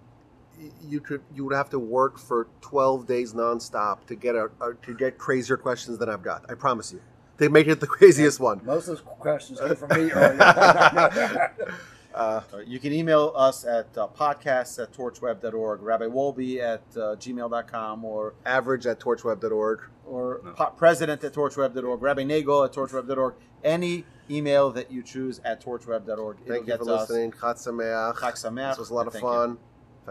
you 0.83 1.01
could 1.01 1.23
you 1.35 1.45
would 1.45 1.55
have 1.55 1.71
to 1.71 1.79
work 1.79 2.19
for 2.19 2.49
twelve 2.61 3.07
days 3.07 3.33
nonstop 3.33 4.07
to 4.07 4.15
get 4.15 4.35
a, 4.35 4.51
a 4.61 4.75
to 4.83 4.95
get 4.95 5.19
crazier 5.19 5.57
questions 5.57 5.99
than 5.99 6.09
I've 6.09 6.23
got. 6.23 6.51
I 6.51 6.55
promise 6.55 6.93
you. 6.93 7.01
They 7.39 7.49
make 7.49 7.67
it 7.67 7.81
the 7.81 7.87
craziest 7.99 8.41
one. 8.41 8.61
Most 8.65 8.89
of 8.89 8.97
those 8.97 9.03
questions 9.19 9.61
came 9.61 9.77
from 9.77 9.89
me 9.91 10.11
earlier. 10.13 11.55
Uh, 12.17 12.41
Uh, 12.53 12.59
you 12.67 12.79
can 12.79 12.93
email 12.95 13.33
us 13.37 13.65
at 13.67 13.97
uh, 13.99 14.09
podcasts 14.09 14.83
at 14.83 14.91
torchweb.org, 14.93 15.83
Rabbi 15.83 16.07
Wolbe 16.07 16.59
at 16.61 16.81
uh, 16.97 17.15
gmail.com, 17.17 18.05
or 18.05 18.35
average 18.47 18.87
at 18.87 18.99
torchweb.org. 18.99 19.81
or 20.07 20.41
No. 20.45 20.53
po- 20.53 20.71
president 20.77 21.23
at 21.25 21.33
torchweb.org, 21.35 22.01
Rabbi 22.01 22.25
Nagel 22.25 22.65
at 22.65 22.73
torchweb.org. 22.73 23.35
Any 23.63 24.05
email 24.31 24.71
that 24.71 24.91
you 24.91 25.03
choose 25.03 25.41
at 25.45 25.63
torchweb.org. 25.63 26.09
It'll 26.45 26.55
Thank 26.55 26.67
you 26.69 26.77
for 26.79 26.85
listening. 26.85 27.33
Chag 27.33 27.57
Sameach. 27.57 28.15
Chag 28.17 28.33
Sameach. 28.35 28.71
This 28.71 28.79
was 28.79 28.91
a 28.91 28.95
lot 28.95 29.07
of 29.07 29.13
Thank 29.13 29.25
you. 29.25 29.31
fun. 29.31 29.59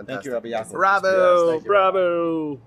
Thank 0.05 0.25
you, 0.25 0.33
Rabbi 0.33 0.49
Yaakov. 0.49 0.71
Bravo! 0.73 1.49
Thank 1.51 1.63
you. 1.63 1.67
bravo! 1.67 2.59